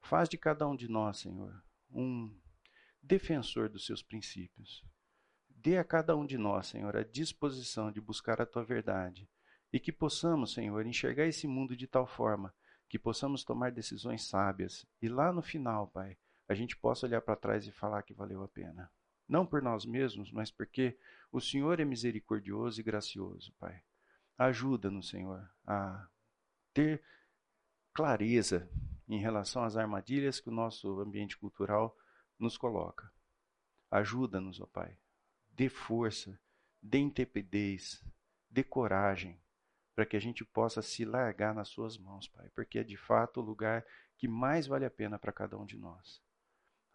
Faz 0.00 0.28
de 0.28 0.36
cada 0.36 0.66
um 0.66 0.74
de 0.74 0.88
nós, 0.88 1.18
Senhor, 1.18 1.62
um 1.92 2.34
defensor 3.00 3.68
dos 3.68 3.86
seus 3.86 4.02
princípios. 4.02 4.84
Dê 5.48 5.78
a 5.78 5.84
cada 5.84 6.16
um 6.16 6.26
de 6.26 6.36
nós, 6.36 6.66
Senhor, 6.66 6.96
a 6.96 7.04
disposição 7.04 7.92
de 7.92 8.00
buscar 8.00 8.40
a 8.40 8.46
tua 8.46 8.64
verdade 8.64 9.28
e 9.72 9.80
que 9.80 9.90
possamos, 9.90 10.52
Senhor, 10.52 10.86
enxergar 10.86 11.26
esse 11.26 11.48
mundo 11.48 11.74
de 11.74 11.86
tal 11.86 12.06
forma 12.06 12.54
que 12.88 12.98
possamos 12.98 13.42
tomar 13.42 13.72
decisões 13.72 14.28
sábias 14.28 14.86
e 15.00 15.08
lá 15.08 15.32
no 15.32 15.40
final, 15.40 15.88
Pai, 15.88 16.18
a 16.46 16.54
gente 16.54 16.76
possa 16.76 17.06
olhar 17.06 17.22
para 17.22 17.36
trás 17.36 17.66
e 17.66 17.72
falar 17.72 18.02
que 18.02 18.12
valeu 18.12 18.42
a 18.42 18.48
pena. 18.48 18.90
Não 19.26 19.46
por 19.46 19.62
nós 19.62 19.86
mesmos, 19.86 20.30
mas 20.30 20.50
porque 20.50 20.98
o 21.30 21.40
Senhor 21.40 21.80
é 21.80 21.84
misericordioso 21.84 22.80
e 22.80 22.84
gracioso, 22.84 23.54
Pai. 23.58 23.82
Ajuda-nos, 24.36 25.08
Senhor, 25.08 25.48
a 25.66 26.06
ter 26.74 27.02
clareza 27.94 28.68
em 29.08 29.18
relação 29.18 29.64
às 29.64 29.76
armadilhas 29.76 30.40
que 30.40 30.50
o 30.50 30.52
nosso 30.52 31.00
ambiente 31.00 31.38
cultural 31.38 31.96
nos 32.38 32.58
coloca. 32.58 33.10
Ajuda-nos, 33.90 34.60
ó 34.60 34.66
Pai. 34.66 34.98
Dê 35.48 35.70
força, 35.70 36.38
dê 36.82 36.98
intrepidez, 36.98 38.04
dê 38.50 38.62
coragem 38.62 39.41
para 39.94 40.06
que 40.06 40.16
a 40.16 40.20
gente 40.20 40.44
possa 40.44 40.80
se 40.80 41.04
largar 41.04 41.54
nas 41.54 41.68
suas 41.68 41.98
mãos, 41.98 42.28
Pai, 42.28 42.48
porque 42.54 42.78
é 42.78 42.84
de 42.84 42.96
fato 42.96 43.40
o 43.40 43.44
lugar 43.44 43.84
que 44.16 44.26
mais 44.26 44.66
vale 44.66 44.84
a 44.84 44.90
pena 44.90 45.18
para 45.18 45.32
cada 45.32 45.58
um 45.58 45.66
de 45.66 45.76
nós. 45.76 46.22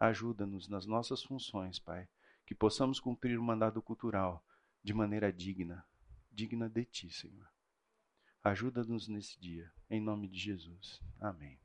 Ajuda-nos 0.00 0.68
nas 0.68 0.86
nossas 0.86 1.22
funções, 1.22 1.78
Pai, 1.78 2.08
que 2.46 2.54
possamos 2.54 2.98
cumprir 2.98 3.38
o 3.38 3.42
mandado 3.42 3.82
cultural 3.82 4.44
de 4.82 4.94
maneira 4.94 5.32
digna, 5.32 5.84
digna 6.30 6.68
de 6.68 6.84
Ti, 6.84 7.10
Senhor. 7.10 7.48
Ajuda-nos 8.42 9.08
nesse 9.08 9.38
dia, 9.38 9.70
em 9.90 10.00
nome 10.00 10.28
de 10.28 10.38
Jesus. 10.38 11.00
Amém. 11.20 11.58